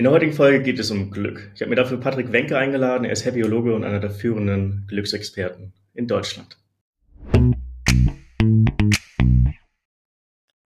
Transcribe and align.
In 0.00 0.04
der 0.04 0.12
heutigen 0.12 0.32
Folge 0.32 0.62
geht 0.62 0.78
es 0.78 0.92
um 0.92 1.10
Glück. 1.10 1.50
Ich 1.56 1.60
habe 1.60 1.70
mir 1.70 1.74
dafür 1.74 1.98
Patrick 1.98 2.30
Wenke 2.30 2.56
eingeladen. 2.56 3.04
Er 3.04 3.10
ist 3.10 3.26
Happyologe 3.26 3.74
und 3.74 3.82
einer 3.82 3.98
der 3.98 4.12
führenden 4.12 4.84
Glücksexperten 4.86 5.72
in 5.92 6.06
Deutschland. 6.06 6.56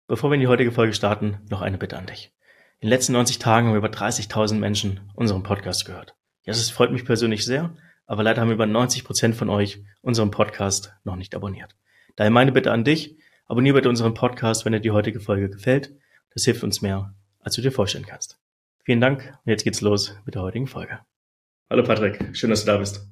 Bevor 0.07 0.31
wir 0.31 0.33
in 0.33 0.39
die 0.39 0.47
heutige 0.47 0.71
Folge 0.71 0.93
starten, 0.93 1.37
noch 1.47 1.61
eine 1.61 1.77
Bitte 1.77 1.95
an 1.99 2.07
dich. 2.07 2.33
In 2.79 2.87
den 2.87 2.89
letzten 2.89 3.13
90 3.13 3.37
Tagen 3.37 3.67
haben 3.67 3.75
über 3.75 3.89
30.000 3.89 4.55
Menschen 4.55 4.99
unseren 5.13 5.43
Podcast 5.43 5.85
gehört. 5.85 6.15
Ja, 6.45 6.53
das 6.53 6.71
freut 6.71 6.91
mich 6.91 7.05
persönlich 7.05 7.45
sehr, 7.45 7.75
aber 8.07 8.23
leider 8.23 8.41
haben 8.41 8.51
über 8.51 8.65
90 8.65 9.03
Prozent 9.03 9.35
von 9.35 9.51
euch 9.51 9.83
unseren 10.01 10.31
Podcast 10.31 10.95
noch 11.03 11.17
nicht 11.17 11.35
abonniert. 11.35 11.75
Daher 12.15 12.31
meine 12.31 12.51
Bitte 12.51 12.71
an 12.71 12.83
dich, 12.83 13.15
abonniere 13.45 13.75
bitte 13.75 13.89
unseren 13.89 14.15
Podcast, 14.15 14.65
wenn 14.65 14.73
dir 14.73 14.79
die 14.79 14.89
heutige 14.89 15.19
Folge 15.19 15.51
gefällt. 15.51 15.93
Das 16.33 16.45
hilft 16.45 16.63
uns 16.63 16.81
mehr, 16.81 17.13
als 17.41 17.53
du 17.53 17.61
dir 17.61 17.71
vorstellen 17.71 18.07
kannst. 18.07 18.38
Vielen 18.89 19.01
Dank 19.01 19.37
und 19.45 19.51
jetzt 19.51 19.63
geht's 19.63 19.81
los 19.81 20.15
mit 20.25 20.33
der 20.33 20.41
heutigen 20.41 20.65
Folge. 20.65 20.97
Hallo 21.69 21.83
Patrick, 21.83 22.35
schön, 22.35 22.49
dass 22.49 22.65
du 22.65 22.71
da 22.71 22.77
bist. 22.77 23.07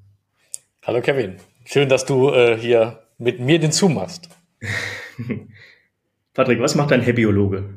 Hallo 0.83 1.01
Kevin, 1.01 1.35
schön, 1.65 1.87
dass 1.87 2.03
du 2.03 2.31
äh, 2.31 2.57
hier 2.57 3.03
mit 3.19 3.39
mir 3.39 3.59
den 3.59 3.71
Zoom 3.71 3.93
machst. 3.93 4.27
Patrick, 6.33 6.59
was 6.61 6.73
macht 6.73 6.91
ein 6.93 7.05
Happyologe? 7.05 7.75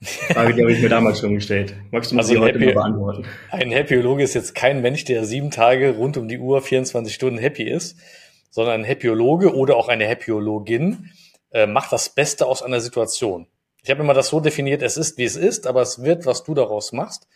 Frage, 0.00 0.54
die 0.54 0.62
habe 0.62 0.72
ich 0.72 0.80
mir 0.80 0.88
damals 0.88 1.20
schon 1.20 1.34
gestellt. 1.34 1.76
Magst 1.90 2.12
du 2.12 2.14
mir 2.14 2.22
also 2.22 2.32
sie 2.32 2.40
heute 2.40 2.58
Happy, 2.58 2.64
mal 2.72 2.80
beantworten? 2.80 3.26
Ein 3.50 3.72
Happyologe 3.72 4.22
ist 4.22 4.32
jetzt 4.32 4.54
kein 4.54 4.80
Mensch, 4.80 5.04
der 5.04 5.26
sieben 5.26 5.50
Tage 5.50 5.90
rund 5.90 6.16
um 6.16 6.28
die 6.28 6.38
Uhr 6.38 6.62
24 6.62 7.12
Stunden 7.12 7.38
happy 7.38 7.64
ist, 7.64 7.98
sondern 8.48 8.80
ein 8.80 8.84
Happyologe 8.86 9.54
oder 9.54 9.76
auch 9.76 9.88
eine 9.88 10.08
Happyologin 10.08 11.10
äh, 11.50 11.66
macht 11.66 11.92
das 11.92 12.08
Beste 12.08 12.46
aus 12.46 12.62
einer 12.62 12.80
Situation. 12.80 13.48
Ich 13.84 13.90
habe 13.90 14.02
immer 14.02 14.14
das 14.14 14.28
so 14.28 14.40
definiert, 14.40 14.80
es 14.80 14.96
ist, 14.96 15.18
wie 15.18 15.24
es 15.24 15.36
ist, 15.36 15.66
aber 15.66 15.82
es 15.82 16.02
wird, 16.02 16.24
was 16.24 16.42
du 16.42 16.54
daraus 16.54 16.92
machst. 16.92 17.28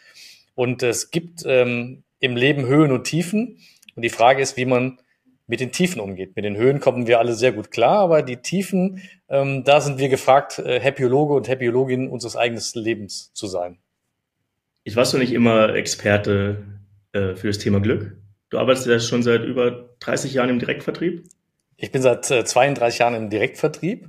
Und 0.55 0.83
es 0.83 1.11
gibt 1.11 1.43
ähm, 1.45 2.05
im 2.21 2.37
Leben 2.37 2.66
Höhen 2.66 2.91
und 2.91 3.05
Tiefen. 3.05 3.59
Und 3.95 4.02
die 4.02 4.09
Frage 4.09 4.40
ist, 4.40 4.57
wie 4.57 4.65
man 4.65 4.99
mit 5.46 5.60
den 5.60 5.73
Tiefen 5.73 6.01
umgeht. 6.01 6.37
Mit 6.37 6.46
den 6.46 6.57
Höhen 6.57 6.80
kommen 6.80 7.07
wir 7.07 7.18
alle 7.18 7.35
sehr 7.35 7.52
gut 7.52 7.71
klar, 7.71 7.99
aber 7.99 8.23
die 8.23 8.38
Tiefen, 8.38 9.02
ähm, 9.29 9.63
da 9.65 9.82
sind 9.82 9.99
wir 9.99 10.09
gefragt, 10.09 10.59
äh, 10.59 10.80
Happyologe 10.80 11.35
und 11.35 11.49
Happyologin 11.49 12.09
unseres 12.09 12.35
eigenen 12.35 12.62
Lebens 12.74 13.30
zu 13.35 13.46
sein. 13.46 13.79
Ich 14.85 14.96
warst 14.96 15.12
du 15.12 15.18
nicht 15.18 15.33
immer 15.33 15.74
Experte 15.74 16.65
äh, 17.12 17.35
für 17.35 17.49
das 17.49 17.59
Thema 17.59 17.80
Glück? 17.80 18.16
Du 18.49 18.57
arbeitest 18.57 18.87
ja 18.87 18.99
schon 19.01 19.23
seit 19.23 19.45
über 19.45 19.90
30 20.01 20.33
Jahren 20.33 20.49
im 20.49 20.59
Direktvertrieb? 20.59 21.24
Ich 21.77 21.93
bin 21.93 22.01
seit 22.01 22.30
äh, 22.30 22.46
32 22.46 23.01
Jahren 23.01 23.15
im 23.15 23.29
Direktvertrieb 23.29 24.09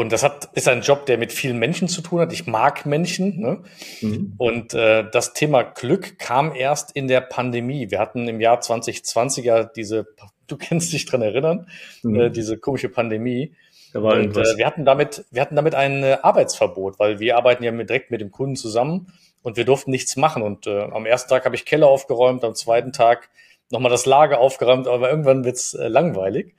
und 0.00 0.12
das 0.12 0.22
hat, 0.22 0.48
ist 0.54 0.66
ein 0.66 0.80
Job, 0.80 1.04
der 1.04 1.18
mit 1.18 1.30
vielen 1.30 1.58
Menschen 1.58 1.86
zu 1.86 2.00
tun 2.00 2.20
hat. 2.20 2.32
Ich 2.32 2.46
mag 2.46 2.86
Menschen. 2.86 3.38
Ne? 3.38 3.62
Mhm. 4.00 4.34
Und 4.38 4.72
äh, 4.72 5.04
das 5.10 5.34
Thema 5.34 5.62
Glück 5.62 6.18
kam 6.18 6.54
erst 6.54 6.92
in 6.92 7.06
der 7.06 7.20
Pandemie. 7.20 7.90
Wir 7.90 7.98
hatten 7.98 8.26
im 8.26 8.40
Jahr 8.40 8.60
2020 8.60 9.44
ja 9.44 9.64
diese, 9.64 10.06
du 10.46 10.56
kennst 10.56 10.92
dich 10.94 11.04
dran 11.04 11.20
erinnern, 11.20 11.66
mhm. 12.02 12.18
äh, 12.18 12.30
diese 12.30 12.56
komische 12.56 12.88
Pandemie. 12.88 13.54
Da 13.92 14.02
war 14.02 14.14
und 14.14 14.36
äh, 14.36 14.56
wir 14.56 14.66
hatten 14.66 14.86
damit, 14.86 15.24
wir 15.30 15.42
hatten 15.42 15.56
damit 15.56 15.74
ein 15.74 16.02
äh, 16.02 16.16
Arbeitsverbot, 16.22 16.98
weil 16.98 17.20
wir 17.20 17.36
arbeiten 17.36 17.62
ja 17.62 17.70
mit, 17.70 17.90
direkt 17.90 18.10
mit 18.10 18.22
dem 18.22 18.30
Kunden 18.30 18.56
zusammen 18.56 19.12
und 19.42 19.58
wir 19.58 19.66
durften 19.66 19.90
nichts 19.90 20.16
machen. 20.16 20.42
Und 20.42 20.66
äh, 20.66 20.80
am 20.80 21.04
ersten 21.04 21.28
Tag 21.28 21.44
habe 21.44 21.56
ich 21.56 21.66
Keller 21.66 21.88
aufgeräumt, 21.88 22.42
am 22.42 22.54
zweiten 22.54 22.92
Tag 22.92 23.28
nochmal 23.70 23.90
das 23.90 24.06
Lager 24.06 24.38
aufgeräumt, 24.38 24.88
aber 24.88 25.10
irgendwann 25.10 25.44
wird's 25.44 25.74
äh, 25.74 25.88
langweilig. 25.88 26.54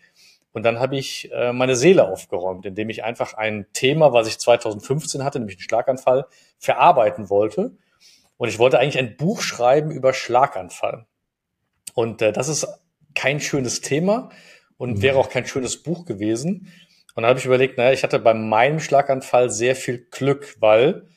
Und 0.54 0.64
dann 0.64 0.80
habe 0.80 0.98
ich 0.98 1.32
äh, 1.32 1.54
meine 1.54 1.76
Seele 1.76 2.08
aufgeräumt, 2.08 2.66
indem 2.66 2.90
ich 2.90 3.04
einfach 3.04 3.34
ein 3.36 3.66
Thema, 3.74 4.12
was 4.12 4.28
ich 4.28 4.38
2015 4.38 5.24
hatte, 5.24 5.40
nämlich 5.40 5.58
einen 5.58 5.64
Schlaganfall, 5.64 6.26
verarbeiten 6.58 7.30
wollte. 7.30 7.72
Und 8.38 8.50
ich 8.50 8.60
wollte 8.60 8.80
eigentlich 8.80 8.98
ein 8.98 9.16
Buch 9.18 9.42
schreiben 9.42 9.92
über 9.92 10.14
Schlaganfall. 10.14 11.06
Und 11.94 12.22
äh, 12.22 12.32
das 12.32 12.48
ist 12.48 12.68
kein 13.16 13.40
schönes 13.40 13.82
Thema 13.82 14.30
und 14.78 14.98
mhm. 14.98 15.02
wäre 15.02 15.18
auch 15.18 15.30
kein 15.30 15.46
schönes 15.46 15.84
Buch 15.84 16.06
gewesen. 16.06 16.72
Und 17.14 17.24
dann 17.24 17.30
habe 17.30 17.40
ich 17.40 17.46
überlegt, 17.46 17.78
naja, 17.78 17.92
ich 17.92 18.04
hatte 18.04 18.20
bei 18.20 18.34
meinem 18.34 18.80
Schlaganfall 18.80 19.50
sehr 19.50 19.76
viel 19.76 20.08
Glück, 20.10 20.56
weil 20.60 21.08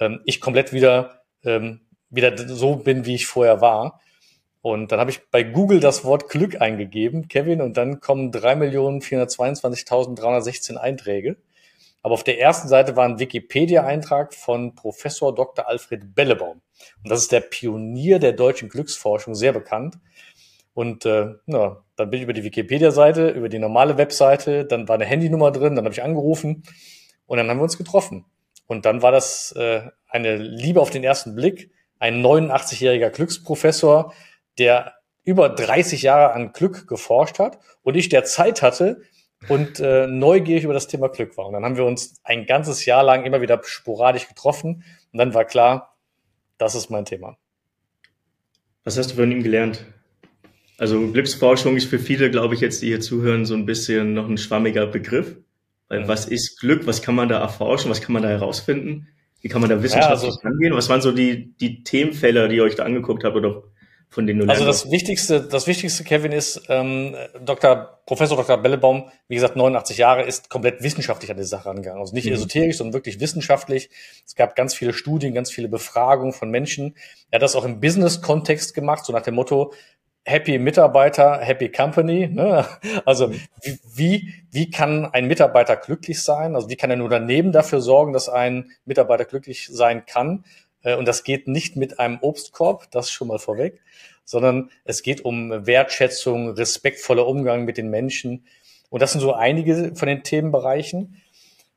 ähm, 0.00 0.20
ich 0.24 0.40
komplett 0.40 0.72
wieder, 0.72 1.22
ähm, 1.44 1.80
wieder 2.10 2.36
so 2.36 2.76
bin, 2.76 3.06
wie 3.06 3.14
ich 3.14 3.26
vorher 3.26 3.60
war. 3.60 4.00
Und 4.64 4.90
dann 4.92 4.98
habe 4.98 5.10
ich 5.10 5.28
bei 5.30 5.42
Google 5.42 5.78
das 5.78 6.06
Wort 6.06 6.30
Glück 6.30 6.62
eingegeben, 6.62 7.28
Kevin, 7.28 7.60
und 7.60 7.76
dann 7.76 8.00
kommen 8.00 8.32
3.422.316 8.32 10.76
Einträge. 10.76 11.36
Aber 12.00 12.14
auf 12.14 12.24
der 12.24 12.40
ersten 12.40 12.68
Seite 12.68 12.96
war 12.96 13.04
ein 13.04 13.18
Wikipedia-Eintrag 13.18 14.32
von 14.32 14.74
Professor 14.74 15.34
Dr. 15.34 15.68
Alfred 15.68 16.14
Bellebaum. 16.14 16.62
Und 17.02 17.10
das 17.10 17.20
ist 17.20 17.32
der 17.32 17.40
Pionier 17.40 18.18
der 18.18 18.32
deutschen 18.32 18.70
Glücksforschung, 18.70 19.34
sehr 19.34 19.52
bekannt. 19.52 19.98
Und 20.72 21.04
äh, 21.04 21.34
na, 21.44 21.84
dann 21.96 22.08
bin 22.08 22.20
ich 22.20 22.24
über 22.24 22.32
die 22.32 22.44
Wikipedia-Seite, 22.44 23.32
über 23.32 23.50
die 23.50 23.58
normale 23.58 23.98
Webseite, 23.98 24.64
dann 24.64 24.88
war 24.88 24.94
eine 24.94 25.04
Handynummer 25.04 25.50
drin, 25.50 25.76
dann 25.76 25.84
habe 25.84 25.92
ich 25.92 26.02
angerufen 26.02 26.62
und 27.26 27.36
dann 27.36 27.50
haben 27.50 27.58
wir 27.58 27.64
uns 27.64 27.76
getroffen. 27.76 28.24
Und 28.66 28.86
dann 28.86 29.02
war 29.02 29.12
das 29.12 29.52
äh, 29.58 29.82
eine 30.08 30.36
Liebe 30.36 30.80
auf 30.80 30.88
den 30.88 31.04
ersten 31.04 31.34
Blick. 31.34 31.70
Ein 31.98 32.24
89-jähriger 32.24 33.10
Glücksprofessor, 33.10 34.14
der 34.58 34.94
über 35.24 35.48
30 35.48 36.02
Jahre 36.02 36.32
an 36.32 36.52
Glück 36.52 36.86
geforscht 36.86 37.38
hat 37.38 37.58
und 37.82 37.96
ich 37.96 38.08
der 38.08 38.24
Zeit 38.24 38.62
hatte 38.62 39.02
und 39.48 39.80
äh, 39.80 40.06
neugierig 40.06 40.64
über 40.64 40.74
das 40.74 40.88
Thema 40.88 41.08
Glück 41.08 41.36
war. 41.36 41.46
Und 41.46 41.54
dann 41.54 41.64
haben 41.64 41.76
wir 41.76 41.84
uns 41.84 42.20
ein 42.24 42.46
ganzes 42.46 42.84
Jahr 42.84 43.02
lang 43.02 43.24
immer 43.24 43.40
wieder 43.40 43.60
sporadisch 43.64 44.28
getroffen 44.28 44.84
und 45.12 45.18
dann 45.18 45.34
war 45.34 45.44
klar, 45.44 45.96
das 46.58 46.74
ist 46.74 46.90
mein 46.90 47.04
Thema. 47.04 47.36
Was 48.84 48.98
hast 48.98 49.12
du 49.12 49.16
von 49.16 49.32
ihm 49.32 49.42
gelernt? 49.42 49.84
Also 50.76 51.10
Glücksforschung 51.10 51.76
ist 51.76 51.86
für 51.86 51.98
viele, 51.98 52.30
glaube 52.30 52.54
ich, 52.54 52.60
jetzt, 52.60 52.82
die 52.82 52.88
hier 52.88 53.00
zuhören, 53.00 53.46
so 53.46 53.54
ein 53.54 53.64
bisschen 53.64 54.12
noch 54.12 54.28
ein 54.28 54.38
schwammiger 54.38 54.86
Begriff. 54.86 55.36
Weil 55.88 56.08
was 56.08 56.26
ist 56.26 56.58
Glück? 56.60 56.86
Was 56.86 57.02
kann 57.02 57.14
man 57.14 57.28
da 57.28 57.38
erforschen? 57.38 57.90
Was 57.90 58.02
kann 58.02 58.12
man 58.12 58.22
da 58.22 58.28
herausfinden? 58.28 59.08
Wie 59.40 59.48
kann 59.48 59.60
man 59.60 59.70
da 59.70 59.82
wissenschaftlich 59.82 60.30
ja, 60.30 60.36
also, 60.36 60.48
angehen? 60.48 60.74
Was 60.74 60.88
waren 60.88 61.00
so 61.00 61.12
die, 61.12 61.54
die 61.60 61.84
Themenfelder, 61.84 62.48
die 62.48 62.56
ihr 62.56 62.64
euch 62.64 62.74
da 62.74 62.84
angeguckt 62.84 63.24
habt 63.24 63.36
oder 63.36 63.62
von 64.14 64.28
denen 64.28 64.46
du 64.46 64.48
Also 64.48 64.64
das 64.64 64.92
Wichtigste, 64.92 65.40
das 65.40 65.66
Wichtigste, 65.66 66.04
Kevin, 66.04 66.30
ist, 66.30 66.62
ähm, 66.68 67.16
Dr. 67.44 67.98
Professor 68.06 68.36
Dr. 68.36 68.56
Bellebaum, 68.58 69.10
wie 69.26 69.34
gesagt, 69.34 69.56
89 69.56 69.98
Jahre, 69.98 70.22
ist 70.22 70.48
komplett 70.48 70.84
wissenschaftlich 70.84 71.32
an 71.32 71.36
die 71.36 71.42
Sache 71.42 71.68
angegangen. 71.68 72.00
Also 72.00 72.14
nicht 72.14 72.26
mhm. 72.26 72.34
esoterisch, 72.34 72.76
sondern 72.76 72.94
wirklich 72.94 73.18
wissenschaftlich. 73.18 73.90
Es 74.24 74.36
gab 74.36 74.54
ganz 74.54 74.72
viele 74.72 74.92
Studien, 74.92 75.34
ganz 75.34 75.50
viele 75.50 75.68
Befragungen 75.68 76.32
von 76.32 76.48
Menschen. 76.48 76.94
Er 77.30 77.38
hat 77.38 77.42
das 77.42 77.56
auch 77.56 77.64
im 77.64 77.80
Business-Kontext 77.80 78.72
gemacht, 78.72 79.04
so 79.04 79.12
nach 79.12 79.22
dem 79.22 79.34
Motto, 79.34 79.72
Happy 80.26 80.58
Mitarbeiter, 80.58 81.38
Happy 81.40 81.68
Company. 81.68 82.28
Ne? 82.28 82.64
Also 83.04 83.28
mhm. 83.28 83.40
wie, 83.62 83.78
wie, 83.92 84.34
wie 84.52 84.70
kann 84.70 85.06
ein 85.06 85.26
Mitarbeiter 85.26 85.76
glücklich 85.76 86.22
sein? 86.22 86.54
Also 86.54 86.68
wie 86.68 86.76
kann 86.76 86.92
ein 86.92 87.02
Unternehmen 87.02 87.50
dafür 87.50 87.80
sorgen, 87.80 88.12
dass 88.12 88.28
ein 88.28 88.70
Mitarbeiter 88.84 89.24
glücklich 89.24 89.68
sein 89.70 90.06
kann? 90.06 90.44
Äh, 90.84 90.94
und 90.96 91.08
das 91.08 91.24
geht 91.24 91.48
nicht 91.48 91.74
mit 91.76 91.98
einem 91.98 92.18
Obstkorb, 92.20 92.90
das 92.92 93.10
schon 93.10 93.28
mal 93.28 93.40
vorweg, 93.40 93.80
sondern 94.24 94.70
es 94.84 95.02
geht 95.02 95.24
um 95.24 95.66
Wertschätzung, 95.66 96.50
respektvoller 96.50 97.26
Umgang 97.26 97.64
mit 97.64 97.76
den 97.76 97.90
Menschen. 97.90 98.46
Und 98.90 99.02
das 99.02 99.12
sind 99.12 99.20
so 99.20 99.32
einige 99.32 99.96
von 99.96 100.06
den 100.06 100.22
Themenbereichen. 100.22 101.20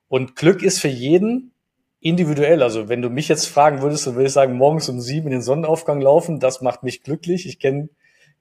Und 0.08 0.36
Glück 0.36 0.62
ist 0.62 0.80
für 0.80 0.88
jeden 0.88 1.52
individuell. 2.00 2.62
Also 2.62 2.90
wenn 2.90 3.02
du 3.02 3.10
mich 3.10 3.28
jetzt 3.28 3.48
fragen 3.48 3.82
würdest, 3.82 4.06
dann 4.06 4.16
würde 4.16 4.28
ich 4.28 4.34
sagen, 4.34 4.56
morgens 4.56 4.88
um 4.88 5.02
sieben 5.02 5.28
in 5.28 5.34
den 5.34 5.42
Sonnenaufgang 5.42 6.00
laufen, 6.00 6.40
das 6.40 6.62
macht 6.62 6.84
mich 6.84 7.04
glücklich. 7.04 7.48
Ich 7.48 7.60
kenne 7.60 7.90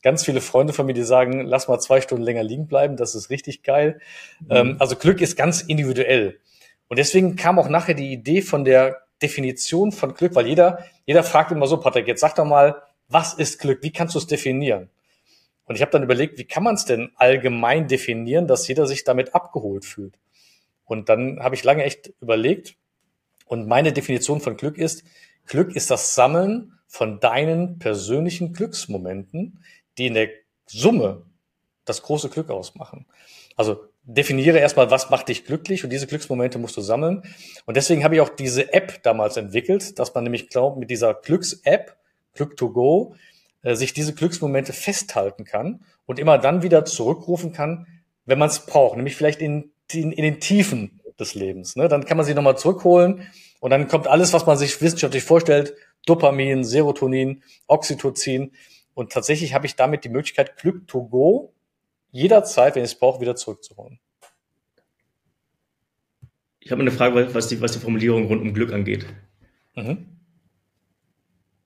ganz 0.02 0.24
viele 0.24 0.40
Freunde 0.40 0.72
von 0.72 0.86
mir, 0.86 0.92
die 0.92 1.02
sagen, 1.02 1.40
lass 1.46 1.68
mal 1.68 1.80
zwei 1.80 2.00
Stunden 2.00 2.22
länger 2.22 2.42
liegen 2.42 2.68
bleiben, 2.68 2.96
das 2.96 3.14
ist 3.14 3.30
richtig 3.30 3.62
geil. 3.62 3.98
Mhm. 4.40 4.46
Ähm, 4.50 4.76
also 4.78 4.94
Glück 4.94 5.20
ist 5.20 5.36
ganz 5.36 5.62
individuell. 5.62 6.38
Und 6.88 6.98
deswegen 6.98 7.34
kam 7.34 7.58
auch 7.58 7.68
nachher 7.68 7.94
die 7.94 8.12
Idee 8.12 8.42
von 8.42 8.64
der 8.64 9.05
Definition 9.22 9.92
von 9.92 10.14
Glück, 10.14 10.34
weil 10.34 10.46
jeder, 10.46 10.84
jeder 11.04 11.22
fragt 11.22 11.52
immer 11.52 11.66
so, 11.66 11.78
Patrick, 11.78 12.06
jetzt 12.06 12.20
sag 12.20 12.34
doch 12.34 12.44
mal, 12.44 12.82
was 13.08 13.34
ist 13.34 13.58
Glück? 13.58 13.82
Wie 13.82 13.92
kannst 13.92 14.14
du 14.14 14.18
es 14.18 14.26
definieren? 14.26 14.90
Und 15.64 15.74
ich 15.76 15.82
habe 15.82 15.90
dann 15.90 16.02
überlegt, 16.02 16.38
wie 16.38 16.44
kann 16.44 16.62
man 16.62 16.74
es 16.74 16.84
denn 16.84 17.12
allgemein 17.16 17.88
definieren, 17.88 18.46
dass 18.46 18.68
jeder 18.68 18.86
sich 18.86 19.04
damit 19.04 19.34
abgeholt 19.34 19.84
fühlt? 19.84 20.18
Und 20.84 21.08
dann 21.08 21.40
habe 21.40 21.54
ich 21.54 21.64
lange 21.64 21.84
echt 21.84 22.12
überlegt 22.20 22.76
und 23.46 23.66
meine 23.66 23.92
Definition 23.92 24.40
von 24.40 24.56
Glück 24.56 24.78
ist, 24.78 25.04
Glück 25.46 25.74
ist 25.74 25.90
das 25.90 26.14
Sammeln 26.14 26.72
von 26.86 27.20
deinen 27.20 27.78
persönlichen 27.78 28.52
Glücksmomenten, 28.52 29.64
die 29.98 30.06
in 30.06 30.14
der 30.14 30.30
Summe 30.66 31.26
das 31.84 32.02
große 32.02 32.28
Glück 32.28 32.50
ausmachen. 32.50 33.06
Also 33.56 33.88
definiere 34.06 34.58
erstmal, 34.58 34.90
was 34.90 35.10
macht 35.10 35.28
dich 35.28 35.44
glücklich 35.44 35.82
und 35.82 35.90
diese 35.90 36.06
Glücksmomente 36.06 36.58
musst 36.58 36.76
du 36.76 36.80
sammeln. 36.80 37.22
Und 37.66 37.76
deswegen 37.76 38.04
habe 38.04 38.14
ich 38.14 38.20
auch 38.20 38.28
diese 38.28 38.72
App 38.72 39.02
damals 39.02 39.36
entwickelt, 39.36 39.98
dass 39.98 40.14
man 40.14 40.24
nämlich 40.24 40.48
glaubt, 40.48 40.78
mit 40.78 40.90
dieser 40.90 41.12
Glücks-App, 41.12 41.96
Glück 42.32 42.56
to 42.56 42.70
Go, 42.70 43.16
äh, 43.62 43.74
sich 43.74 43.92
diese 43.92 44.14
Glücksmomente 44.14 44.72
festhalten 44.72 45.44
kann 45.44 45.84
und 46.06 46.20
immer 46.20 46.38
dann 46.38 46.62
wieder 46.62 46.84
zurückrufen 46.84 47.52
kann, 47.52 47.86
wenn 48.24 48.38
man 48.38 48.48
es 48.48 48.64
braucht, 48.64 48.96
nämlich 48.96 49.16
vielleicht 49.16 49.40
in, 49.42 49.72
in, 49.92 50.12
in, 50.12 50.22
den 50.22 50.40
Tiefen 50.40 51.00
des 51.18 51.34
Lebens. 51.34 51.74
Ne? 51.74 51.88
Dann 51.88 52.04
kann 52.04 52.16
man 52.16 52.24
sie 52.26 52.34
nochmal 52.34 52.56
zurückholen 52.56 53.26
und 53.58 53.70
dann 53.70 53.88
kommt 53.88 54.06
alles, 54.06 54.32
was 54.32 54.46
man 54.46 54.56
sich 54.56 54.80
wissenschaftlich 54.80 55.24
vorstellt, 55.24 55.74
Dopamin, 56.06 56.62
Serotonin, 56.62 57.42
Oxytocin. 57.66 58.52
Und 58.94 59.12
tatsächlich 59.12 59.52
habe 59.52 59.66
ich 59.66 59.74
damit 59.74 60.04
die 60.04 60.08
Möglichkeit, 60.10 60.56
Glück 60.56 60.86
to 60.86 61.02
go 61.02 61.52
jederzeit, 62.16 62.74
wenn 62.74 62.84
ich 62.84 62.92
es 62.92 62.98
brauche, 62.98 63.20
wieder 63.20 63.36
zurückzuholen. 63.36 64.00
Ich 66.60 66.72
habe 66.72 66.80
eine 66.80 66.90
Frage, 66.90 67.34
was 67.34 67.48
die, 67.48 67.60
was 67.60 67.72
die 67.72 67.78
Formulierung 67.78 68.26
rund 68.26 68.42
um 68.42 68.54
Glück 68.54 68.72
angeht. 68.72 69.06
Mhm. 69.74 70.18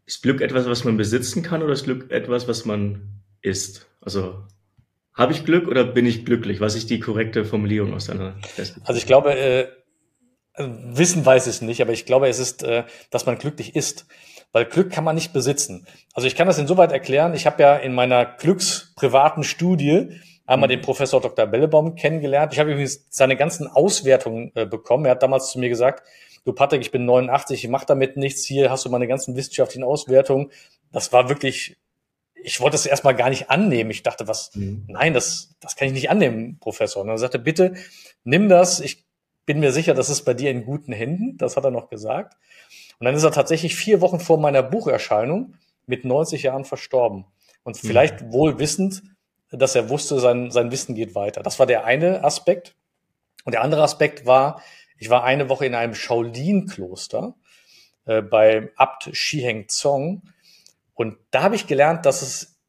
Ist 0.04 0.22
Glück 0.22 0.40
etwas, 0.40 0.66
was 0.66 0.84
man 0.84 0.96
besitzen 0.96 1.42
kann 1.42 1.62
oder 1.62 1.72
ist 1.72 1.84
Glück 1.84 2.10
etwas, 2.10 2.48
was 2.48 2.64
man 2.64 3.22
ist? 3.40 3.86
Also 4.00 4.42
habe 5.14 5.32
ich 5.32 5.44
Glück 5.44 5.68
oder 5.68 5.84
bin 5.84 6.04
ich 6.04 6.24
glücklich? 6.24 6.60
Was 6.60 6.74
ist 6.74 6.90
die 6.90 7.00
korrekte 7.00 7.44
Formulierung 7.44 7.94
aus 7.94 8.06
deiner 8.06 8.32
Perspektive? 8.56 8.88
Also 8.88 8.98
ich 8.98 9.06
glaube, 9.06 9.38
äh, 9.38 9.68
wissen 10.56 11.24
weiß 11.24 11.46
ich 11.46 11.54
es 11.54 11.62
nicht, 11.62 11.80
aber 11.80 11.92
ich 11.92 12.06
glaube, 12.06 12.28
es 12.28 12.38
ist, 12.38 12.64
äh, 12.64 12.84
dass 13.10 13.24
man 13.24 13.38
glücklich 13.38 13.76
ist. 13.76 14.06
Weil 14.52 14.64
Glück 14.64 14.90
kann 14.90 15.04
man 15.04 15.14
nicht 15.14 15.32
besitzen. 15.32 15.86
Also 16.12 16.26
ich 16.26 16.34
kann 16.34 16.48
das 16.48 16.58
insoweit 16.58 16.90
erklären. 16.90 17.34
Ich 17.34 17.46
habe 17.46 17.62
ja 17.62 17.76
in 17.76 17.94
meiner 17.94 18.24
glücksprivaten 18.26 19.44
Studie 19.44 20.20
einmal 20.50 20.68
mhm. 20.68 20.72
den 20.72 20.80
Professor 20.80 21.20
Dr. 21.20 21.46
Bellebaum 21.46 21.94
kennengelernt. 21.94 22.52
Ich 22.52 22.58
habe 22.58 22.72
übrigens 22.72 23.06
seine 23.08 23.36
ganzen 23.36 23.68
Auswertungen 23.68 24.50
äh, 24.54 24.66
bekommen. 24.66 25.04
Er 25.04 25.12
hat 25.12 25.22
damals 25.22 25.50
zu 25.50 25.60
mir 25.60 25.68
gesagt, 25.68 26.02
du 26.44 26.52
Patrick, 26.52 26.80
ich 26.80 26.90
bin 26.90 27.04
89, 27.04 27.64
ich 27.64 27.70
mache 27.70 27.86
damit 27.86 28.16
nichts. 28.16 28.44
Hier 28.44 28.70
hast 28.70 28.84
du 28.84 28.90
meine 28.90 29.06
ganzen 29.06 29.36
wissenschaftlichen 29.36 29.84
Auswertungen. 29.84 30.50
Das 30.90 31.12
war 31.12 31.28
wirklich, 31.28 31.76
ich 32.34 32.60
wollte 32.60 32.74
es 32.74 32.84
erstmal 32.84 33.14
gar 33.14 33.30
nicht 33.30 33.48
annehmen. 33.48 33.92
Ich 33.92 34.02
dachte, 34.02 34.26
was, 34.26 34.54
mhm. 34.56 34.84
nein, 34.88 35.14
das, 35.14 35.54
das 35.60 35.76
kann 35.76 35.86
ich 35.86 35.94
nicht 35.94 36.10
annehmen, 36.10 36.58
Professor. 36.58 37.02
Und 37.02 37.08
er 37.08 37.18
sagte, 37.18 37.38
bitte 37.38 37.74
nimm 38.24 38.48
das. 38.48 38.80
Ich 38.80 39.04
bin 39.46 39.60
mir 39.60 39.70
sicher, 39.70 39.94
das 39.94 40.10
ist 40.10 40.22
bei 40.22 40.34
dir 40.34 40.50
in 40.50 40.64
guten 40.64 40.92
Händen. 40.92 41.36
Das 41.38 41.56
hat 41.56 41.64
er 41.64 41.70
noch 41.70 41.90
gesagt. 41.90 42.36
Und 42.98 43.04
dann 43.04 43.14
ist 43.14 43.22
er 43.22 43.30
tatsächlich 43.30 43.76
vier 43.76 44.00
Wochen 44.00 44.18
vor 44.18 44.38
meiner 44.38 44.64
Bucherscheinung 44.64 45.54
mit 45.86 46.04
90 46.04 46.42
Jahren 46.42 46.64
verstorben. 46.64 47.24
Und 47.62 47.80
mhm. 47.82 47.86
vielleicht 47.86 48.22
mhm. 48.22 48.32
wohl 48.32 48.58
wissend, 48.58 49.02
dass 49.50 49.74
er 49.74 49.88
wusste, 49.88 50.20
sein, 50.20 50.50
sein 50.50 50.70
Wissen 50.70 50.94
geht 50.94 51.14
weiter. 51.14 51.42
Das 51.42 51.58
war 51.58 51.66
der 51.66 51.84
eine 51.84 52.24
Aspekt. 52.24 52.74
Und 53.44 53.52
der 53.52 53.62
andere 53.62 53.82
Aspekt 53.82 54.26
war, 54.26 54.62
ich 54.98 55.10
war 55.10 55.24
eine 55.24 55.48
Woche 55.48 55.66
in 55.66 55.74
einem 55.74 55.94
Shaolin-Kloster 55.94 57.34
äh, 58.04 58.22
bei 58.22 58.70
Abt 58.76 59.10
Shiheng 59.12 59.68
Zong. 59.68 60.22
Und 60.94 61.16
da 61.30 61.42
habe 61.42 61.56
ich 61.56 61.66
gelernt, 61.66 62.06
dass 62.06 62.22
es 62.22 62.60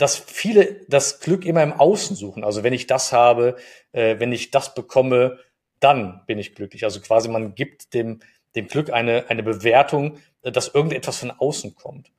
dass 0.00 0.16
viele 0.16 0.80
das 0.88 1.20
Glück 1.20 1.44
immer 1.44 1.62
im 1.62 1.74
Außen 1.74 2.16
suchen. 2.16 2.42
Also 2.42 2.62
wenn 2.62 2.72
ich 2.72 2.86
das 2.86 3.12
habe, 3.12 3.56
äh, 3.92 4.18
wenn 4.18 4.32
ich 4.32 4.50
das 4.50 4.74
bekomme, 4.74 5.38
dann 5.78 6.22
bin 6.26 6.38
ich 6.38 6.54
glücklich. 6.54 6.84
Also 6.84 7.00
quasi 7.00 7.28
man 7.28 7.54
gibt 7.54 7.92
dem, 7.92 8.20
dem 8.54 8.66
Glück 8.66 8.90
eine, 8.90 9.26
eine 9.28 9.42
Bewertung, 9.42 10.16
äh, 10.42 10.52
dass 10.52 10.68
irgendetwas 10.68 11.18
von 11.18 11.30
außen 11.30 11.74
kommt. 11.74 12.12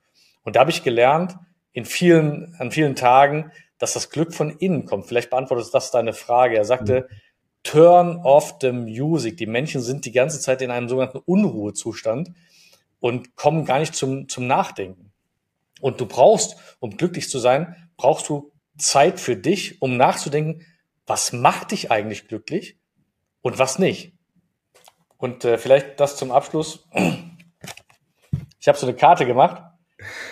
Und 0.44 0.56
da 0.56 0.59
habe 0.62 0.69
ich 0.69 0.83
gelernt, 0.83 1.36
in 1.74 1.86
vielen, 1.86 2.56
an 2.59 2.71
vielen 2.71 2.95
Tagen, 2.95 3.51
dass 3.81 3.94
das 3.94 4.12
Glück 4.12 4.36
von 4.36 4.51
innen 4.57 4.86
kommt. 4.86 5.07
Vielleicht 5.07 5.31
beantwortet 5.31 5.74
das 5.74 5.89
deine 5.89 6.13
Frage. 6.13 6.56
Er 6.56 6.66
sagte, 6.66 7.07
mhm. 7.10 7.16
turn 7.63 8.18
off 8.18 8.57
the 8.62 8.72
music. 8.72 9.38
Die 9.38 9.48
Menschen 9.48 9.81
sind 9.81 10.06
die 10.06 10.12
ganze 10.12 10.39
Zeit 10.39 10.62
in 10.62 10.69
einem 10.69 10.88
sogenannten 10.88 11.18
Unruhezustand 11.18 12.30
und 13.00 13.36
kommen 13.36 13.66
gar 13.66 13.80
nicht 13.80 13.95
zum, 13.95 14.30
zum 14.30 14.45
Nachdenken. 14.45 15.12
Und 15.81 16.00
du 16.00 16.06
brauchst, 16.06 16.57
um 16.80 16.95
glücklich 16.95 17.28
zu 17.28 17.39
sein, 17.39 17.75
brauchst 17.98 18.30
du 18.30 18.51
Zeit 18.78 19.19
für 19.19 19.36
dich, 19.36 19.81
um 19.81 19.98
nachzudenken, 19.98 20.63
was 21.07 21.34
macht 21.34 21.72
dich 21.72 21.89
eigentlich 21.89 22.27
glücklich 22.27 22.77
und 23.42 23.57
was 23.57 23.80
nicht. 23.80 24.13
Und 25.18 25.44
äh, 25.44 25.57
vielleicht 25.57 26.00
das 26.00 26.18
zum 26.18 26.31
Abschluss. 26.31 26.88
Ich 28.60 28.68
habe 28.68 28.77
so 28.77 28.86
eine 28.86 28.95
Karte 28.95 29.25
gemacht. 29.25 29.63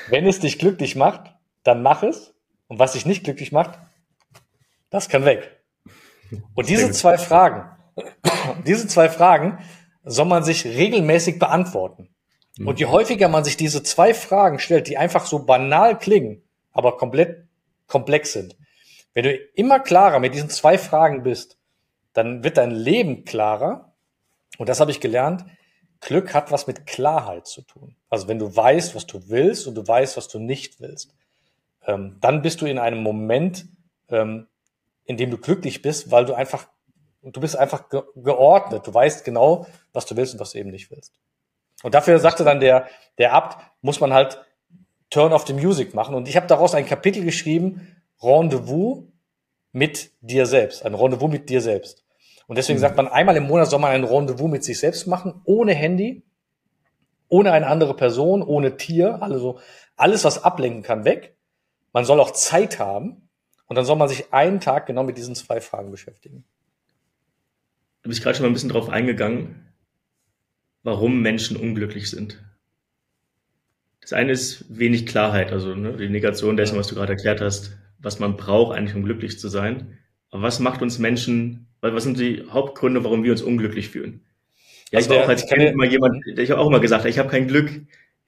Wenn 0.07 0.28
es 0.28 0.40
dich 0.40 0.60
glücklich 0.60 0.95
macht, 0.95 1.34
dann 1.63 1.81
mach 1.81 2.04
es. 2.04 2.36
Und 2.69 2.80
was 2.80 2.94
dich 2.94 3.06
nicht 3.06 3.25
glücklich 3.25 3.51
macht, 3.51 3.77
das 4.89 5.10
kann 5.10 5.25
weg. 5.25 5.60
Und 6.54 6.69
diese 6.69 6.92
zwei 6.92 7.18
Fragen, 7.18 7.69
diese 8.66 8.88
zwei 8.88 9.10
Fragen 9.10 9.60
soll 10.06 10.25
man 10.25 10.44
sich 10.44 10.66
regelmäßig 10.66 11.39
beantworten. 11.39 12.10
Und 12.63 12.80
je 12.80 12.86
mhm. 12.86 12.92
häufiger 12.92 13.27
man 13.27 13.44
sich 13.44 13.57
diese 13.57 13.83
zwei 13.83 14.13
Fragen 14.13 14.60
stellt, 14.60 14.88
die 14.88 14.98
einfach 14.98 15.25
so 15.25 15.39
banal 15.45 15.98
klingen, 15.98 16.44
aber 16.71 16.98
komplett 16.98 17.48
komplex 17.88 18.33
sind, 18.33 18.56
wenn 19.13 19.24
du 19.24 19.36
immer 19.56 19.80
klarer 19.80 20.19
mit 20.19 20.33
diesen 20.33 20.50
zwei 20.50 20.77
Fragen 20.77 21.24
bist, 21.24 21.57
dann 22.13 22.44
wird 22.44 22.57
dein 22.57 22.71
Leben 22.71 23.25
klarer 23.25 23.94
und 24.57 24.69
das 24.69 24.80
habe 24.80 24.92
ich 24.92 25.00
gelernt. 25.00 25.45
Glück 26.01 26.33
hat 26.33 26.51
was 26.51 26.68
mit 26.68 26.86
Klarheit 26.86 27.48
zu 27.48 27.62
tun. 27.62 27.95
Also 28.10 28.27
wenn 28.27 28.39
du 28.39 28.56
weißt, 28.56 28.95
was 28.95 29.07
du 29.07 29.30
willst 29.30 29.68
und 29.68 29.75
du 29.75 29.86
weißt, 29.86 30.16
was 30.16 30.27
du 30.27 30.39
nicht 30.39 30.80
willst, 30.80 31.13
ähm, 31.89 32.18
dann 32.21 32.41
bist 32.44 32.62
du 32.62 32.68
in 32.68 32.77
einem 32.77 33.01
Moment, 33.01 33.65
ähm, 34.09 34.47
in 35.06 35.18
dem 35.18 35.31
du 35.31 35.38
glücklich 35.38 35.81
bist, 35.81 36.12
weil 36.12 36.25
du 36.25 36.36
einfach, 36.36 36.68
du 37.24 37.41
bist 37.41 37.57
einfach 37.57 37.89
ge 37.89 38.03
geordnet. 38.15 38.86
Du 38.86 38.94
weißt 38.94 39.25
genau, 39.25 39.65
was 39.91 40.06
du 40.06 40.15
willst 40.15 40.33
und 40.33 40.39
was 40.39 40.51
du 40.51 40.59
eben 40.59 40.69
nicht 40.69 40.91
willst. 40.91 41.15
Und 41.81 41.95
dafür 41.95 42.19
sagte 42.19 42.44
dann 42.44 42.59
der, 42.59 42.88
der 43.18 43.33
Abt, 43.33 43.57
muss 43.81 44.00
man 44.00 44.13
halt 44.13 44.45
Turn 45.09 45.33
of 45.33 45.47
the 45.47 45.53
Music 45.53 45.95
machen. 45.95 46.13
Und 46.13 46.27
ich 46.27 46.36
habe 46.36 46.45
daraus 46.45 46.75
ein 46.75 46.86
Kapitel 46.86 47.24
geschrieben, 47.24 47.95
Rendezvous 48.21 49.06
mit 49.71 50.12
dir 50.21 50.45
selbst. 50.45 50.85
Ein 50.85 50.94
Rendezvous 50.94 51.31
mit 51.31 51.50
dir 51.50 51.62
selbst. 51.62 52.06
Und 52.45 52.57
deswegen 52.57 52.77
mhm. 52.77 52.81
sagt 52.81 52.97
man, 52.97 53.07
einmal 53.07 53.35
im 53.38 53.47
Monat 53.47 53.69
soll 53.69 53.80
man 53.80 53.92
ein 53.92 54.03
Rendezvous 54.03 54.50
mit 54.50 54.63
sich 54.63 54.77
selbst 54.77 55.07
machen, 55.07 55.42
ohne 55.45 55.74
Handy, 55.74 56.24
ohne 57.30 57.51
eine 57.51 57.65
andere 57.68 57.95
Person, 57.95 58.44
ohne 58.44 58.77
Tier, 58.77 59.24
also 59.24 59.59
alles, 59.95 60.24
was 60.24 60.44
ablenken 60.44 60.83
kann, 60.83 61.06
weg. 61.06 61.38
Man 61.94 62.06
soll 62.06 62.19
auch 62.19 62.31
Zeit 62.31 62.80
haben 62.80 63.30
und 63.68 63.75
dann 63.75 63.86
soll 63.86 63.95
man 63.95 64.09
sich 64.09 64.33
einen 64.33 64.59
Tag 64.59 64.86
genau 64.88 65.03
mit 65.03 65.18
diesen 65.18 65.36
zwei 65.36 65.62
Fragen 65.62 65.91
beschäftigen. 65.91 66.44
Du 68.03 68.09
bist 68.09 68.24
gerade 68.24 68.36
schon 68.36 68.44
mal 68.44 68.50
ein 68.50 68.53
bisschen 68.53 68.69
drauf 68.69 68.89
eingegangen, 68.89 69.74
warum 70.83 71.21
Menschen 71.21 71.57
unglücklich 71.57 72.09
sind. 72.09 72.44
Das 74.01 74.13
eine 74.13 74.31
ist 74.31 74.65
wenig 74.69 75.06
Klarheit, 75.06 75.51
also 75.51 75.75
ne, 75.75 75.97
die 75.97 76.09
Negation 76.09 76.57
dessen, 76.57 76.77
was 76.77 76.88
du 76.88 76.95
gerade 76.95 77.13
erklärt 77.13 77.41
hast, 77.41 77.77
was 78.00 78.19
man 78.19 78.38
braucht 78.38 78.75
eigentlich, 78.75 78.95
um 78.95 79.03
glücklich 79.03 79.39
zu 79.39 79.50
sein. 79.50 79.97
Aber 80.31 80.44
was 80.44 80.59
macht 80.59 80.81
uns 80.81 81.00
Menschen 81.00 81.69
was 81.81 82.03
sind 82.03 82.19
die 82.19 82.44
Hauptgründe, 82.50 83.03
warum 83.03 83.24
wir 83.24 83.31
uns 83.31 83.42
unglücklich 83.42 83.89
fühlen? 83.89 84.21
Ja, 84.92 84.97
also 84.97 85.12
ich 85.12 85.15
war 85.15 85.25
auch 85.25 85.30
als 85.30 85.47
Kind 85.47 85.62
immer 85.62 85.85
jemand, 85.85 86.25
ich 86.25 86.51
habe 86.51 86.59
auch 86.59 86.68
immer 86.68 86.80
gesagt, 86.80 87.06
ich 87.06 87.19
habe 87.19 87.30
kein 87.30 87.47
Glück. 87.47 87.71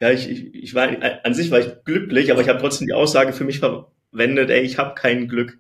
Ja, 0.02 0.10
ich, 0.10 0.28
ich, 0.30 0.56
ich 0.56 0.76
war 0.76 0.90
an 1.24 1.34
sich 1.36 1.52
war 1.52 1.60
ich 1.60 1.84
glücklich, 1.86 2.32
aber 2.32 2.42
ich 2.42 2.50
habe 2.50 2.60
trotzdem 2.60 2.88
die 2.88 2.94
Aussage 2.94 3.34
für 3.34 3.44
mich 3.44 3.60
verwendet, 3.60 4.50
ey, 4.50 4.62
ich 4.62 4.80
habe 4.80 4.96
kein 4.96 5.28
Glück. 5.28 5.60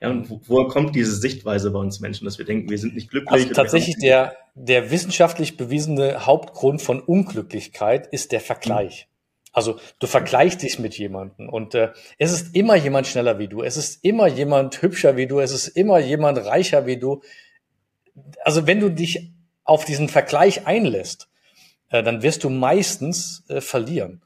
Ja, 0.00 0.10
und 0.10 0.30
wo, 0.30 0.40
woher 0.46 0.66
kommt 0.66 0.96
diese 0.96 1.14
Sichtweise 1.14 1.70
bei 1.70 1.78
uns 1.78 2.00
Menschen, 2.00 2.24
dass 2.24 2.38
wir 2.38 2.46
denken, 2.46 2.70
wir 2.70 2.78
sind 2.78 2.94
nicht 2.94 3.10
glücklich? 3.10 3.30
Also 3.30 3.52
tatsächlich 3.52 3.96
der, 3.98 4.34
der 4.54 4.90
wissenschaftlich 4.90 5.58
bewiesene 5.58 6.24
Hauptgrund 6.24 6.80
von 6.80 7.00
Unglücklichkeit 7.00 8.06
ist 8.06 8.32
der 8.32 8.40
Vergleich. 8.40 9.08
Also 9.52 9.78
du 9.98 10.06
vergleichst 10.06 10.62
dich 10.62 10.78
mit 10.78 10.96
jemandem 10.96 11.50
und 11.50 11.74
äh, 11.74 11.92
es 12.16 12.32
ist 12.32 12.56
immer 12.56 12.76
jemand 12.76 13.06
schneller 13.06 13.38
wie 13.38 13.48
du, 13.48 13.62
es 13.62 13.76
ist 13.76 14.02
immer 14.02 14.26
jemand 14.26 14.80
hübscher 14.80 15.18
wie 15.18 15.26
du, 15.26 15.40
es 15.40 15.52
ist 15.52 15.68
immer 15.68 15.98
jemand 15.98 16.38
reicher 16.38 16.86
wie 16.86 16.96
du. 16.96 17.20
Also 18.42 18.66
wenn 18.66 18.80
du 18.80 18.88
dich 18.88 19.30
auf 19.64 19.84
diesen 19.84 20.08
Vergleich 20.08 20.66
einlässt, 20.66 21.28
äh, 21.92 22.02
dann 22.02 22.22
wirst 22.22 22.42
du 22.42 22.50
meistens 22.50 23.44
äh, 23.48 23.60
verlieren. 23.60 24.22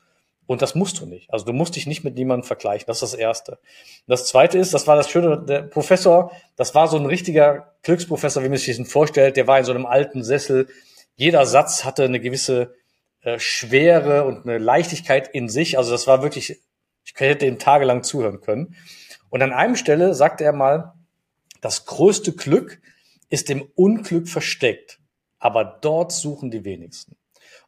Und 0.47 0.63
das 0.63 0.77
musst 0.77 1.01
du 1.01 1.07
nicht. 1.07 1.31
Also 1.33 1.45
du 1.45 1.53
musst 1.53 1.75
dich 1.75 1.89
nicht 1.89 2.05
mit 2.05 2.15
niemandem 2.15 2.47
vergleichen. 2.47 2.87
Das 2.87 3.03
ist 3.03 3.13
das 3.13 3.19
Erste. 3.19 3.59
Das 4.07 4.27
Zweite 4.27 4.59
ist, 4.59 4.73
das 4.73 4.87
war 4.87 4.95
das 4.95 5.11
Schöne, 5.11 5.45
der 5.45 5.63
Professor, 5.63 6.31
das 6.55 6.75
war 6.77 6.87
so 6.87 6.97
ein 6.97 7.07
richtiger 7.07 7.75
Glücksprofessor, 7.83 8.45
wie 8.45 8.49
man 8.49 8.57
sich 8.57 8.77
den 8.77 8.87
vorstellt. 8.87 9.37
Der 9.37 9.49
war 9.49 9.59
in 9.59 9.65
so 9.65 9.73
einem 9.73 9.87
alten 9.87 10.23
Sessel. 10.23 10.69
Jeder 11.17 11.45
Satz 11.47 11.85
hatte 11.85 12.05
eine 12.05 12.21
gewisse 12.21 12.75
äh, 13.23 13.41
Schwere 13.41 14.25
und 14.25 14.47
eine 14.47 14.59
Leichtigkeit 14.59 15.29
in 15.29 15.49
sich. 15.49 15.77
Also 15.77 15.91
das 15.91 16.07
war 16.07 16.23
wirklich, 16.23 16.63
ich 17.05 17.15
hätte 17.17 17.47
ihm 17.47 17.59
tagelang 17.59 18.05
zuhören 18.05 18.41
können. 18.41 18.77
Und 19.29 19.43
an 19.43 19.53
einem 19.53 19.75
Stelle 19.75 20.15
sagte 20.15 20.45
er 20.45 20.53
mal, 20.53 20.93
das 21.61 21.87
größte 21.87 22.33
Glück 22.33 22.81
ist 23.29 23.51
im 23.51 23.69
Unglück 23.75 24.29
versteckt, 24.29 25.01
aber 25.41 25.65
dort 25.65 26.13
suchen 26.13 26.53
die 26.53 26.65
wenigsten. 26.65 27.17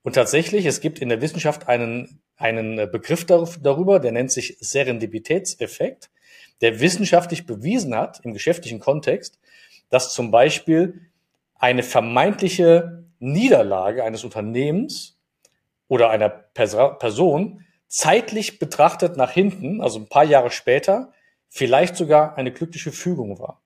Und 0.08 0.14
tatsächlich, 0.14 0.64
es 0.64 0.80
gibt 0.80 1.00
in 1.00 1.10
der 1.10 1.20
Wissenschaft 1.20 1.68
einen, 1.68 2.22
einen 2.38 2.90
Begriff 2.90 3.26
darüber, 3.26 4.00
der 4.00 4.10
nennt 4.10 4.32
sich 4.32 4.56
Serendipitätseffekt, 4.58 6.08
der 6.62 6.80
wissenschaftlich 6.80 7.44
bewiesen 7.44 7.94
hat, 7.94 8.20
im 8.24 8.32
geschäftlichen 8.32 8.80
Kontext, 8.80 9.38
dass 9.90 10.14
zum 10.14 10.30
Beispiel 10.30 11.10
eine 11.56 11.82
vermeintliche 11.82 13.04
Niederlage 13.18 14.02
eines 14.02 14.24
Unternehmens 14.24 15.18
oder 15.88 16.08
einer 16.08 16.30
Person 16.30 17.66
zeitlich 17.86 18.58
betrachtet 18.58 19.18
nach 19.18 19.32
hinten, 19.32 19.82
also 19.82 19.98
ein 19.98 20.08
paar 20.08 20.24
Jahre 20.24 20.50
später, 20.50 21.12
vielleicht 21.50 21.96
sogar 21.96 22.38
eine 22.38 22.50
glückliche 22.50 22.92
Fügung 22.92 23.38
war. 23.38 23.60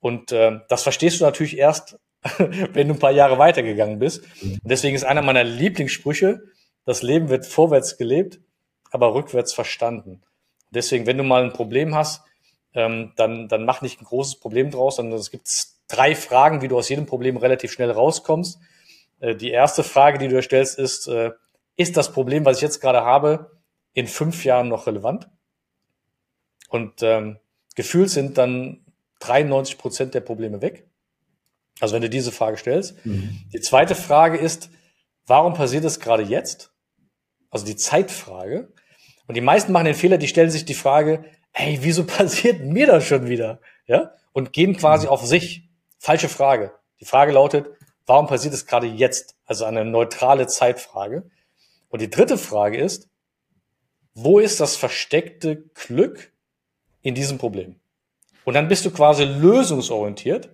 Und 0.00 0.32
äh, 0.32 0.62
das 0.68 0.82
verstehst 0.82 1.20
du 1.20 1.24
natürlich 1.24 1.56
erst, 1.58 1.96
wenn 2.38 2.88
du 2.88 2.94
ein 2.94 2.98
paar 2.98 3.10
Jahre 3.12 3.38
weitergegangen 3.38 3.98
bist. 3.98 4.24
Und 4.42 4.60
deswegen 4.62 4.94
ist 4.94 5.04
einer 5.04 5.22
meiner 5.22 5.44
Lieblingssprüche, 5.44 6.42
das 6.84 7.02
Leben 7.02 7.28
wird 7.28 7.46
vorwärts 7.46 7.96
gelebt, 7.98 8.40
aber 8.90 9.14
rückwärts 9.14 9.52
verstanden. 9.52 10.22
Deswegen, 10.70 11.06
wenn 11.06 11.18
du 11.18 11.24
mal 11.24 11.44
ein 11.44 11.52
Problem 11.52 11.94
hast, 11.94 12.22
ähm, 12.74 13.12
dann, 13.16 13.48
dann 13.48 13.64
mach 13.64 13.82
nicht 13.82 14.00
ein 14.00 14.04
großes 14.04 14.36
Problem 14.36 14.70
draus, 14.70 14.96
sondern 14.96 15.18
es 15.18 15.30
gibt 15.30 15.48
drei 15.88 16.14
Fragen, 16.14 16.62
wie 16.62 16.68
du 16.68 16.78
aus 16.78 16.88
jedem 16.88 17.06
Problem 17.06 17.36
relativ 17.36 17.72
schnell 17.72 17.90
rauskommst. 17.90 18.60
Äh, 19.20 19.34
die 19.34 19.50
erste 19.50 19.82
Frage, 19.82 20.18
die 20.18 20.28
du 20.28 20.36
dir 20.36 20.42
stellst, 20.42 20.78
ist, 20.78 21.08
äh, 21.08 21.30
ist 21.76 21.96
das 21.96 22.12
Problem, 22.12 22.44
was 22.44 22.58
ich 22.58 22.62
jetzt 22.62 22.80
gerade 22.80 23.04
habe, 23.04 23.50
in 23.92 24.06
fünf 24.06 24.44
Jahren 24.44 24.68
noch 24.68 24.86
relevant? 24.86 25.28
Und 26.68 27.02
ähm, 27.02 27.38
gefühlt 27.74 28.10
sind 28.10 28.38
dann 28.38 28.84
93 29.20 29.78
Prozent 29.78 30.14
der 30.14 30.20
Probleme 30.20 30.62
weg. 30.62 30.86
Also 31.80 31.94
wenn 31.94 32.02
du 32.02 32.10
diese 32.10 32.30
Frage 32.30 32.58
stellst. 32.58 33.04
Mhm. 33.04 33.40
Die 33.52 33.60
zweite 33.60 33.94
Frage 33.94 34.38
ist, 34.38 34.70
warum 35.26 35.54
passiert 35.54 35.84
es 35.84 35.98
gerade 35.98 36.22
jetzt? 36.22 36.72
Also 37.50 37.66
die 37.66 37.76
Zeitfrage. 37.76 38.72
Und 39.26 39.34
die 39.34 39.40
meisten 39.40 39.72
machen 39.72 39.86
den 39.86 39.94
Fehler, 39.94 40.18
die 40.18 40.28
stellen 40.28 40.50
sich 40.50 40.64
die 40.64 40.74
Frage, 40.74 41.24
hey, 41.52 41.78
wieso 41.80 42.04
passiert 42.06 42.60
mir 42.60 42.86
das 42.86 43.06
schon 43.06 43.28
wieder? 43.28 43.60
Ja? 43.86 44.12
Und 44.32 44.52
gehen 44.52 44.76
quasi 44.76 45.06
mhm. 45.06 45.12
auf 45.12 45.26
sich. 45.26 45.68
Falsche 45.98 46.28
Frage. 46.28 46.72
Die 47.00 47.04
Frage 47.04 47.32
lautet, 47.32 47.66
warum 48.06 48.26
passiert 48.26 48.54
es 48.54 48.66
gerade 48.66 48.86
jetzt? 48.86 49.36
Also 49.44 49.64
eine 49.64 49.84
neutrale 49.84 50.46
Zeitfrage. 50.46 51.30
Und 51.88 52.00
die 52.00 52.10
dritte 52.10 52.38
Frage 52.38 52.78
ist, 52.78 53.08
wo 54.14 54.38
ist 54.38 54.60
das 54.60 54.76
versteckte 54.76 55.56
Glück 55.74 56.32
in 57.02 57.14
diesem 57.14 57.38
Problem? 57.38 57.76
Und 58.44 58.54
dann 58.54 58.68
bist 58.68 58.84
du 58.84 58.90
quasi 58.90 59.24
lösungsorientiert 59.24 60.50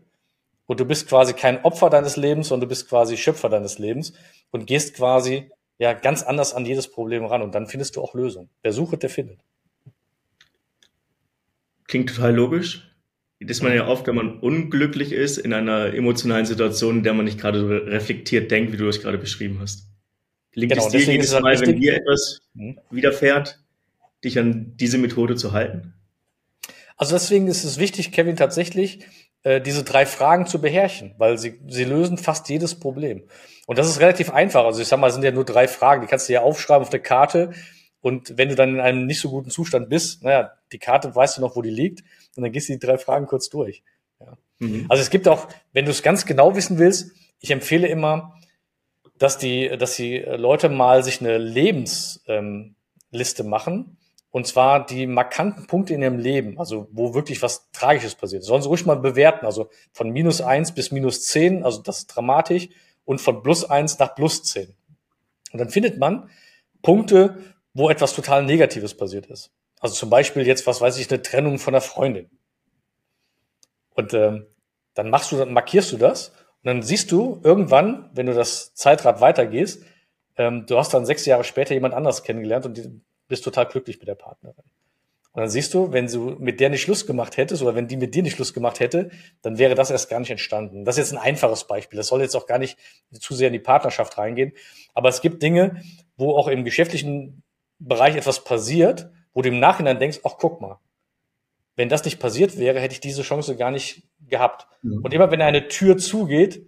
und 0.66 0.80
du 0.80 0.84
bist 0.84 1.08
quasi 1.08 1.32
kein 1.32 1.64
Opfer 1.64 1.90
deines 1.90 2.16
Lebens, 2.16 2.48
sondern 2.48 2.68
du 2.68 2.70
bist 2.70 2.88
quasi 2.88 3.16
Schöpfer 3.16 3.48
deines 3.48 3.78
Lebens 3.78 4.12
und 4.50 4.66
gehst 4.66 4.94
quasi 4.94 5.50
ja 5.78 5.92
ganz 5.92 6.22
anders 6.22 6.54
an 6.54 6.66
jedes 6.66 6.88
Problem 6.88 7.24
ran 7.24 7.42
und 7.42 7.54
dann 7.54 7.66
findest 7.66 7.96
du 7.96 8.02
auch 8.02 8.14
Lösungen. 8.14 8.50
Wer 8.62 8.72
sucht, 8.72 9.02
der 9.02 9.10
findet. 9.10 9.38
Klingt 11.86 12.08
total 12.08 12.34
logisch. 12.34 12.92
Das 13.38 13.58
ist 13.58 13.62
man 13.62 13.74
ja 13.74 13.86
oft, 13.86 14.06
wenn 14.06 14.14
man 14.14 14.40
unglücklich 14.40 15.12
ist 15.12 15.36
in 15.36 15.52
einer 15.52 15.92
emotionalen 15.92 16.46
Situation, 16.46 16.98
in 16.98 17.02
der 17.02 17.12
man 17.12 17.26
nicht 17.26 17.38
gerade 17.38 17.60
so 17.60 17.68
reflektiert 17.68 18.50
denkt, 18.50 18.72
wie 18.72 18.78
du 18.78 18.88
es 18.88 19.02
gerade 19.02 19.18
beschrieben 19.18 19.58
hast. 19.60 19.86
Gelingt 20.52 20.72
genau, 20.72 20.86
es 20.86 20.92
dir 20.92 21.00
jedes 21.00 21.32
Mal, 21.32 21.42
halt 21.42 21.60
wenn 21.60 21.78
dir 21.78 21.96
etwas 21.96 22.40
hm. 22.56 22.80
widerfährt, 22.90 23.60
dich 24.24 24.38
an 24.38 24.74
diese 24.76 24.96
Methode 24.96 25.36
zu 25.36 25.52
halten? 25.52 25.92
Also 26.96 27.14
deswegen 27.14 27.46
ist 27.46 27.64
es 27.64 27.78
wichtig, 27.78 28.10
Kevin, 28.10 28.36
tatsächlich 28.36 29.04
äh, 29.46 29.60
diese 29.60 29.84
drei 29.84 30.06
Fragen 30.06 30.46
zu 30.46 30.60
beherrschen, 30.60 31.14
weil 31.18 31.38
sie, 31.38 31.60
sie 31.68 31.84
lösen 31.84 32.18
fast 32.18 32.48
jedes 32.48 32.74
Problem. 32.80 33.22
Und 33.68 33.78
das 33.78 33.86
ist 33.88 34.00
relativ 34.00 34.32
einfach. 34.32 34.64
Also 34.64 34.82
ich 34.82 34.88
sag 34.88 34.98
mal, 34.98 35.06
es 35.06 35.14
sind 35.14 35.22
ja 35.22 35.30
nur 35.30 35.44
drei 35.44 35.68
Fragen, 35.68 36.00
die 36.00 36.08
kannst 36.08 36.28
du 36.28 36.32
ja 36.32 36.42
aufschreiben 36.42 36.82
auf 36.82 36.90
der 36.90 36.98
Karte. 36.98 37.52
Und 38.00 38.36
wenn 38.36 38.48
du 38.48 38.56
dann 38.56 38.70
in 38.70 38.80
einem 38.80 39.06
nicht 39.06 39.20
so 39.20 39.30
guten 39.30 39.50
Zustand 39.50 39.88
bist, 39.88 40.24
naja, 40.24 40.50
die 40.72 40.80
Karte 40.80 41.14
weißt 41.14 41.36
du 41.36 41.42
noch, 41.42 41.54
wo 41.54 41.62
die 41.62 41.70
liegt, 41.70 42.00
und 42.34 42.42
dann 42.42 42.50
gehst 42.50 42.68
du 42.68 42.72
die 42.72 42.80
drei 42.80 42.98
Fragen 42.98 43.26
kurz 43.26 43.48
durch. 43.48 43.84
Ja. 44.18 44.32
Mhm. 44.58 44.86
Also 44.88 45.00
es 45.00 45.10
gibt 45.10 45.28
auch, 45.28 45.46
wenn 45.72 45.84
du 45.84 45.92
es 45.92 46.02
ganz 46.02 46.26
genau 46.26 46.56
wissen 46.56 46.78
willst, 46.78 47.12
ich 47.38 47.52
empfehle 47.52 47.86
immer, 47.86 48.34
dass 49.16 49.38
die, 49.38 49.68
dass 49.78 49.94
die 49.94 50.18
Leute 50.18 50.70
mal 50.70 51.04
sich 51.04 51.20
eine 51.20 51.38
Lebensliste 51.38 52.24
ähm, 52.26 53.48
machen 53.48 53.96
und 54.36 54.46
zwar 54.46 54.84
die 54.84 55.06
markanten 55.06 55.66
Punkte 55.66 55.94
in 55.94 56.02
ihrem 56.02 56.18
Leben, 56.18 56.58
also 56.58 56.88
wo 56.92 57.14
wirklich 57.14 57.40
was 57.40 57.70
Tragisches 57.72 58.16
passiert. 58.16 58.44
Sollen 58.44 58.60
sie 58.60 58.68
ruhig 58.68 58.84
mal 58.84 58.96
bewerten, 58.96 59.46
also 59.46 59.70
von 59.92 60.10
minus 60.10 60.42
eins 60.42 60.74
bis 60.74 60.92
minus 60.92 61.22
zehn, 61.22 61.64
also 61.64 61.80
das 61.80 62.00
ist 62.00 62.08
dramatisch, 62.08 62.68
und 63.06 63.18
von 63.22 63.42
plus 63.42 63.64
eins 63.64 63.98
nach 63.98 64.14
plus 64.14 64.42
zehn. 64.42 64.74
Und 65.52 65.58
dann 65.58 65.70
findet 65.70 65.96
man 65.98 66.28
Punkte, 66.82 67.38
wo 67.72 67.88
etwas 67.88 68.14
total 68.14 68.44
Negatives 68.44 68.94
passiert 68.94 69.24
ist. 69.24 69.52
Also 69.80 69.94
zum 69.94 70.10
Beispiel 70.10 70.46
jetzt, 70.46 70.66
was 70.66 70.82
weiß 70.82 70.98
ich, 70.98 71.10
eine 71.10 71.22
Trennung 71.22 71.58
von 71.58 71.74
einer 71.74 71.80
Freundin. 71.80 72.28
Und 73.94 74.12
ähm, 74.12 74.48
dann 74.92 75.08
machst 75.08 75.32
du, 75.32 75.38
dann 75.38 75.54
markierst 75.54 75.92
du 75.92 75.96
das 75.96 76.28
und 76.28 76.64
dann 76.64 76.82
siehst 76.82 77.10
du 77.10 77.40
irgendwann, 77.42 78.10
wenn 78.12 78.26
du 78.26 78.34
das 78.34 78.74
Zeitrad 78.74 79.22
weitergehst, 79.22 79.82
ähm, 80.36 80.66
du 80.66 80.76
hast 80.76 80.92
dann 80.92 81.06
sechs 81.06 81.24
Jahre 81.24 81.44
später 81.44 81.72
jemand 81.72 81.94
anders 81.94 82.22
kennengelernt 82.22 82.66
und 82.66 82.76
die, 82.76 83.00
bist 83.28 83.44
total 83.44 83.66
glücklich 83.66 83.98
mit 83.98 84.08
der 84.08 84.14
Partnerin. 84.14 84.64
Und 85.36 85.42
dann 85.42 85.50
siehst 85.50 85.74
du, 85.74 85.92
wenn 85.92 86.06
du 86.06 86.36
mit 86.38 86.60
der 86.60 86.70
nicht 86.70 86.80
Schluss 86.80 87.06
gemacht 87.06 87.36
hättest 87.36 87.62
oder 87.62 87.74
wenn 87.74 87.88
die 87.88 87.98
mit 87.98 88.14
dir 88.14 88.22
nicht 88.22 88.36
Schluss 88.36 88.54
gemacht 88.54 88.80
hätte, 88.80 89.10
dann 89.42 89.58
wäre 89.58 89.74
das 89.74 89.90
erst 89.90 90.08
gar 90.08 90.18
nicht 90.18 90.30
entstanden. 90.30 90.86
Das 90.86 90.96
ist 90.96 91.10
jetzt 91.10 91.18
ein 91.18 91.22
einfaches 91.22 91.66
Beispiel. 91.66 91.98
Das 91.98 92.06
soll 92.06 92.22
jetzt 92.22 92.34
auch 92.34 92.46
gar 92.46 92.56
nicht 92.56 92.78
zu 93.12 93.34
sehr 93.34 93.48
in 93.48 93.52
die 93.52 93.58
Partnerschaft 93.58 94.16
reingehen. 94.16 94.52
Aber 94.94 95.10
es 95.10 95.20
gibt 95.20 95.42
Dinge, 95.42 95.82
wo 96.16 96.34
auch 96.36 96.48
im 96.48 96.64
geschäftlichen 96.64 97.42
Bereich 97.78 98.16
etwas 98.16 98.44
passiert, 98.44 99.10
wo 99.34 99.42
du 99.42 99.50
im 99.50 99.58
Nachhinein 99.58 99.98
denkst, 99.98 100.20
ach 100.24 100.36
guck 100.38 100.62
mal, 100.62 100.78
wenn 101.74 101.90
das 101.90 102.02
nicht 102.06 102.18
passiert 102.18 102.56
wäre, 102.56 102.80
hätte 102.80 102.94
ich 102.94 103.00
diese 103.00 103.20
Chance 103.20 103.56
gar 103.56 103.70
nicht 103.70 104.04
gehabt. 104.26 104.66
Mhm. 104.80 105.02
Und 105.04 105.12
immer 105.12 105.30
wenn 105.30 105.42
eine 105.42 105.68
Tür 105.68 105.98
zugeht, 105.98 106.66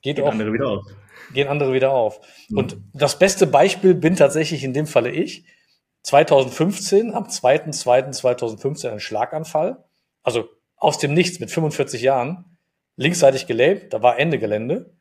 geht, 0.00 0.16
geht 0.16 0.20
auch 0.20 0.30
andere 0.30 0.52
wieder 0.52 0.68
auf 0.68 0.86
gehen 1.32 1.48
andere 1.48 1.72
wieder 1.72 1.92
auf. 1.92 2.20
Mhm. 2.48 2.58
Und 2.58 2.76
das 2.92 3.18
beste 3.18 3.46
Beispiel 3.46 3.94
bin 3.94 4.16
tatsächlich 4.16 4.64
in 4.64 4.72
dem 4.72 4.86
Falle 4.86 5.10
ich. 5.10 5.44
2015, 6.02 7.12
am 7.12 7.24
2.2.2015 7.24 8.90
ein 8.90 9.00
Schlaganfall. 9.00 9.84
Also 10.22 10.48
aus 10.76 10.98
dem 10.98 11.12
Nichts 11.12 11.40
mit 11.40 11.50
45 11.50 12.02
Jahren, 12.02 12.56
linksseitig 12.96 13.46
gelebt, 13.46 13.92
da 13.92 14.02
war 14.02 14.18
Ende 14.18 14.38
Gelände. 14.38 14.94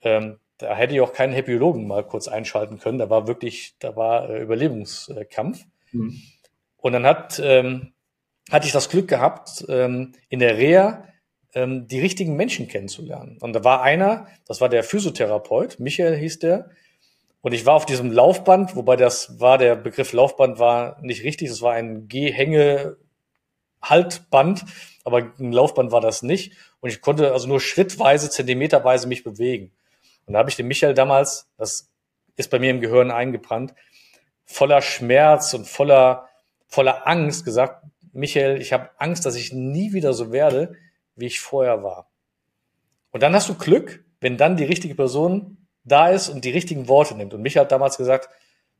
Ähm, 0.00 0.38
da 0.58 0.74
hätte 0.74 0.94
ich 0.94 1.00
auch 1.00 1.12
keinen 1.12 1.32
Happyologen 1.32 1.86
mal 1.86 2.04
kurz 2.04 2.28
einschalten 2.28 2.78
können. 2.78 2.98
Da 2.98 3.10
war 3.10 3.26
wirklich, 3.26 3.76
da 3.78 3.96
war 3.96 4.28
äh, 4.28 4.42
Überlebungskampf. 4.42 5.64
Mhm. 5.92 6.20
Und 6.76 6.92
dann 6.92 7.06
hat, 7.06 7.40
ähm, 7.42 7.92
hatte 8.50 8.66
ich 8.66 8.72
das 8.72 8.88
Glück 8.88 9.08
gehabt, 9.08 9.64
ähm, 9.68 10.12
in 10.28 10.40
der 10.40 10.56
Reha 10.56 11.04
ähm, 11.54 11.88
die 11.88 12.00
richtigen 12.00 12.36
Menschen 12.36 12.68
kennenzulernen. 12.68 13.38
Und 13.40 13.52
da 13.52 13.64
war 13.64 13.82
einer, 13.82 14.26
das 14.46 14.60
war 14.60 14.68
der 14.68 14.82
Physiotherapeut, 14.82 15.80
Michael 15.80 16.16
hieß 16.16 16.40
der, 16.40 16.70
und 17.40 17.52
ich 17.52 17.66
war 17.66 17.74
auf 17.74 17.86
diesem 17.86 18.10
Laufband, 18.10 18.74
wobei 18.74 18.96
das 18.96 19.38
war, 19.40 19.58
der 19.58 19.76
Begriff 19.76 20.12
Laufband 20.12 20.58
war 20.58 21.00
nicht 21.02 21.22
richtig, 21.22 21.50
es 21.50 21.62
war 21.62 21.74
ein 21.74 22.08
Gehänge-Haltband, 22.08 24.64
aber 25.04 25.32
ein 25.38 25.52
Laufband 25.52 25.92
war 25.92 26.00
das 26.00 26.22
nicht. 26.22 26.56
Und 26.80 26.90
ich 26.90 27.00
konnte 27.00 27.32
also 27.32 27.46
nur 27.46 27.60
schrittweise, 27.60 28.28
zentimeterweise 28.28 29.06
mich 29.06 29.22
bewegen. 29.22 29.70
Und 30.26 30.32
da 30.34 30.40
habe 30.40 30.50
ich 30.50 30.56
dem 30.56 30.66
Michael 30.66 30.94
damals, 30.94 31.48
das 31.56 31.92
ist 32.36 32.50
bei 32.50 32.58
mir 32.58 32.70
im 32.70 32.80
Gehirn 32.80 33.12
eingebrannt, 33.12 33.72
voller 34.44 34.82
Schmerz 34.82 35.54
und 35.54 35.66
voller, 35.66 36.28
voller 36.66 37.06
Angst 37.06 37.44
gesagt, 37.44 37.84
Michael, 38.12 38.60
ich 38.60 38.72
habe 38.72 38.90
Angst, 38.98 39.26
dass 39.26 39.36
ich 39.36 39.52
nie 39.52 39.92
wieder 39.92 40.12
so 40.12 40.32
werde, 40.32 40.74
wie 41.18 41.26
ich 41.26 41.40
vorher 41.40 41.82
war. 41.82 42.10
Und 43.10 43.22
dann 43.22 43.34
hast 43.34 43.48
du 43.48 43.54
Glück, 43.54 44.04
wenn 44.20 44.36
dann 44.36 44.56
die 44.56 44.64
richtige 44.64 44.94
Person 44.94 45.66
da 45.84 46.08
ist 46.08 46.28
und 46.28 46.44
die 46.44 46.50
richtigen 46.50 46.88
Worte 46.88 47.14
nimmt. 47.14 47.34
Und 47.34 47.42
mich 47.42 47.56
hat 47.56 47.72
damals 47.72 47.96
gesagt, 47.96 48.28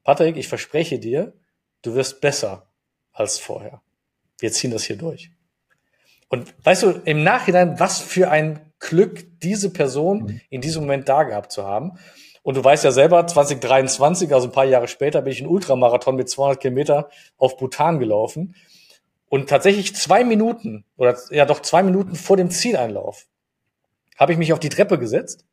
Patrick, 0.04 0.36
ich 0.36 0.48
verspreche 0.48 0.98
dir, 0.98 1.34
du 1.82 1.94
wirst 1.94 2.20
besser 2.20 2.68
als 3.12 3.38
vorher. 3.38 3.82
Wir 4.38 4.52
ziehen 4.52 4.70
das 4.70 4.84
hier 4.84 4.96
durch. 4.96 5.30
Und 6.28 6.54
weißt 6.64 6.82
du, 6.82 6.90
im 7.04 7.22
Nachhinein, 7.22 7.80
was 7.80 8.00
für 8.00 8.30
ein 8.30 8.72
Glück 8.78 9.40
diese 9.40 9.72
Person 9.72 10.22
mhm. 10.22 10.40
in 10.50 10.60
diesem 10.60 10.82
Moment 10.82 11.08
da 11.08 11.24
gehabt 11.24 11.52
zu 11.52 11.64
haben. 11.64 11.98
Und 12.42 12.56
du 12.56 12.64
weißt 12.64 12.84
ja 12.84 12.92
selber, 12.92 13.26
2023, 13.26 14.32
also 14.32 14.48
ein 14.48 14.52
paar 14.52 14.64
Jahre 14.64 14.88
später, 14.88 15.22
bin 15.22 15.32
ich 15.32 15.40
einen 15.40 15.50
Ultramarathon 15.50 16.16
mit 16.16 16.28
200 16.28 16.60
Kilometer 16.60 17.10
auf 17.36 17.56
Bhutan 17.56 17.98
gelaufen. 17.98 18.54
Und 19.28 19.48
tatsächlich 19.48 19.94
zwei 19.94 20.24
Minuten 20.24 20.84
oder 20.96 21.16
ja 21.30 21.44
doch 21.44 21.60
zwei 21.60 21.82
Minuten 21.82 22.16
vor 22.16 22.36
dem 22.36 22.50
Zieleinlauf 22.50 23.26
habe 24.16 24.32
ich 24.32 24.38
mich 24.38 24.52
auf 24.52 24.58
die 24.58 24.70
Treppe 24.70 24.98
gesetzt 24.98 25.44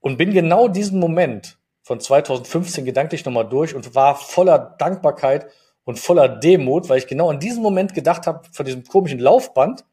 und 0.00 0.18
bin 0.18 0.32
genau 0.32 0.68
diesen 0.68 1.00
Moment 1.00 1.58
von 1.82 1.98
2015 1.98 2.84
gedanklich 2.84 3.24
nochmal 3.24 3.48
durch 3.48 3.74
und 3.74 3.94
war 3.94 4.16
voller 4.16 4.76
Dankbarkeit 4.78 5.50
und 5.84 5.98
voller 5.98 6.28
Demut, 6.28 6.88
weil 6.88 6.98
ich 6.98 7.06
genau 7.06 7.30
in 7.30 7.40
diesem 7.40 7.62
Moment 7.62 7.94
gedacht 7.94 8.26
habe, 8.26 8.46
von 8.52 8.64
diesem 8.64 8.84
komischen 8.84 9.18
Laufband 9.18 9.84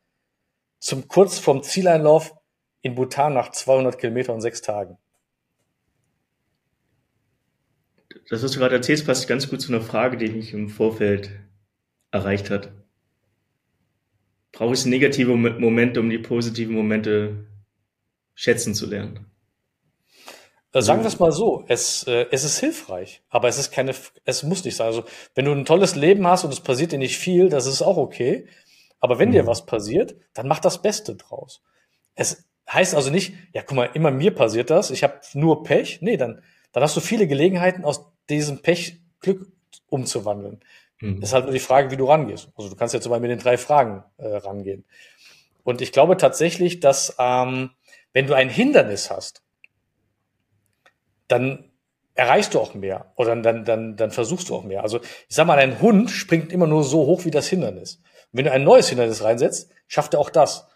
zum 0.79 1.07
kurz 1.07 1.39
vorm 1.39 1.63
Zieleinlauf 1.63 2.35
in 2.81 2.95
Bhutan 2.95 3.33
nach 3.33 3.51
200 3.51 3.97
Kilometer 3.97 4.33
und 4.33 4.41
sechs 4.41 4.61
Tagen. 4.61 4.97
Das, 8.29 8.43
was 8.43 8.51
du 8.51 8.59
gerade 8.59 8.75
erzählst, 8.75 9.05
passt 9.05 9.27
ganz 9.27 9.49
gut 9.49 9.61
zu 9.61 9.73
einer 9.73 9.81
Frage, 9.81 10.17
die 10.17 10.29
mich 10.29 10.53
im 10.53 10.69
Vorfeld 10.69 11.31
erreicht 12.11 12.49
hat 12.49 12.71
brauche 14.61 14.75
ich 14.75 14.85
negative 14.85 15.35
Momente, 15.35 15.99
um 15.99 16.11
die 16.11 16.19
positiven 16.19 16.75
Momente 16.75 17.47
schätzen 18.35 18.75
zu 18.75 18.85
lernen. 18.85 19.25
Äh, 20.71 20.83
sagen 20.83 21.01
wir 21.01 21.07
es 21.07 21.17
mal 21.17 21.31
so, 21.31 21.65
es, 21.67 22.03
äh, 22.03 22.27
es 22.29 22.43
ist 22.43 22.59
hilfreich, 22.59 23.23
aber 23.29 23.47
es 23.47 23.57
ist 23.57 23.71
keine, 23.71 23.95
es 24.23 24.43
muss 24.43 24.63
nicht 24.63 24.75
sein. 24.75 24.85
Also 24.85 25.03
wenn 25.33 25.45
du 25.45 25.51
ein 25.51 25.65
tolles 25.65 25.95
Leben 25.95 26.27
hast 26.27 26.43
und 26.43 26.53
es 26.53 26.59
passiert 26.59 26.91
dir 26.91 26.99
nicht 26.99 27.17
viel, 27.17 27.49
das 27.49 27.65
ist 27.65 27.81
auch 27.81 27.97
okay. 27.97 28.45
Aber 28.99 29.17
wenn 29.17 29.29
mhm. 29.29 29.33
dir 29.33 29.47
was 29.47 29.65
passiert, 29.65 30.13
dann 30.35 30.47
mach 30.47 30.59
das 30.59 30.83
Beste 30.83 31.15
draus. 31.15 31.63
Es 32.13 32.47
heißt 32.71 32.93
also 32.93 33.09
nicht, 33.09 33.33
ja, 33.53 33.63
guck 33.63 33.77
mal, 33.77 33.89
immer 33.95 34.11
mir 34.11 34.29
passiert 34.29 34.69
das, 34.69 34.91
ich 34.91 35.01
habe 35.01 35.21
nur 35.33 35.63
Pech. 35.63 36.03
Nee, 36.03 36.17
dann, 36.17 36.43
dann 36.71 36.83
hast 36.83 36.95
du 36.95 36.99
viele 36.99 37.25
Gelegenheiten, 37.25 37.83
aus 37.83 38.11
diesem 38.29 38.61
Pech 38.61 39.01
Glück 39.21 39.51
umzuwandeln. 39.87 40.59
Mhm. 41.01 41.21
Ist 41.21 41.33
halt 41.33 41.45
nur 41.45 41.53
die 41.53 41.59
Frage, 41.59 41.91
wie 41.91 41.97
du 41.97 42.05
rangehst. 42.05 42.49
Also 42.55 42.69
du 42.69 42.75
kannst 42.75 42.93
ja 42.93 43.01
zum 43.01 43.09
Beispiel 43.09 43.29
mit 43.29 43.39
den 43.39 43.43
drei 43.43 43.57
Fragen 43.57 44.03
äh, 44.17 44.27
rangehen. 44.27 44.85
Und 45.63 45.81
ich 45.81 45.91
glaube 45.91 46.17
tatsächlich, 46.17 46.79
dass 46.79 47.15
ähm, 47.19 47.71
wenn 48.13 48.27
du 48.27 48.33
ein 48.33 48.49
Hindernis 48.49 49.09
hast, 49.09 49.43
dann 51.27 51.71
erreichst 52.13 52.53
du 52.53 52.59
auch 52.59 52.73
mehr 52.73 53.11
oder 53.15 53.35
dann, 53.35 53.65
dann, 53.65 53.95
dann 53.95 54.11
versuchst 54.11 54.49
du 54.49 54.55
auch 54.55 54.63
mehr. 54.63 54.83
Also 54.83 54.99
ich 54.99 55.35
sag 55.35 55.47
mal, 55.47 55.57
ein 55.57 55.81
Hund 55.81 56.09
springt 56.09 56.51
immer 56.51 56.67
nur 56.67 56.83
so 56.83 57.05
hoch 57.05 57.25
wie 57.25 57.31
das 57.31 57.47
Hindernis. 57.47 57.95
Und 58.31 58.39
wenn 58.39 58.45
du 58.45 58.51
ein 58.51 58.63
neues 58.63 58.89
Hindernis 58.89 59.23
reinsetzt, 59.23 59.71
schafft 59.87 60.13
er 60.13 60.19
auch 60.19 60.29
das. 60.29 60.67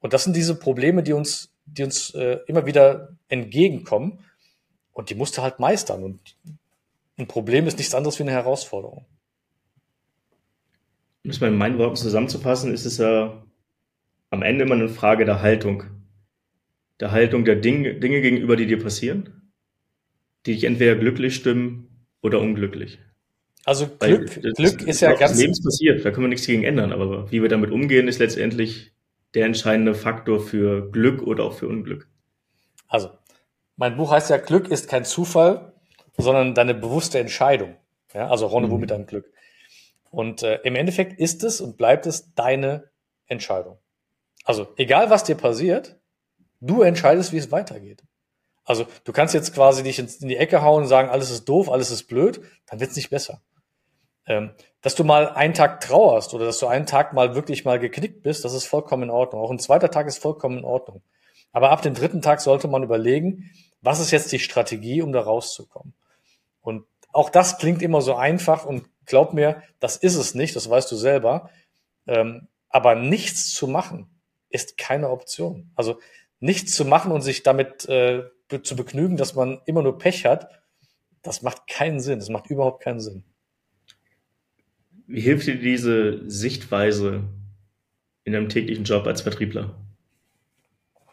Und 0.00 0.12
das 0.12 0.24
sind 0.24 0.34
diese 0.34 0.54
Probleme, 0.54 1.02
die 1.02 1.12
uns, 1.12 1.52
die 1.66 1.84
uns 1.84 2.14
äh, 2.14 2.38
immer 2.46 2.66
wieder 2.66 3.10
entgegenkommen. 3.28 4.24
Und 4.92 5.10
die 5.10 5.14
musst 5.14 5.36
du 5.36 5.42
halt 5.42 5.58
meistern. 5.58 6.02
Und 6.02 6.20
ein 7.18 7.28
Problem 7.28 7.66
ist 7.66 7.78
nichts 7.78 7.94
anderes 7.94 8.18
wie 8.18 8.22
eine 8.22 8.32
Herausforderung. 8.32 9.04
Um 11.24 11.30
es 11.30 11.40
mal 11.40 11.48
in 11.48 11.58
meinen 11.58 11.78
Worten 11.78 11.96
zusammenzufassen, 11.96 12.72
ist 12.72 12.86
es 12.86 12.98
ja 12.98 13.44
am 14.30 14.42
Ende 14.42 14.64
immer 14.64 14.74
eine 14.74 14.88
Frage 14.88 15.24
der 15.24 15.42
Haltung. 15.42 15.84
Der 17.00 17.12
Haltung 17.12 17.44
der 17.44 17.56
Dinge, 17.56 17.94
Dinge 17.94 18.20
gegenüber, 18.20 18.56
die 18.56 18.66
dir 18.66 18.82
passieren, 18.82 19.52
die 20.46 20.54
dich 20.54 20.64
entweder 20.64 20.96
glücklich 20.96 21.34
stimmen 21.34 22.06
oder 22.22 22.40
unglücklich. 22.40 22.98
Also 23.64 23.86
Glück, 23.86 24.42
Weil, 24.42 24.52
Glück 24.52 24.82
ist 24.82 25.00
ja 25.00 25.10
ganz. 25.10 25.32
Das 25.32 25.40
Leben 25.40 25.52
passiert, 25.62 26.04
da 26.04 26.10
können 26.10 26.24
wir 26.24 26.28
nichts 26.28 26.46
gegen 26.46 26.64
ändern, 26.64 26.92
aber 26.92 27.30
wie 27.30 27.42
wir 27.42 27.48
damit 27.48 27.70
umgehen, 27.70 28.08
ist 28.08 28.18
letztendlich 28.18 28.92
der 29.34 29.46
entscheidende 29.46 29.94
Faktor 29.94 30.40
für 30.40 30.90
Glück 30.90 31.22
oder 31.22 31.44
auch 31.44 31.52
für 31.52 31.68
Unglück. 31.68 32.08
Also, 32.88 33.10
mein 33.76 33.96
Buch 33.96 34.10
heißt 34.10 34.30
ja 34.30 34.38
Glück 34.38 34.68
ist 34.68 34.88
kein 34.88 35.04
Zufall, 35.04 35.72
sondern 36.16 36.54
deine 36.54 36.74
bewusste 36.74 37.18
Entscheidung. 37.18 37.76
Ja, 38.14 38.28
also 38.28 38.46
Rendezvous 38.46 38.76
mhm. 38.76 38.80
mit 38.80 38.90
deinem 38.90 39.06
Glück. 39.06 39.30
Und 40.10 40.42
äh, 40.42 40.60
im 40.64 40.74
Endeffekt 40.74 41.18
ist 41.18 41.44
es 41.44 41.60
und 41.60 41.76
bleibt 41.76 42.06
es 42.06 42.34
deine 42.34 42.90
Entscheidung. 43.26 43.78
Also 44.44 44.68
egal 44.76 45.10
was 45.10 45.24
dir 45.24 45.34
passiert, 45.34 46.00
du 46.60 46.82
entscheidest, 46.82 47.32
wie 47.32 47.38
es 47.38 47.52
weitergeht. 47.52 48.02
Also 48.64 48.86
du 49.04 49.12
kannst 49.12 49.34
jetzt 49.34 49.54
quasi 49.54 49.82
dich 49.82 49.98
in 49.98 50.28
die 50.28 50.36
Ecke 50.36 50.62
hauen 50.62 50.82
und 50.82 50.88
sagen, 50.88 51.08
alles 51.08 51.30
ist 51.30 51.48
doof, 51.48 51.70
alles 51.70 51.90
ist 51.90 52.04
blöd, 52.04 52.40
dann 52.66 52.80
wird 52.80 52.90
es 52.90 52.96
nicht 52.96 53.10
besser. 53.10 53.40
Ähm, 54.26 54.50
dass 54.82 54.94
du 54.94 55.04
mal 55.04 55.30
einen 55.30 55.54
Tag 55.54 55.80
trauerst 55.80 56.34
oder 56.34 56.44
dass 56.44 56.58
du 56.58 56.66
einen 56.66 56.86
Tag 56.86 57.14
mal 57.14 57.34
wirklich 57.34 57.64
mal 57.64 57.78
geknickt 57.78 58.22
bist, 58.22 58.44
das 58.44 58.52
ist 58.52 58.66
vollkommen 58.66 59.04
in 59.04 59.10
Ordnung. 59.10 59.40
Auch 59.42 59.50
ein 59.50 59.58
zweiter 59.58 59.90
Tag 59.90 60.06
ist 60.06 60.18
vollkommen 60.18 60.58
in 60.58 60.64
Ordnung. 60.64 61.02
Aber 61.52 61.70
ab 61.70 61.82
dem 61.82 61.94
dritten 61.94 62.20
Tag 62.20 62.40
sollte 62.40 62.68
man 62.68 62.82
überlegen, 62.82 63.50
was 63.80 64.00
ist 64.00 64.10
jetzt 64.10 64.32
die 64.32 64.38
Strategie, 64.38 65.02
um 65.02 65.12
da 65.12 65.20
rauszukommen. 65.20 65.94
Und 66.60 66.84
auch 67.12 67.30
das 67.30 67.58
klingt 67.58 67.80
immer 67.80 68.02
so 68.02 68.14
einfach 68.14 68.66
und 68.66 68.84
glaub 69.08 69.34
mir, 69.34 69.62
das 69.80 69.96
ist 69.96 70.16
es 70.16 70.34
nicht, 70.34 70.54
das 70.54 70.70
weißt 70.70 70.90
du 70.90 70.96
selber. 70.96 71.50
Ähm, 72.06 72.48
aber 72.68 72.94
nichts 72.94 73.52
zu 73.52 73.66
machen 73.66 74.08
ist 74.50 74.78
keine 74.78 75.10
Option. 75.10 75.70
Also 75.74 75.98
nichts 76.40 76.74
zu 76.74 76.84
machen 76.84 77.12
und 77.12 77.22
sich 77.22 77.42
damit 77.42 77.88
äh, 77.88 78.24
zu 78.62 78.76
begnügen, 78.76 79.16
dass 79.16 79.34
man 79.34 79.60
immer 79.66 79.82
nur 79.82 79.98
Pech 79.98 80.24
hat, 80.24 80.48
das 81.22 81.42
macht 81.42 81.66
keinen 81.66 82.00
Sinn. 82.00 82.18
Das 82.18 82.28
macht 82.28 82.48
überhaupt 82.50 82.82
keinen 82.82 83.00
Sinn. 83.00 83.24
Wie 85.06 85.20
hilft 85.20 85.46
dir 85.46 85.58
diese 85.58 86.28
Sichtweise 86.30 87.24
in 88.24 88.32
deinem 88.32 88.48
täglichen 88.48 88.84
Job 88.84 89.06
als 89.06 89.22
Vertriebler? 89.22 89.74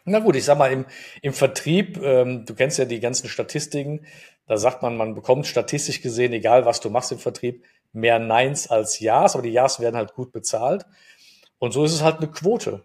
Na 0.04 0.20
gut, 0.20 0.36
ich 0.36 0.44
sag 0.44 0.56
mal, 0.58 0.70
im, 0.70 0.84
im 1.20 1.32
Vertrieb, 1.32 1.98
ähm, 2.00 2.44
du 2.44 2.54
kennst 2.54 2.78
ja 2.78 2.84
die 2.84 3.00
ganzen 3.00 3.28
Statistiken, 3.28 4.06
da 4.46 4.56
sagt 4.56 4.82
man, 4.82 4.96
man 4.96 5.16
bekommt 5.16 5.46
statistisch 5.46 6.00
gesehen, 6.00 6.32
egal 6.32 6.64
was 6.64 6.80
du 6.80 6.90
machst 6.90 7.10
im 7.10 7.18
Vertrieb, 7.18 7.64
mehr 7.96 8.18
Neins 8.18 8.68
als 8.68 9.00
Ja's, 9.00 9.34
aber 9.34 9.42
die 9.42 9.52
Ja's 9.52 9.80
werden 9.80 9.96
halt 9.96 10.14
gut 10.14 10.30
bezahlt. 10.30 10.86
Und 11.58 11.72
so 11.72 11.84
ist 11.84 11.94
es 11.94 12.02
halt 12.02 12.18
eine 12.18 12.28
Quote. 12.28 12.84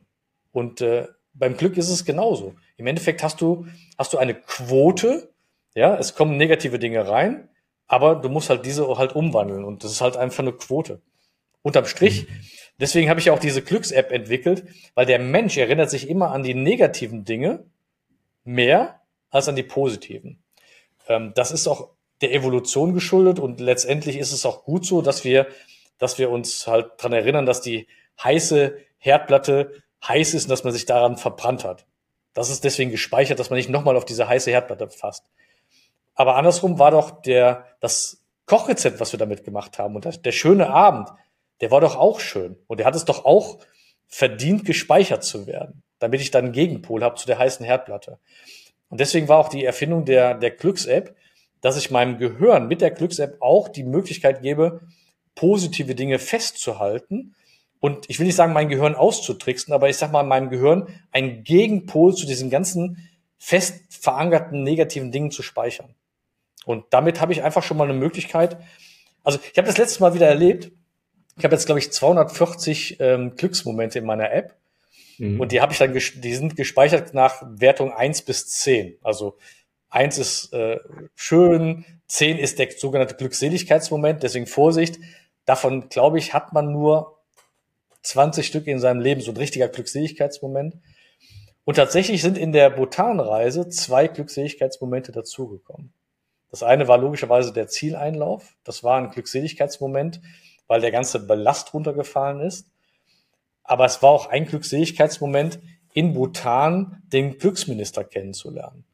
Und 0.52 0.82
äh, 0.82 1.08
beim 1.34 1.58
Glück 1.58 1.78
ist 1.78 1.90
es 1.90 2.06
genauso. 2.06 2.56
Im 2.78 2.88
Endeffekt 2.88 3.22
hast 3.22 3.42
du, 3.42 3.68
hast 3.98 4.14
du 4.14 4.18
eine 4.18 4.34
Quote, 4.34 5.34
ja, 5.76 5.96
es 5.98 6.16
kommen 6.16 6.38
negative 6.38 6.80
Dinge 6.80 7.08
rein, 7.08 7.50
aber 7.88 8.16
du 8.16 8.30
musst 8.30 8.50
halt 8.50 8.66
diese 8.66 8.88
halt 8.98 9.14
umwandeln 9.14 9.64
und 9.66 9.84
das 9.84 9.92
ist 9.92 10.02
halt 10.02 10.18
einfach 10.18 10.40
eine 10.40 10.54
Quote. 10.54 11.02
Unterm 11.62 11.86
Strich, 11.86 12.28
deswegen 12.80 13.10
habe 13.10 13.20
ich 13.20 13.30
auch 13.30 13.40
diese 13.40 13.62
Glücks-App 13.62 14.12
entwickelt, 14.12 14.66
weil 14.96 15.06
der 15.06 15.20
Mensch 15.20 15.58
erinnert 15.58 15.90
sich 15.90 16.10
immer 16.10 16.32
an 16.32 16.44
die 16.44 16.56
negativen 16.56 17.24
Dinge 17.24 17.66
mehr 18.44 19.02
als 19.30 19.48
an 19.48 19.56
die 19.56 19.64
positiven. 19.64 20.42
Ähm, 21.08 21.34
das 21.36 21.52
ist 21.52 21.68
auch 21.68 21.90
der 22.22 22.34
Evolution 22.34 22.94
geschuldet 22.94 23.40
und 23.40 23.60
letztendlich 23.60 24.18
ist 24.18 24.32
es 24.32 24.46
auch 24.46 24.64
gut 24.64 24.86
so, 24.86 25.02
dass 25.02 25.24
wir, 25.24 25.48
dass 25.98 26.18
wir 26.18 26.30
uns 26.30 26.68
halt 26.68 26.92
dran 26.98 27.14
erinnern, 27.14 27.46
dass 27.46 27.62
die 27.62 27.88
heiße 28.24 28.78
Herdplatte 28.98 29.82
heiß 30.08 30.34
ist 30.34 30.46
und 30.46 30.50
dass 30.50 30.64
man 30.64 30.74
sich 30.74 30.86
daran 30.86 31.18
verbrannt 31.18 31.64
hat. 31.64 31.86
Das 32.34 32.50
ist 32.50 32.64
deswegen 32.64 32.92
gespeichert, 32.92 33.40
dass 33.40 33.50
man 33.50 33.58
nicht 33.58 33.70
nochmal 33.70 33.98
auf 33.98 34.06
diese 34.06 34.28
heiße 34.28 34.52
Herdplatte 34.52 34.90
fasst. 34.90 35.26
Aber 36.16 36.36
andersrum 36.36 36.80
war 36.80 36.92
doch 36.92 37.22
der, 37.22 37.66
das 37.80 38.22
Kochrezept, 38.46 39.00
was 39.00 39.12
wir 39.12 39.20
damit 39.20 39.44
gemacht 39.44 39.80
haben 39.80 39.96
und 39.96 40.06
das, 40.06 40.22
der 40.22 40.32
schöne 40.32 40.70
Abend, 40.70 41.10
der 41.62 41.72
war 41.72 41.82
doch 41.82 41.96
auch 41.96 42.20
schön. 42.20 42.58
Und 42.68 42.80
der 42.80 42.86
hat 42.86 42.96
es 42.96 43.06
doch 43.06 43.26
auch 43.26 43.60
verdient, 44.08 44.66
gespeichert 44.66 45.24
zu 45.24 45.48
werden, 45.48 45.84
damit 46.00 46.22
ich 46.22 46.32
dann 46.32 46.46
einen 46.46 46.54
Gegenpol 46.54 47.04
habe 47.04 47.16
zu 47.16 47.28
der 47.28 47.40
heißen 47.40 47.66
Herdplatte. 47.66 48.20
Und 48.90 49.00
deswegen 49.00 49.30
war 49.30 49.38
auch 49.38 49.48
die 49.48 49.64
Erfindung 49.64 50.06
der, 50.06 50.34
der 50.34 50.52
Glücks-App, 50.52 51.16
dass 51.62 51.78
ich 51.78 51.92
meinem 51.92 52.18
Gehirn 52.18 52.68
mit 52.68 52.82
der 52.82 52.92
Glücks-App 52.92 53.38
auch 53.40 53.70
die 53.70 53.84
Möglichkeit 53.84 54.42
gebe, 54.42 54.82
positive 55.36 55.96
Dinge 55.96 56.20
festzuhalten 56.20 57.36
und 57.82 58.08
ich 58.10 58.20
will 58.20 58.28
nicht 58.28 58.36
sagen, 58.36 58.54
mein 58.54 58.70
Gehirn 58.70 58.94
auszutricksen, 58.94 59.74
aber 59.74 59.90
ich 59.90 59.98
sag 59.98 60.12
mal, 60.12 60.24
meinem 60.24 60.50
Gehirn 60.52 60.88
einen 61.12 61.44
Gegenpol 61.44 62.14
zu 62.16 62.28
diesen 62.28 62.52
ganzen 62.52 63.10
fest 63.40 63.82
verankerten 63.90 64.62
negativen 64.62 65.12
Dingen 65.12 65.32
zu 65.32 65.42
speichern. 65.42 65.96
Und 66.66 66.86
damit 66.92 67.20
habe 67.20 67.34
ich 67.34 67.42
einfach 67.42 67.64
schon 67.64 67.78
mal 67.78 67.86
eine 67.86 67.98
Möglichkeit. 67.98 68.58
Also 69.24 69.40
ich 69.52 69.58
habe 69.58 69.66
das 69.66 69.80
letzte 69.80 70.00
Mal 70.02 70.14
wieder 70.14 70.28
erlebt. 70.28 70.72
Ich 71.38 71.44
habe 71.44 71.56
jetzt, 71.56 71.66
glaube 71.66 71.80
ich, 71.80 71.92
240 71.92 72.98
ähm, 73.00 73.36
Glücksmomente 73.36 73.98
in 73.98 74.06
meiner 74.06 74.32
App. 74.32 74.56
Mhm. 75.18 75.40
Und 75.40 75.52
die 75.52 75.60
habe 75.60 75.74
ich 75.74 75.80
dann, 75.80 75.92
die 75.92 76.36
sind 76.36 76.56
gespeichert 76.56 77.16
nach 77.16 77.42
Wertung 77.48 77.92
eins 77.92 78.22
bis 78.22 78.48
zehn. 78.48 79.00
Also 79.02 79.40
eins 79.92 80.18
ist 80.18 80.54
äh, 80.54 80.80
schön, 81.16 81.86
zehn 82.08 82.38
ist 82.40 82.58
der 82.58 82.72
sogenannte 82.72 83.16
Glückseligkeitsmoment, 83.16 84.24
deswegen 84.24 84.48
Vorsicht. 84.48 85.00
Davon, 85.46 85.90
glaube 85.90 86.18
ich, 86.18 86.34
hat 86.34 86.54
man 86.54 86.72
nur 86.72 87.20
20 88.02 88.48
Stück 88.48 88.68
in 88.68 88.80
seinem 88.80 89.02
Leben, 89.02 89.22
so 89.22 89.32
ein 89.32 89.38
richtiger 89.38 89.68
Glückseligkeitsmoment. 89.68 90.76
Und 91.64 91.76
tatsächlich 91.76 92.22
sind 92.22 92.38
in 92.38 92.52
der 92.52 92.72
Bhutan-Reise 92.72 93.70
zwei 93.70 94.08
Glückseligkeitsmomente 94.08 95.12
dazugekommen. 95.12 95.94
Das 96.50 96.64
eine 96.64 96.88
war 96.88 96.98
logischerweise 96.98 97.54
der 97.54 97.68
Zieleinlauf. 97.68 98.56
Das 98.64 98.84
war 98.84 98.98
ein 98.98 99.12
Glückseligkeitsmoment, 99.12 100.22
weil 100.68 100.82
der 100.82 100.92
ganze 100.92 101.20
Ballast 101.20 101.74
runtergefallen 101.74 102.42
ist. 102.42 102.68
Aber 103.64 103.86
es 103.86 104.02
war 104.02 104.10
auch 104.10 104.28
ein 104.28 104.46
Glückseligkeitsmoment, 104.46 105.60
in 105.94 106.14
Bhutan 106.14 107.04
den 107.08 107.38
Glücksminister 107.38 108.04
kennenzulernen. 108.04 108.86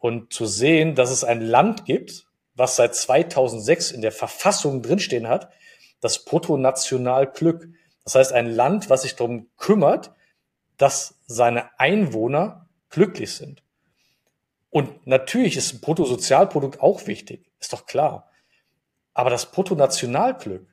Und 0.00 0.32
zu 0.32 0.46
sehen, 0.46 0.94
dass 0.94 1.10
es 1.10 1.22
ein 1.24 1.40
Land 1.40 1.84
gibt, 1.84 2.26
was 2.54 2.76
seit 2.76 2.94
2006 2.94 3.92
in 3.92 4.02
der 4.02 4.12
Verfassung 4.12 4.82
drinstehen 4.82 5.28
hat, 5.28 5.50
das 6.00 6.24
Bruttonationalglück. 6.24 7.68
Das 8.04 8.14
heißt, 8.14 8.32
ein 8.32 8.50
Land, 8.50 8.90
was 8.90 9.02
sich 9.02 9.14
darum 9.14 9.48
kümmert, 9.56 10.12
dass 10.78 11.14
seine 11.26 11.78
Einwohner 11.78 12.66
glücklich 12.88 13.34
sind. 13.34 13.62
Und 14.70 15.06
natürlich 15.06 15.56
ist 15.56 15.74
ein 15.74 15.80
Bruttosozialprodukt 15.80 16.80
auch 16.80 17.06
wichtig, 17.06 17.50
ist 17.60 17.72
doch 17.72 17.86
klar. 17.86 18.30
Aber 19.12 19.30
das 19.30 19.50
Bruttonationalglück, 19.50 20.66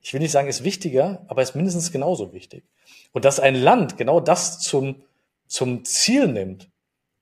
ich 0.00 0.12
will 0.12 0.20
nicht 0.20 0.32
sagen, 0.32 0.48
ist 0.48 0.64
wichtiger, 0.64 1.24
aber 1.28 1.42
ist 1.42 1.54
mindestens 1.54 1.92
genauso 1.92 2.32
wichtig. 2.32 2.64
Und 3.12 3.24
dass 3.24 3.40
ein 3.40 3.54
Land 3.54 3.96
genau 3.96 4.20
das 4.20 4.58
zum, 4.60 5.02
zum 5.46 5.84
Ziel 5.84 6.28
nimmt, 6.28 6.70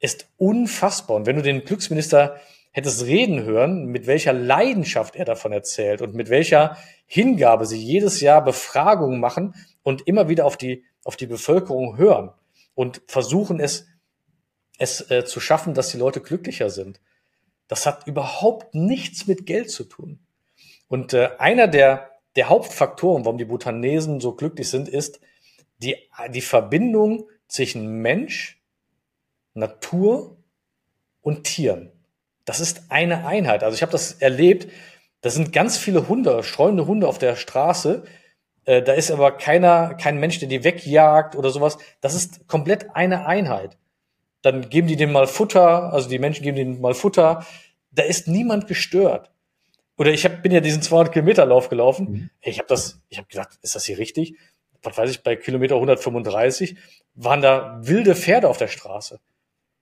ist 0.00 0.28
unfassbar. 0.36 1.16
Und 1.16 1.26
wenn 1.26 1.36
du 1.36 1.42
den 1.42 1.64
Glücksminister 1.64 2.40
hättest 2.72 3.06
reden 3.06 3.42
hören, 3.44 3.86
mit 3.86 4.06
welcher 4.06 4.32
Leidenschaft 4.32 5.16
er 5.16 5.24
davon 5.24 5.52
erzählt 5.52 6.02
und 6.02 6.14
mit 6.14 6.28
welcher 6.28 6.76
Hingabe 7.06 7.64
sie 7.66 7.78
jedes 7.78 8.20
Jahr 8.20 8.44
Befragungen 8.44 9.18
machen 9.18 9.54
und 9.82 10.06
immer 10.06 10.28
wieder 10.28 10.44
auf 10.44 10.56
die, 10.56 10.84
auf 11.04 11.16
die 11.16 11.26
Bevölkerung 11.26 11.96
hören 11.96 12.30
und 12.74 13.00
versuchen 13.06 13.60
es 13.60 13.86
es 14.78 15.10
äh, 15.10 15.24
zu 15.24 15.40
schaffen, 15.40 15.74
dass 15.74 15.90
die 15.90 15.98
Leute 15.98 16.20
glücklicher 16.20 16.70
sind. 16.70 17.00
Das 17.68 17.86
hat 17.86 18.06
überhaupt 18.06 18.74
nichts 18.74 19.26
mit 19.26 19.46
Geld 19.46 19.70
zu 19.70 19.84
tun. 19.84 20.20
Und 20.88 21.14
äh, 21.14 21.30
einer 21.38 21.66
der, 21.66 22.10
der 22.36 22.48
Hauptfaktoren, 22.48 23.24
warum 23.24 23.38
die 23.38 23.44
Bhutanesen 23.44 24.20
so 24.20 24.32
glücklich 24.34 24.68
sind, 24.68 24.88
ist 24.88 25.20
die, 25.78 25.96
die 26.30 26.42
Verbindung 26.42 27.28
zwischen 27.48 28.00
Mensch, 28.02 28.55
Natur 29.56 30.36
und 31.22 31.44
Tieren. 31.44 31.90
Das 32.44 32.60
ist 32.60 32.84
eine 32.90 33.26
Einheit. 33.26 33.64
Also 33.64 33.74
ich 33.74 33.82
habe 33.82 33.92
das 33.92 34.12
erlebt, 34.12 34.68
da 35.20 35.30
sind 35.30 35.52
ganz 35.52 35.76
viele 35.76 36.08
Hunde, 36.08 36.42
streunende 36.42 36.86
Hunde 36.86 37.08
auf 37.08 37.18
der 37.18 37.34
Straße. 37.34 38.04
Äh, 38.64 38.82
da 38.82 38.92
ist 38.92 39.10
aber 39.10 39.32
keiner, 39.32 39.94
kein 39.94 40.18
Mensch, 40.18 40.38
der 40.38 40.48
die 40.48 40.62
wegjagt 40.62 41.34
oder 41.34 41.50
sowas. 41.50 41.78
Das 42.00 42.14
ist 42.14 42.46
komplett 42.46 42.94
eine 42.94 43.26
Einheit. 43.26 43.76
Dann 44.42 44.68
geben 44.68 44.86
die 44.86 44.96
dem 44.96 45.10
mal 45.10 45.26
Futter, 45.26 45.92
also 45.92 46.08
die 46.08 46.20
Menschen 46.20 46.44
geben 46.44 46.56
denen 46.56 46.80
mal 46.80 46.94
Futter. 46.94 47.44
Da 47.90 48.04
ist 48.04 48.28
niemand 48.28 48.68
gestört. 48.68 49.32
Oder 49.98 50.12
ich 50.12 50.24
hab, 50.24 50.42
bin 50.42 50.52
ja 50.52 50.60
diesen 50.60 50.82
200 50.82 51.12
Kilometer 51.12 51.46
Lauf 51.46 51.68
gelaufen. 51.68 52.08
Mhm. 52.08 52.30
Ich 52.42 52.58
habe 52.58 52.68
das, 52.68 53.00
ich 53.08 53.18
habe 53.18 53.26
gedacht, 53.28 53.58
ist 53.62 53.74
das 53.74 53.84
hier 53.84 53.98
richtig? 53.98 54.36
Was 54.82 54.96
weiß 54.96 55.10
ich, 55.10 55.22
bei 55.22 55.34
Kilometer 55.34 55.74
135 55.76 56.76
waren 57.14 57.42
da 57.42 57.80
wilde 57.82 58.14
Pferde 58.14 58.48
auf 58.48 58.58
der 58.58 58.68
Straße. 58.68 59.18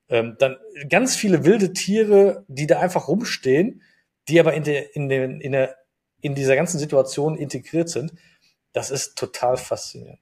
Ähm, 0.08 0.36
dann 0.38 0.56
ganz 0.88 1.16
viele 1.16 1.44
wilde 1.44 1.72
Tiere, 1.72 2.44
die 2.48 2.66
da 2.66 2.80
einfach 2.80 3.08
rumstehen, 3.08 3.82
die 4.28 4.40
aber 4.40 4.54
in, 4.54 4.64
der, 4.64 4.94
in, 4.96 5.08
der, 5.08 5.24
in, 5.24 5.52
der, 5.52 5.76
in 6.20 6.34
dieser 6.34 6.56
ganzen 6.56 6.78
Situation 6.78 7.36
integriert 7.36 7.88
sind. 7.88 8.12
Das 8.72 8.90
ist 8.90 9.16
total 9.16 9.56
faszinierend. 9.56 10.20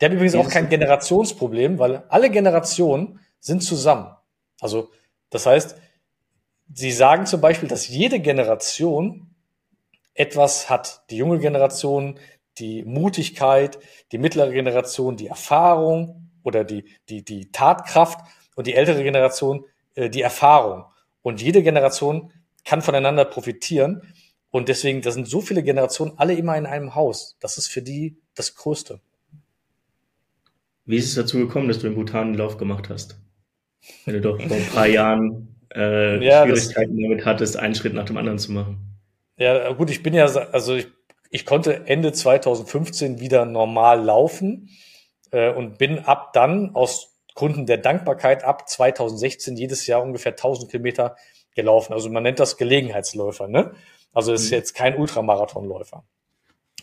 Der 0.00 0.08
hat 0.08 0.14
übrigens 0.14 0.34
auch 0.34 0.48
kein 0.48 0.68
Generationsproblem, 0.68 1.78
weil 1.78 2.04
alle 2.08 2.30
Generationen 2.30 3.20
sind 3.40 3.62
zusammen. 3.62 4.14
Also, 4.60 4.90
das 5.30 5.46
heißt, 5.46 5.76
sie 6.72 6.92
sagen 6.92 7.26
zum 7.26 7.40
Beispiel, 7.40 7.68
dass 7.68 7.88
jede 7.88 8.20
Generation 8.20 9.34
etwas 10.14 10.68
hat. 10.68 11.02
Die 11.10 11.16
junge 11.16 11.38
Generation, 11.38 12.18
die 12.58 12.84
Mutigkeit, 12.84 13.78
die 14.12 14.18
mittlere 14.18 14.52
Generation, 14.52 15.16
die 15.16 15.28
Erfahrung 15.28 16.30
oder 16.42 16.64
die, 16.64 16.84
die, 17.08 17.24
die 17.24 17.50
Tatkraft 17.52 18.20
und 18.58 18.66
die 18.66 18.74
ältere 18.74 19.04
Generation 19.04 19.64
äh, 19.94 20.10
die 20.10 20.20
Erfahrung. 20.20 20.84
Und 21.22 21.40
jede 21.40 21.62
Generation 21.62 22.32
kann 22.64 22.82
voneinander 22.82 23.24
profitieren. 23.24 24.02
Und 24.50 24.68
deswegen, 24.68 25.00
da 25.00 25.12
sind 25.12 25.28
so 25.28 25.40
viele 25.40 25.62
Generationen 25.62 26.14
alle 26.16 26.34
immer 26.34 26.58
in 26.58 26.66
einem 26.66 26.96
Haus. 26.96 27.36
Das 27.38 27.56
ist 27.56 27.68
für 27.68 27.82
die 27.82 28.18
das 28.34 28.56
Größte. 28.56 29.00
Wie 30.86 30.96
ist 30.96 31.06
es 31.06 31.14
dazu 31.14 31.38
gekommen, 31.38 31.68
dass 31.68 31.78
du 31.78 31.86
in 31.86 31.94
Bhutan 31.94 32.28
einen 32.28 32.34
Lauf 32.34 32.56
gemacht 32.56 32.88
hast? 32.88 33.20
Wenn 34.04 34.14
du 34.14 34.20
doch 34.22 34.42
vor 34.42 34.56
ein 34.56 34.66
paar 34.66 34.88
Jahren 34.88 35.54
äh, 35.72 36.24
ja, 36.26 36.42
Schwierigkeiten 36.42 37.00
damit 37.00 37.24
hattest, 37.24 37.56
einen 37.58 37.76
Schritt 37.76 37.94
nach 37.94 38.06
dem 38.06 38.16
anderen 38.16 38.40
zu 38.40 38.50
machen. 38.50 38.98
Ja, 39.36 39.72
gut, 39.72 39.88
ich 39.88 40.02
bin 40.02 40.14
ja, 40.14 40.24
also 40.24 40.74
ich, 40.74 40.88
ich 41.30 41.46
konnte 41.46 41.86
Ende 41.86 42.10
2015 42.10 43.20
wieder 43.20 43.44
normal 43.44 44.02
laufen 44.02 44.70
äh, 45.30 45.52
und 45.52 45.78
bin 45.78 46.00
ab 46.00 46.32
dann 46.32 46.74
aus 46.74 47.17
Gründen 47.38 47.66
der 47.66 47.78
Dankbarkeit 47.78 48.42
ab 48.42 48.68
2016 48.68 49.56
jedes 49.56 49.86
Jahr 49.86 50.02
ungefähr 50.02 50.32
1000 50.32 50.72
Kilometer 50.72 51.14
gelaufen. 51.54 51.92
Also 51.92 52.10
man 52.10 52.24
nennt 52.24 52.40
das 52.40 52.56
Gelegenheitsläufer, 52.56 53.46
ne? 53.46 53.74
Also 54.12 54.32
es 54.32 54.42
ist 54.42 54.50
mhm. 54.50 54.56
jetzt 54.56 54.74
kein 54.74 54.98
Ultramarathonläufer. 54.98 56.02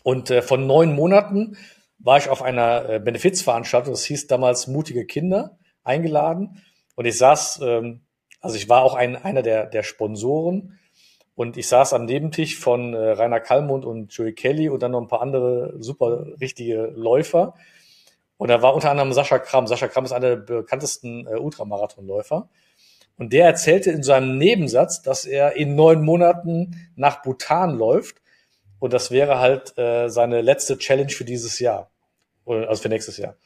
Und 0.03 0.31
äh, 0.31 0.41
von 0.41 0.65
neun 0.65 0.95
Monaten 0.95 1.57
war 1.99 2.17
ich 2.19 2.29
auf 2.29 2.41
einer 2.41 2.89
äh, 2.89 2.99
Benefizveranstaltung, 3.01 3.91
das 3.91 4.05
hieß 4.05 4.27
damals 4.27 4.67
Mutige 4.67 5.05
Kinder, 5.05 5.59
eingeladen. 5.83 6.63
Und 6.95 7.03
ich 7.03 7.17
saß, 7.17 7.59
ähm, 7.61 8.05
also 8.39 8.55
ich 8.55 8.69
war 8.69 8.83
auch 8.83 8.95
ein, 8.95 9.17
einer 9.17 9.41
der, 9.41 9.65
der 9.65 9.83
Sponsoren 9.83 10.79
und 11.35 11.57
ich 11.57 11.67
saß 11.67 11.91
am 11.91 12.05
Nebentisch 12.05 12.57
von 12.57 12.93
äh, 12.93 13.11
Rainer 13.11 13.41
Kallmund 13.41 13.83
und 13.83 14.13
Joey 14.13 14.31
Kelly 14.31 14.69
und 14.69 14.81
dann 14.81 14.91
noch 14.91 15.01
ein 15.01 15.09
paar 15.09 15.21
andere 15.21 15.75
super 15.79 16.27
richtige 16.39 16.93
Läufer. 16.95 17.55
Und 18.37 18.49
da 18.49 18.61
war 18.61 18.75
unter 18.75 18.91
anderem 18.91 19.13
Sascha 19.13 19.39
Kramm. 19.39 19.67
Sascha 19.67 19.87
Kramm 19.87 20.05
ist 20.05 20.11
einer 20.11 20.35
der 20.35 20.35
bekanntesten 20.37 21.25
äh, 21.27 21.35
Ultramarathonläufer. 21.35 22.49
Und 23.17 23.31
der 23.31 23.45
erzählte 23.45 23.91
in 23.91 24.03
seinem 24.03 24.37
Nebensatz, 24.37 25.01
dass 25.01 25.25
er 25.25 25.55
in 25.55 25.75
neun 25.75 26.03
Monaten 26.03 26.89
nach 26.95 27.21
Bhutan 27.21 27.77
läuft. 27.77 28.21
Und 28.79 28.91
das 28.91 29.09
wäre 29.09 29.39
halt 29.39 29.77
äh, 29.77 30.09
seine 30.09 30.41
letzte 30.41 30.77
Challenge 30.77 31.09
für 31.09 31.23
dieses 31.23 31.59
Jahr. 31.59 31.91
Also 32.45 32.83
für 32.83 32.89
nächstes 32.89 33.17
Jahr. 33.17 33.37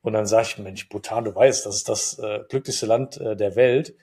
Und 0.00 0.14
dann 0.14 0.26
sage 0.26 0.48
ich, 0.48 0.58
Mensch, 0.58 0.88
Bhutan, 0.88 1.24
du 1.24 1.34
weißt, 1.34 1.66
das 1.66 1.76
ist 1.76 1.88
das 1.88 2.18
äh, 2.18 2.40
glücklichste 2.48 2.86
Land 2.86 3.20
äh, 3.20 3.36
der 3.36 3.54
Welt. 3.56 3.94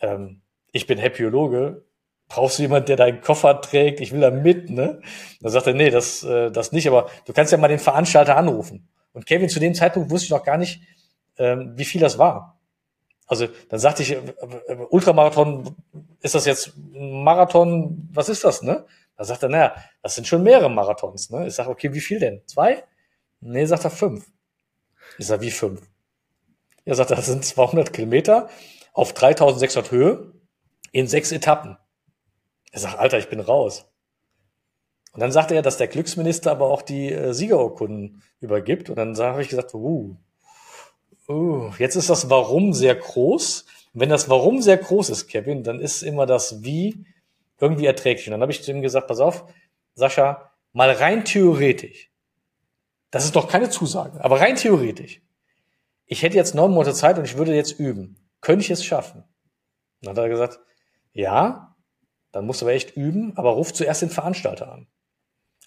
Ähm, 0.00 0.42
ich 0.72 0.86
bin 0.86 0.98
Happyologe. 0.98 1.84
Brauchst 2.28 2.58
du 2.58 2.62
jemanden, 2.62 2.86
der 2.86 2.96
deinen 2.96 3.20
Koffer 3.20 3.60
trägt? 3.60 4.00
Ich 4.00 4.12
will 4.12 4.20
da 4.20 4.30
mit, 4.30 4.70
ne? 4.70 5.00
Dann 5.40 5.52
sagt 5.52 5.66
er, 5.66 5.74
nee, 5.74 5.90
das, 5.90 6.22
äh, 6.22 6.50
das 6.50 6.72
nicht, 6.72 6.86
aber 6.86 7.10
du 7.26 7.32
kannst 7.32 7.52
ja 7.52 7.58
mal 7.58 7.68
den 7.68 7.78
Veranstalter 7.78 8.36
anrufen. 8.36 8.88
Und 9.14 9.24
Kevin, 9.24 9.48
zu 9.48 9.60
dem 9.60 9.74
Zeitpunkt 9.74 10.10
wusste 10.10 10.26
ich 10.26 10.30
noch 10.30 10.44
gar 10.44 10.58
nicht, 10.58 10.82
ähm, 11.38 11.72
wie 11.76 11.84
viel 11.86 12.00
das 12.00 12.18
war. 12.18 12.60
Also 13.26 13.48
dann 13.70 13.80
sagte 13.80 14.02
ich, 14.02 14.10
äh, 14.10 14.16
äh, 14.18 14.76
Ultramarathon, 14.90 15.74
ist 16.20 16.34
das 16.34 16.44
jetzt 16.44 16.72
Marathon, 16.76 18.08
was 18.12 18.28
ist 18.28 18.44
das, 18.44 18.60
ne? 18.62 18.84
Da 19.16 19.24
sagt 19.24 19.42
er, 19.44 19.48
naja, 19.48 19.74
das 20.02 20.16
sind 20.16 20.26
schon 20.26 20.42
mehrere 20.42 20.68
Marathons, 20.68 21.30
ne? 21.30 21.46
Ich 21.46 21.54
sage, 21.54 21.70
okay, 21.70 21.94
wie 21.94 22.00
viel 22.00 22.18
denn? 22.18 22.42
Zwei? 22.46 22.84
Nee, 23.40 23.64
sagt 23.64 23.84
er 23.84 23.90
fünf. 23.90 24.26
Ich 25.18 25.26
sage, 25.26 25.42
wie 25.42 25.50
fünf? 25.50 25.80
Er 26.84 26.96
sagt, 26.96 27.10
das 27.12 27.26
sind 27.26 27.44
200 27.44 27.92
Kilometer 27.92 28.50
auf 28.92 29.14
3600 29.14 29.90
Höhe 29.90 30.32
in 30.92 31.06
sechs 31.06 31.32
Etappen. 31.32 31.78
Er 32.72 32.80
sagt, 32.80 32.98
Alter, 32.98 33.18
ich 33.18 33.28
bin 33.28 33.40
raus. 33.40 33.86
Und 35.14 35.20
dann 35.20 35.30
sagte 35.30 35.54
er, 35.54 35.62
dass 35.62 35.76
der 35.76 35.86
Glücksminister 35.86 36.50
aber 36.50 36.66
auch 36.66 36.82
die 36.82 37.12
äh, 37.12 37.32
Siegerurkunden 37.32 38.22
übergibt. 38.40 38.90
Und 38.90 38.96
dann 38.96 39.16
habe 39.16 39.42
ich 39.42 39.48
gesagt, 39.48 39.72
uh, 39.72 40.16
uh, 41.28 41.70
jetzt 41.78 41.94
ist 41.94 42.10
das 42.10 42.30
Warum 42.30 42.72
sehr 42.72 42.96
groß. 42.96 43.64
Und 43.94 44.00
wenn 44.00 44.08
das 44.08 44.28
Warum 44.28 44.60
sehr 44.60 44.76
groß 44.76 45.10
ist, 45.10 45.28
Kevin, 45.28 45.62
dann 45.62 45.78
ist 45.78 46.02
immer 46.02 46.26
das 46.26 46.64
Wie 46.64 47.06
irgendwie 47.60 47.86
erträglich. 47.86 48.26
Und 48.26 48.32
dann 48.32 48.40
habe 48.40 48.50
ich 48.50 48.64
zu 48.64 48.72
ihm 48.72 48.82
gesagt, 48.82 49.06
pass 49.06 49.20
auf, 49.20 49.44
Sascha, 49.94 50.50
mal 50.72 50.90
rein 50.90 51.24
theoretisch. 51.24 52.10
Das 53.12 53.24
ist 53.24 53.36
doch 53.36 53.46
keine 53.46 53.70
Zusage, 53.70 54.22
aber 54.24 54.40
rein 54.40 54.56
theoretisch. 54.56 55.22
Ich 56.06 56.24
hätte 56.24 56.36
jetzt 56.36 56.56
neun 56.56 56.72
Monate 56.72 56.92
Zeit 56.92 57.18
und 57.18 57.24
ich 57.24 57.38
würde 57.38 57.54
jetzt 57.54 57.78
üben. 57.78 58.16
Könnte 58.40 58.64
ich 58.64 58.70
es 58.72 58.84
schaffen? 58.84 59.20
Und 59.20 60.08
dann 60.08 60.16
hat 60.16 60.24
er 60.24 60.28
gesagt, 60.28 60.58
ja, 61.12 61.76
dann 62.32 62.46
musst 62.46 62.60
du 62.60 62.66
aber 62.66 62.72
echt 62.72 62.96
üben, 62.96 63.32
aber 63.36 63.50
ruf 63.50 63.72
zuerst 63.72 64.02
den 64.02 64.10
Veranstalter 64.10 64.72
an 64.72 64.88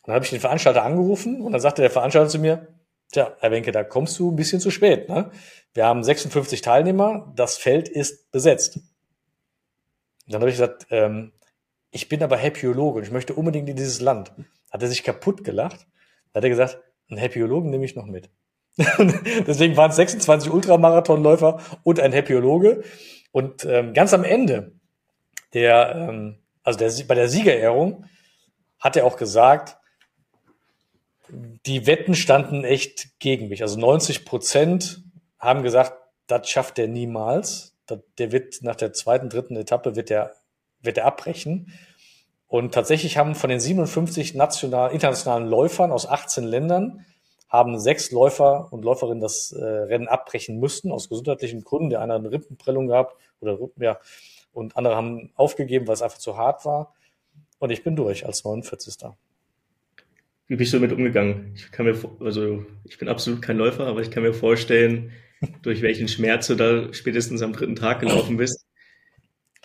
dann 0.07 0.15
habe 0.15 0.23
ich 0.23 0.31
den 0.31 0.39
Veranstalter 0.39 0.83
angerufen 0.83 1.41
und 1.41 1.51
dann 1.51 1.59
sagte 1.59 1.81
der 1.81 1.91
Veranstalter 1.91 2.29
zu 2.29 2.39
mir, 2.39 2.69
tja, 3.11 3.35
Herr 3.39 3.51
Wenke, 3.51 3.73
da 3.73 3.83
kommst 3.83 4.17
du 4.17 4.31
ein 4.31 4.37
bisschen 4.37 4.61
zu 4.61 4.71
spät. 4.71 5.09
Ne? 5.09 5.31
Wir 5.73 5.85
haben 5.85 6.01
56 6.01 6.61
Teilnehmer, 6.61 7.33
das 7.35 7.57
Feld 7.57 7.89
ist 7.89 8.31
besetzt. 8.31 8.77
Und 8.77 10.33
dann 10.33 10.39
habe 10.39 10.49
ich 10.49 10.55
gesagt, 10.55 10.87
ähm, 10.91 11.33
ich 11.91 12.07
bin 12.07 12.23
aber 12.23 12.37
Happyologe 12.37 12.99
und 12.99 13.03
ich 13.03 13.11
möchte 13.11 13.33
unbedingt 13.33 13.67
in 13.67 13.75
dieses 13.75 13.99
Land. 13.99 14.31
Hat 14.71 14.81
er 14.81 14.87
sich 14.87 15.03
kaputt 15.03 15.43
gelacht. 15.43 15.85
Dann 16.31 16.39
hat 16.39 16.43
er 16.45 16.51
gesagt, 16.51 16.79
einen 17.09 17.19
Happyologen 17.19 17.69
nehme 17.69 17.83
ich 17.83 17.97
noch 17.97 18.05
mit. 18.05 18.29
Deswegen 18.77 19.75
waren 19.75 19.89
es 19.89 19.97
26 19.97 20.49
Ultramarathonläufer 20.53 21.59
und 21.83 21.99
ein 21.99 22.13
Happyologe. 22.13 22.83
Und 23.33 23.65
ähm, 23.65 23.93
ganz 23.93 24.13
am 24.13 24.23
Ende 24.23 24.71
der, 25.53 25.95
ähm, 25.95 26.37
also 26.63 26.79
der, 26.79 26.91
bei 27.07 27.15
der 27.15 27.27
Siegerehrung 27.27 28.05
hat 28.79 28.95
er 28.95 29.05
auch 29.05 29.17
gesagt, 29.17 29.77
die 31.29 31.87
Wetten 31.87 32.15
standen 32.15 32.63
echt 32.63 33.19
gegen 33.19 33.49
mich. 33.49 33.61
Also 33.61 33.79
90 33.79 34.25
Prozent 34.25 35.03
haben 35.39 35.63
gesagt, 35.63 35.93
das 36.27 36.49
schafft 36.49 36.79
er 36.79 36.87
niemals. 36.87 37.75
Der 38.17 38.31
wird 38.31 38.61
nach 38.61 38.75
der 38.75 38.93
zweiten, 38.93 39.29
dritten 39.29 39.55
Etappe 39.55 39.95
wird 39.95 40.11
er, 40.11 40.33
wird 40.81 40.97
er 40.97 41.05
abbrechen. 41.05 41.73
Und 42.47 42.73
tatsächlich 42.73 43.17
haben 43.17 43.35
von 43.35 43.49
den 43.49 43.59
57 43.59 44.35
national, 44.35 44.91
internationalen 44.91 45.47
Läufern 45.47 45.91
aus 45.91 46.07
18 46.07 46.43
Ländern 46.45 47.05
haben 47.49 47.79
sechs 47.79 48.11
Läufer 48.11 48.67
und 48.71 48.83
Läuferinnen 48.83 49.21
das 49.21 49.51
äh, 49.51 49.63
Rennen 49.63 50.07
abbrechen 50.07 50.59
müssen 50.59 50.91
aus 50.91 51.07
gesundheitlichen 51.07 51.63
Gründen. 51.63 51.89
Der 51.89 52.01
eine 52.01 52.13
hat 52.13 52.19
eine 52.19 52.31
Rippenprellung 52.31 52.87
gehabt 52.87 53.15
oder 53.39 53.57
ja, 53.77 53.99
und 54.51 54.75
andere 54.75 54.95
haben 54.95 55.31
aufgegeben, 55.35 55.87
weil 55.87 55.93
es 55.93 56.01
einfach 56.01 56.17
zu 56.17 56.35
hart 56.35 56.65
war. 56.65 56.93
Und 57.59 57.69
ich 57.69 57.83
bin 57.83 57.95
durch 57.95 58.25
als 58.25 58.43
49. 58.43 58.97
Wie 60.47 60.55
bist 60.55 60.73
du 60.73 60.77
damit 60.77 60.93
umgegangen? 60.93 61.51
Ich 61.55 61.71
kann 61.71 61.85
mir, 61.85 61.95
also 62.19 62.65
ich 62.85 62.97
bin 62.97 63.09
absolut 63.09 63.41
kein 63.41 63.57
Läufer, 63.57 63.85
aber 63.85 64.01
ich 64.01 64.11
kann 64.11 64.23
mir 64.23 64.33
vorstellen, 64.33 65.11
durch 65.61 65.81
welchen 65.81 66.07
Schmerz 66.07 66.47
du 66.47 66.55
da 66.55 66.93
spätestens 66.93 67.41
am 67.41 67.53
dritten 67.53 67.75
Tag 67.75 67.99
gelaufen 67.99 68.37
bist. 68.37 68.65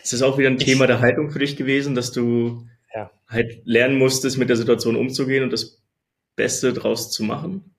Ist 0.03 0.13
das 0.13 0.23
auch 0.23 0.39
wieder 0.39 0.49
ein 0.49 0.59
Thema 0.59 0.87
der 0.87 1.01
Haltung 1.01 1.31
für 1.31 1.39
dich 1.39 1.57
gewesen, 1.57 1.95
dass 1.95 2.11
du 2.11 2.67
ja. 2.95 3.11
halt 3.29 3.63
lernen 3.65 3.97
musstest, 3.97 4.39
mit 4.39 4.49
der 4.49 4.57
Situation 4.57 4.97
umzugehen 4.97 5.45
und 5.45 5.53
das 5.53 5.81
Beste 6.35 6.73
draus 6.73 7.13
zu 7.13 7.23
machen? 7.23 7.75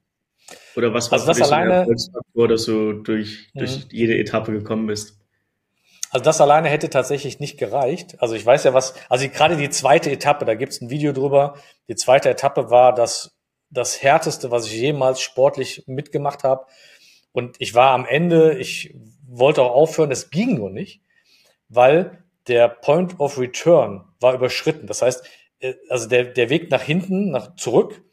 Oder 0.76 0.94
was 0.94 1.12
war 1.12 1.20
also 1.20 1.28
das 1.28 1.52
alleine, 1.52 1.86
so 2.34 2.48
dass 2.48 2.66
du 2.66 2.94
durch, 2.94 3.50
durch 3.54 3.86
jede 3.92 4.18
Etappe 4.18 4.54
gekommen 4.54 4.88
bist? 4.88 5.20
Also 6.14 6.26
das 6.26 6.42
alleine 6.42 6.70
hätte 6.70 6.92
tatsächlich 6.92 7.40
nicht 7.40 7.58
gereicht. 7.58 8.22
Also 8.22 8.36
ich 8.36 8.46
weiß 8.46 8.66
ja 8.66 8.76
was, 8.76 8.94
also 9.10 9.28
gerade 9.30 9.58
die 9.58 9.72
zweite 9.72 10.12
Etappe, 10.12 10.46
da 10.46 10.54
gibt's 10.54 10.80
ein 10.80 10.92
Video 10.92 11.12
drüber. 11.12 11.56
Die 11.88 11.96
zweite 11.96 12.30
Etappe 12.30 12.70
war 12.70 12.94
das, 12.94 13.36
das 13.72 14.04
härteste, 14.04 14.52
was 14.52 14.68
ich 14.68 14.74
jemals 14.74 15.22
sportlich 15.22 15.86
mitgemacht 15.88 16.44
habe. 16.44 16.68
Und 17.32 17.56
ich 17.58 17.74
war 17.74 17.94
am 17.94 18.06
Ende, 18.06 18.60
ich 18.60 18.96
wollte 19.28 19.64
auch 19.64 19.72
aufhören, 19.72 20.12
es 20.12 20.30
ging 20.30 20.56
nur 20.56 20.70
nicht, 20.70 21.02
weil 21.68 22.24
der 22.48 22.68
Point 22.70 23.20
of 23.20 23.40
Return 23.40 24.06
war 24.20 24.36
überschritten. 24.36 24.86
Das 24.86 25.02
heißt, 25.02 25.28
äh, 25.62 25.74
also 25.90 26.08
der, 26.08 26.26
der 26.26 26.52
Weg 26.52 26.70
nach 26.70 26.84
hinten, 26.84 27.32
nach 27.32 27.56
zurück, 27.56 28.04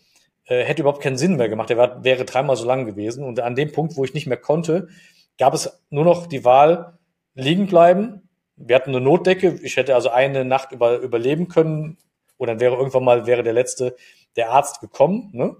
äh, 0.46 0.64
hätte 0.64 0.80
überhaupt 0.80 1.02
keinen 1.02 1.18
Sinn 1.18 1.36
mehr 1.36 1.50
gemacht. 1.50 1.68
Der 1.68 1.76
war, 1.76 2.02
wäre 2.02 2.24
dreimal 2.24 2.56
so 2.56 2.64
lang 2.64 2.86
gewesen. 2.86 3.24
Und 3.24 3.40
an 3.40 3.56
dem 3.56 3.72
Punkt, 3.72 3.98
wo 3.98 4.04
ich 4.04 4.14
nicht 4.14 4.26
mehr 4.26 4.38
konnte, 4.38 4.88
gab 5.36 5.52
es 5.52 5.82
nur 5.90 6.04
noch 6.04 6.28
die 6.28 6.46
Wahl, 6.46 6.96
liegen 7.34 7.66
bleiben. 7.66 8.28
Wir 8.56 8.76
hatten 8.76 8.90
eine 8.90 9.00
Notdecke. 9.00 9.58
Ich 9.62 9.76
hätte 9.76 9.94
also 9.94 10.10
eine 10.10 10.44
Nacht 10.44 10.72
über, 10.72 10.98
überleben 10.98 11.48
können. 11.48 11.98
Und 12.36 12.46
dann 12.46 12.60
wäre 12.60 12.76
irgendwann 12.76 13.04
mal, 13.04 13.26
wäre 13.26 13.42
der 13.42 13.52
letzte, 13.52 13.96
der 14.36 14.50
Arzt 14.50 14.80
gekommen. 14.80 15.30
Ne? 15.32 15.56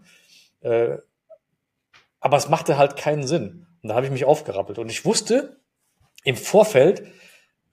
Äh, 0.61 0.99
aber 2.21 2.37
es 2.37 2.49
machte 2.49 2.77
halt 2.79 2.97
keinen 2.97 3.27
Sinn. 3.27 3.67
Und 3.83 3.89
da 3.89 3.95
habe 3.95 4.07
ich 4.07 4.13
mich 4.13 4.25
aufgerappelt. 4.25 4.79
Und 4.79 4.91
ich 4.91 5.05
wusste 5.05 5.61
im 6.25 6.37
Vorfeld, 6.37 7.07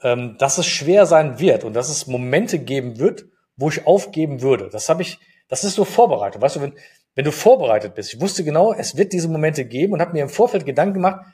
ähm, 0.02 0.38
dass 0.38 0.58
es 0.58 0.68
schwer 0.68 1.06
sein 1.06 1.40
wird 1.40 1.64
und 1.64 1.74
dass 1.74 1.90
es 1.90 2.08
Momente 2.08 2.60
geben 2.60 3.00
wird, 3.00 3.26
wo 3.56 3.70
ich 3.70 3.86
aufgeben 3.86 4.42
würde. 4.42 4.70
Das 4.70 4.90
habe 4.90 5.02
ich, 5.02 5.20
das 5.48 5.64
ist 5.64 5.76
so 5.76 5.86
vorbereitet. 5.86 6.42
Weißt 6.42 6.58
du, 6.58 6.62
wenn, 6.62 6.74
wenn 7.16 7.26
du 7.26 7.32
vorbereitet 7.32 7.96
bist, 7.96 8.14
ich 8.14 8.22
wusste 8.22 8.44
genau, 8.44 8.74
es 8.74 8.96
wird 8.96 9.12
diese 9.12 9.28
Momente 9.28 9.66
geben 9.66 9.94
und 9.94 10.02
habe 10.02 10.14
mir 10.14 10.22
im 10.22 10.30
Vorfeld 10.30 10.66
Gedanken 10.66 10.96
gemacht, 10.96 11.26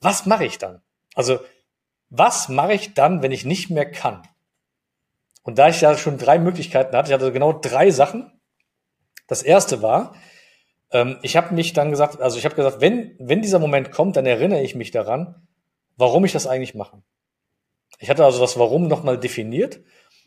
was 0.00 0.26
mache 0.26 0.44
ich 0.44 0.58
dann? 0.58 0.82
Also, 1.14 1.38
was 2.10 2.48
mache 2.48 2.74
ich 2.74 2.94
dann, 2.94 3.22
wenn 3.22 3.32
ich 3.32 3.44
nicht 3.44 3.70
mehr 3.70 3.90
kann? 3.90 4.22
Und 5.42 5.58
da 5.58 5.68
ich 5.68 5.80
ja 5.80 5.96
schon 5.96 6.18
drei 6.18 6.38
Möglichkeiten 6.38 6.96
hatte, 6.96 7.08
ich 7.08 7.14
hatte 7.14 7.32
genau 7.32 7.52
drei 7.52 7.90
Sachen. 7.90 8.32
Das 9.26 9.42
erste 9.42 9.82
war, 9.82 10.14
ähm, 10.90 11.18
ich 11.22 11.36
habe 11.36 11.54
mich 11.54 11.72
dann 11.72 11.90
gesagt, 11.90 12.20
also 12.20 12.38
ich 12.38 12.44
habe 12.44 12.54
gesagt, 12.54 12.80
wenn, 12.80 13.14
wenn 13.18 13.42
dieser 13.42 13.58
Moment 13.58 13.92
kommt, 13.92 14.16
dann 14.16 14.26
erinnere 14.26 14.62
ich 14.62 14.74
mich 14.74 14.90
daran, 14.90 15.46
warum 15.96 16.24
ich 16.24 16.32
das 16.32 16.46
eigentlich 16.46 16.74
mache. 16.74 17.02
Ich 17.98 18.10
hatte 18.10 18.24
also 18.24 18.40
das 18.40 18.58
Warum 18.58 18.88
nochmal 18.88 19.18
definiert 19.18 19.80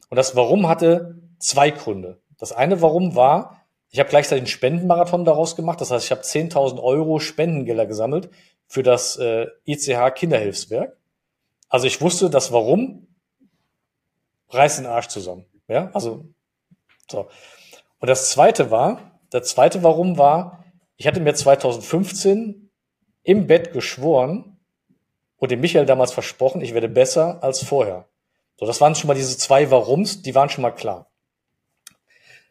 und 0.09 0.15
das 0.17 0.35
Warum 0.35 0.67
hatte 0.67 1.21
zwei 1.39 1.69
Gründe. 1.69 2.21
Das 2.37 2.51
eine 2.51 2.81
Warum 2.81 3.15
war, 3.15 3.65
ich 3.89 3.99
habe 3.99 4.09
gleichzeitig 4.09 4.41
einen 4.41 4.47
Spendenmarathon 4.47 5.25
daraus 5.25 5.55
gemacht. 5.55 5.81
Das 5.81 5.91
heißt, 5.91 6.05
ich 6.05 6.11
habe 6.11 6.21
10.000 6.21 6.81
Euro 6.81 7.19
Spendengelder 7.19 7.85
gesammelt 7.85 8.29
für 8.67 8.83
das 8.83 9.17
äh, 9.17 9.47
ICH 9.65 10.13
Kinderhilfswerk. 10.15 10.98
Also 11.69 11.87
ich 11.87 12.01
wusste, 12.01 12.29
das 12.29 12.51
Warum 12.51 13.07
reißt 14.49 14.79
den 14.79 14.87
Arsch 14.87 15.07
zusammen. 15.07 15.45
Ja, 15.67 15.91
also 15.93 16.25
so. 17.09 17.29
Und 17.99 18.07
das 18.07 18.31
zweite 18.31 18.71
war, 18.71 19.19
der 19.31 19.43
zweite 19.43 19.83
Warum 19.83 20.17
war, 20.17 20.65
ich 20.97 21.07
hatte 21.07 21.19
mir 21.19 21.33
2015 21.33 22.71
im 23.23 23.47
Bett 23.47 23.71
geschworen, 23.71 24.59
und 25.39 25.51
dem 25.51 25.61
Michael 25.61 25.85
damals 25.85 26.11
versprochen, 26.11 26.61
ich 26.61 26.73
werde 26.73 26.89
besser 26.89 27.41
als 27.41 27.63
vorher. 27.63 28.07
So, 28.57 28.65
das 28.65 28.81
waren 28.81 28.93
schon 28.93 29.07
mal 29.07 29.13
diese 29.13 29.37
zwei 29.37 29.71
Warums, 29.71 30.21
die 30.21 30.35
waren 30.35 30.49
schon 30.49 30.61
mal 30.61 30.71
klar. 30.71 31.09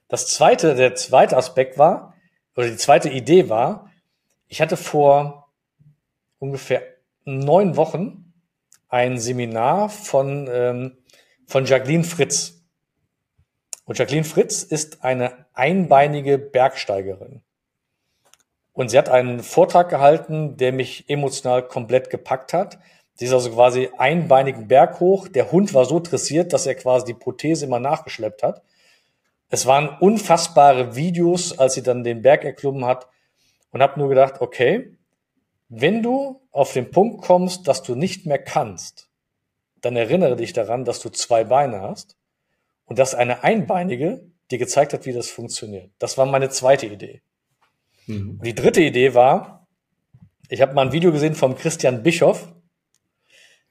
Das 0.09 0.27
zweite, 0.27 0.75
der 0.75 0.95
zweite 0.95 1.37
Aspekt 1.37 1.77
war, 1.77 2.15
oder 2.57 2.69
die 2.69 2.77
zweite 2.77 3.11
Idee 3.11 3.51
war, 3.51 3.91
ich 4.49 4.63
hatte 4.63 4.79
vor 4.79 5.53
ungefähr 6.39 6.83
neun 7.25 7.77
Wochen 7.77 8.28
ein 8.89 9.19
Seminar 9.19 9.89
von, 9.89 10.49
ähm, 10.51 10.99
von 11.47 11.65
Jacqueline 11.65 12.05
Fritz. 12.05 12.63
Und 13.85 13.99
Jacqueline 13.99 14.25
Fritz 14.25 14.63
ist 14.63 15.05
eine 15.05 15.47
einbeinige 15.55 16.39
Bergsteigerin. 16.39 17.43
Und 18.73 18.91
sie 18.91 18.99
hat 18.99 19.09
einen 19.09 19.41
Vortrag 19.41 19.89
gehalten, 19.89 20.57
der 20.57 20.73
mich 20.73 21.09
emotional 21.09 21.67
komplett 21.67 22.11
gepackt 22.11 22.53
hat. 22.53 22.79
Sie 23.15 23.25
ist 23.25 23.33
also 23.33 23.51
quasi 23.51 23.91
einbeinigen 23.99 24.69
Berg 24.69 25.01
hoch. 25.01 25.27
Der 25.27 25.51
Hund 25.51 25.75
war 25.75 25.85
so 25.85 25.99
dressiert, 25.99 26.53
dass 26.53 26.67
er 26.67 26.77
quasi 26.77 27.07
die 27.07 27.15
Prothese 27.15 27.67
immer 27.67 27.81
nachgeschleppt 27.81 28.43
hat. 28.45 28.63
Es 29.51 29.67
waren 29.67 29.89
unfassbare 29.89 30.95
Videos, 30.95 31.59
als 31.59 31.75
sie 31.75 31.83
dann 31.83 32.05
den 32.05 32.23
Berg 32.23 32.45
erklommen 32.45 32.85
hat 32.85 33.09
und 33.73 33.83
habe 33.83 33.99
nur 33.99 34.09
gedacht, 34.09 34.41
okay, 34.41 34.98
wenn 35.69 36.03
du 36.03 36.41
auf 36.51 36.73
den 36.73 36.91
Punkt 36.91 37.23
kommst, 37.23 37.69
dass 37.69 37.83
du 37.83 37.95
nicht 37.95 38.27
mehr 38.27 38.39
kannst, 38.39 39.09
dann 39.81 39.97
erinnere 39.97 40.37
dich 40.37 40.53
daran, 40.53 40.85
dass 40.85 41.01
du 41.01 41.11
zwei 41.11 41.45
Beine 41.45 41.81
hast 41.83 42.17
und 42.87 42.99
dass 42.99 43.15
eine 43.15 43.45
Einbeinige 43.45 44.27
dir 44.51 44.59
gezeigt 44.59 44.93
hat, 44.93 45.07
wie 45.07 45.13
das 45.13 45.31
funktioniert. 45.31 45.91
Das 45.99 46.19
war 46.19 46.27
meine 46.27 46.49
zweite 46.49 46.87
Idee. 46.87 47.23
Mhm. 48.07 48.41
Die 48.43 48.55
dritte 48.55 48.81
Idee 48.81 49.15
war, 49.15 49.67
ich 50.49 50.63
habe 50.63 50.75
mal 50.75 50.87
ein 50.87 50.93
Video 50.93 51.13
gesehen 51.13 51.35
vom 51.35 51.55
Christian 51.55 52.03
Bischoff. 52.03 52.53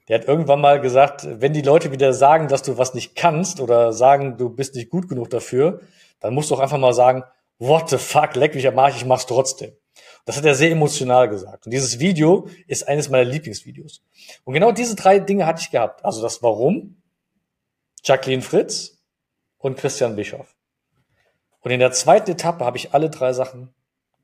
Der 0.06 0.20
hat 0.20 0.28
irgendwann 0.28 0.60
mal 0.60 0.80
gesagt, 0.80 1.26
wenn 1.28 1.52
die 1.52 1.62
Leute 1.62 1.92
wieder 1.92 2.12
sagen, 2.12 2.48
dass 2.48 2.62
du 2.62 2.78
was 2.78 2.94
nicht 2.94 3.16
kannst 3.16 3.60
oder 3.60 3.92
sagen, 3.92 4.38
du 4.38 4.48
bist 4.48 4.74
nicht 4.76 4.88
gut 4.88 5.08
genug 5.08 5.28
dafür, 5.30 5.80
dann 6.20 6.32
musst 6.32 6.50
du 6.50 6.54
auch 6.54 6.60
einfach 6.60 6.78
mal 6.78 6.94
sagen, 6.94 7.24
what 7.58 7.90
the 7.90 7.98
fuck, 7.98 8.36
leck 8.36 8.54
mich 8.54 8.66
am 8.66 8.78
Arsch, 8.78 8.96
ich 8.96 9.04
mach's 9.04 9.26
trotzdem. 9.26 9.72
Das 10.24 10.36
hat 10.36 10.44
er 10.44 10.54
sehr 10.54 10.70
emotional 10.70 11.28
gesagt. 11.28 11.66
Und 11.66 11.72
dieses 11.72 11.98
Video 11.98 12.48
ist 12.66 12.86
eines 12.86 13.08
meiner 13.08 13.24
Lieblingsvideos. 13.24 14.02
Und 14.44 14.54
genau 14.54 14.72
diese 14.72 14.94
drei 14.94 15.18
Dinge 15.18 15.46
hatte 15.46 15.62
ich 15.62 15.70
gehabt. 15.70 16.04
Also 16.04 16.20
das 16.22 16.42
Warum, 16.42 17.02
Jacqueline 18.04 18.42
Fritz 18.42 18.98
und 19.58 19.76
Christian 19.76 20.16
Bischoff. 20.16 20.54
Und 21.60 21.70
in 21.70 21.80
der 21.80 21.92
zweiten 21.92 22.30
Etappe 22.30 22.64
habe 22.64 22.76
ich 22.76 22.94
alle 22.94 23.10
drei 23.10 23.32
Sachen 23.32 23.74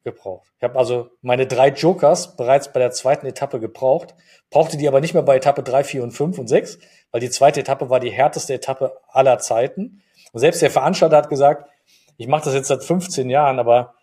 gebraucht. 0.05 0.47
Ich 0.59 0.63
habe 0.63 0.79
also 0.79 1.11
meine 1.23 1.47
drei 1.47 1.69
Jokers 1.69 2.37
bereits 2.37 2.73
bei 2.73 2.79
der 2.79 2.93
zweiten 2.93 3.27
Etappe 3.27 3.59
gebraucht, 3.59 4.15
brauchte 4.51 4.77
die 4.77 4.87
aber 4.87 5.01
nicht 5.01 5.15
mehr 5.15 5.23
bei 5.23 5.37
Etappe 5.37 5.63
drei, 5.63 5.83
vier 5.83 6.03
und 6.03 6.13
fünf 6.13 6.39
und 6.39 6.47
sechs, 6.47 6.79
weil 7.11 7.21
die 7.21 7.31
zweite 7.31 7.61
Etappe 7.61 7.91
war 7.91 8.01
die 8.01 8.11
härteste 8.11 8.55
Etappe 8.55 8.97
aller 9.09 9.39
Zeiten. 9.39 10.03
Und 10.33 10.41
selbst 10.41 10.63
der 10.63 10.71
Veranstalter 10.71 11.17
hat 11.17 11.31
gesagt, 11.31 11.69
ich 12.17 12.29
mache 12.29 12.45
das 12.45 12.55
jetzt 12.55 12.69
seit 12.69 12.85
15 12.85 13.29
Jahren, 13.31 13.59
aber 13.59 13.95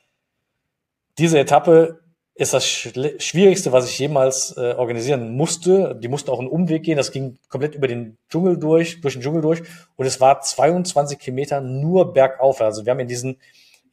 diese 1.22 1.40
Etappe 1.40 2.00
ist 2.34 2.54
das 2.54 2.66
Schwierigste, 2.66 3.72
was 3.72 3.90
ich 3.90 4.00
jemals 4.00 4.56
äh, 4.58 4.74
organisieren 4.78 5.36
musste. 5.36 5.96
Die 5.96 6.08
mussten 6.08 6.32
auch 6.32 6.40
einen 6.40 6.48
Umweg 6.48 6.84
gehen. 6.84 6.98
Das 6.98 7.12
ging 7.12 7.38
komplett 7.50 7.76
über 7.76 7.88
den 7.88 8.18
Dschungel 8.30 8.58
durch, 8.58 9.02
durch 9.02 9.14
den 9.14 9.22
Dschungel 9.22 9.42
durch. 9.42 9.62
Und 9.96 10.06
es 10.06 10.20
war 10.20 10.42
22 10.42 11.20
Kilometer 11.20 11.62
nur 11.62 12.14
bergauf. 12.14 12.62
Also 12.62 12.86
wir 12.86 12.92
haben 12.92 13.00
in 13.00 13.08
diesen 13.08 13.38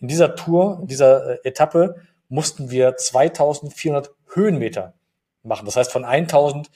in 0.00 0.08
dieser 0.08 0.36
Tour, 0.36 0.78
in 0.80 0.86
dieser 0.86 1.44
äh, 1.44 1.48
Etappe 1.48 1.96
mussten 2.28 2.70
wir 2.70 2.96
2400 2.96 4.10
Höhenmeter 4.32 4.94
machen. 5.42 5.66
Das 5.66 5.76
heißt 5.76 5.92
von 5.92 6.04
1000, 6.04 6.70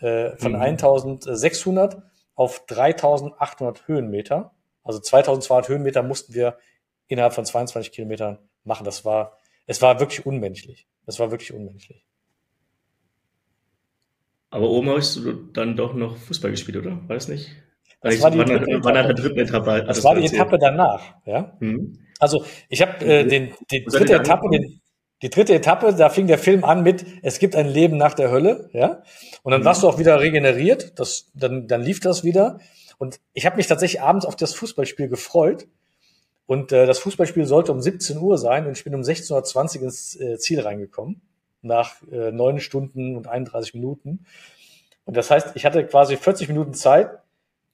äh, 0.00 0.36
von 0.36 0.52
mhm. 0.52 0.60
1600 0.60 2.02
auf 2.34 2.64
3800 2.66 3.86
Höhenmeter. 3.86 4.52
Also 4.84 5.00
2200 5.00 5.68
Höhenmeter 5.68 6.02
mussten 6.02 6.34
wir 6.34 6.56
innerhalb 7.08 7.34
von 7.34 7.44
22 7.44 7.92
Kilometern 7.92 8.38
machen. 8.64 8.84
Das 8.84 9.04
war, 9.04 9.36
es 9.72 9.80
war 9.80 10.00
wirklich 10.00 10.26
unmenschlich. 10.26 10.86
Es 11.06 11.18
war 11.18 11.30
wirklich 11.30 11.50
unmenschlich. 11.54 12.04
Aber 14.50 14.68
oben 14.68 14.90
hast 14.90 15.16
du 15.16 15.32
dann 15.32 15.76
doch 15.76 15.94
noch 15.94 16.18
Fußball 16.18 16.50
gespielt, 16.50 16.76
oder? 16.76 17.00
Das 17.08 17.26
nicht? 17.26 17.48
Das 18.02 18.20
war, 18.20 18.30
die 18.30 18.38
war, 18.38 18.44
dritte 18.44 18.78
nach 18.80 19.06
der 19.06 19.14
dritten 19.14 19.38
Etappe. 19.38 19.84
Das 19.86 20.04
war 20.04 20.14
die 20.14 20.26
Etappe 20.26 20.58
danach, 20.58 21.14
ja. 21.24 21.56
Mhm. 21.60 22.00
Also 22.18 22.44
ich 22.68 22.82
habe 22.82 23.02
äh, 23.02 23.26
den, 23.26 23.54
die 23.70 23.82
dritte 23.84 24.14
Etappe, 24.16 24.50
den, 24.50 24.82
die 25.22 25.30
dritte 25.30 25.54
Etappe, 25.54 25.94
da 25.94 26.10
fing 26.10 26.26
der 26.26 26.38
Film 26.38 26.64
an 26.64 26.82
mit, 26.82 27.06
es 27.22 27.38
gibt 27.38 27.56
ein 27.56 27.68
Leben 27.68 27.96
nach 27.96 28.12
der 28.12 28.30
Hölle, 28.30 28.68
ja. 28.74 29.02
Und 29.42 29.52
dann 29.52 29.62
mhm. 29.62 29.64
warst 29.64 29.82
du 29.82 29.88
auch 29.88 29.98
wieder 29.98 30.20
regeneriert, 30.20 30.98
das, 30.98 31.30
dann, 31.32 31.66
dann 31.66 31.80
lief 31.80 32.00
das 32.00 32.24
wieder. 32.24 32.58
Und 32.98 33.20
ich 33.32 33.46
habe 33.46 33.56
mich 33.56 33.68
tatsächlich 33.68 34.02
abends 34.02 34.26
auf 34.26 34.36
das 34.36 34.52
Fußballspiel 34.54 35.08
gefreut. 35.08 35.66
Und 36.46 36.72
äh, 36.72 36.86
das 36.86 36.98
Fußballspiel 36.98 37.46
sollte 37.46 37.72
um 37.72 37.80
17 37.80 38.18
Uhr 38.18 38.36
sein 38.38 38.66
und 38.66 38.76
ich 38.76 38.84
bin 38.84 38.94
um 38.94 39.02
16.20 39.02 39.78
Uhr 39.78 39.82
ins 39.84 40.20
äh, 40.20 40.38
Ziel 40.38 40.60
reingekommen, 40.60 41.22
nach 41.62 42.02
äh, 42.10 42.32
neun 42.32 42.60
Stunden 42.60 43.16
und 43.16 43.28
31 43.28 43.74
Minuten. 43.74 44.26
Und 45.04 45.16
das 45.16 45.30
heißt, 45.30 45.52
ich 45.54 45.64
hatte 45.64 45.84
quasi 45.86 46.16
40 46.16 46.48
Minuten 46.48 46.74
Zeit, 46.74 47.10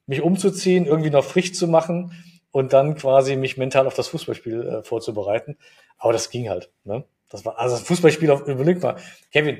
mich 0.05 0.21
umzuziehen, 0.21 0.85
irgendwie 0.85 1.09
noch 1.09 1.23
frisch 1.23 1.53
zu 1.53 1.67
machen 1.67 2.13
und 2.51 2.73
dann 2.73 2.95
quasi 2.95 3.35
mich 3.35 3.57
mental 3.57 3.85
auf 3.85 3.93
das 3.93 4.07
Fußballspiel 4.07 4.67
äh, 4.67 4.83
vorzubereiten. 4.83 5.57
Aber 5.97 6.13
das 6.13 6.29
ging 6.29 6.49
halt. 6.49 6.71
Ne? 6.83 7.03
Das 7.29 7.45
war 7.45 7.59
also 7.59 7.75
ein 7.75 7.83
Fußballspiel 7.83 8.31
auf, 8.31 8.47
überleg 8.47 8.81
mal, 8.81 8.95
Kevin, 9.31 9.57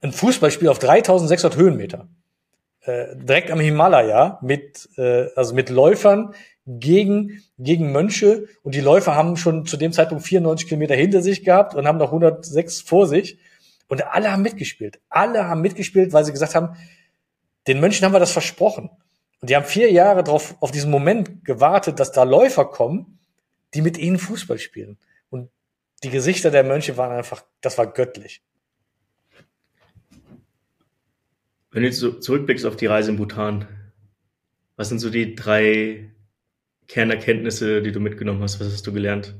ein 0.00 0.12
Fußballspiel 0.12 0.68
auf 0.68 0.78
3600 0.78 1.56
Höhenmeter. 1.56 2.08
Äh, 2.84 3.16
direkt 3.16 3.50
am 3.50 3.60
Himalaya 3.60 4.38
mit, 4.42 4.90
äh, 4.98 5.28
also 5.36 5.54
mit 5.54 5.70
Läufern 5.70 6.34
gegen, 6.66 7.42
gegen 7.58 7.92
Mönche 7.92 8.46
und 8.62 8.74
die 8.74 8.80
Läufer 8.80 9.14
haben 9.14 9.36
schon 9.38 9.64
zu 9.64 9.78
dem 9.78 9.92
Zeitpunkt 9.92 10.24
94 10.24 10.68
Kilometer 10.68 10.94
hinter 10.94 11.22
sich 11.22 11.44
gehabt 11.44 11.74
und 11.74 11.86
haben 11.86 11.96
noch 11.96 12.08
106 12.08 12.82
vor 12.82 13.06
sich 13.06 13.38
und 13.88 14.06
alle 14.06 14.30
haben 14.30 14.42
mitgespielt. 14.42 15.00
Alle 15.08 15.48
haben 15.48 15.62
mitgespielt, 15.62 16.12
weil 16.12 16.26
sie 16.26 16.32
gesagt 16.32 16.54
haben, 16.54 16.76
den 17.66 17.80
Mönchen 17.80 18.04
haben 18.04 18.12
wir 18.12 18.20
das 18.20 18.32
versprochen. 18.32 18.90
Und 19.40 19.50
die 19.50 19.56
haben 19.56 19.64
vier 19.64 19.90
Jahre 19.90 20.22
drauf, 20.22 20.54
auf 20.60 20.70
diesen 20.70 20.90
Moment 20.90 21.44
gewartet, 21.44 22.00
dass 22.00 22.12
da 22.12 22.22
Läufer 22.24 22.66
kommen, 22.66 23.18
die 23.72 23.80
mit 23.80 23.96
ihnen 23.96 24.18
Fußball 24.18 24.58
spielen. 24.58 24.98
Und 25.30 25.50
die 26.02 26.10
Gesichter 26.10 26.50
der 26.50 26.64
Mönche 26.64 26.98
waren 26.98 27.12
einfach, 27.12 27.44
das 27.62 27.78
war 27.78 27.86
göttlich. 27.86 28.42
Wenn 31.74 31.82
du 31.82 31.88
jetzt 31.88 31.98
so 31.98 32.12
zurückblickst 32.12 32.66
auf 32.66 32.76
die 32.76 32.86
Reise 32.86 33.10
in 33.10 33.16
Bhutan, 33.16 33.66
Was 34.76 34.88
sind 34.88 35.00
so 35.00 35.10
die 35.10 35.34
drei 35.34 36.10
Kernerkenntnisse, 36.86 37.82
die 37.82 37.90
du 37.90 37.98
mitgenommen 37.98 38.42
hast? 38.42 38.60
Was 38.60 38.72
hast 38.72 38.86
du 38.86 38.92
gelernt 38.92 39.34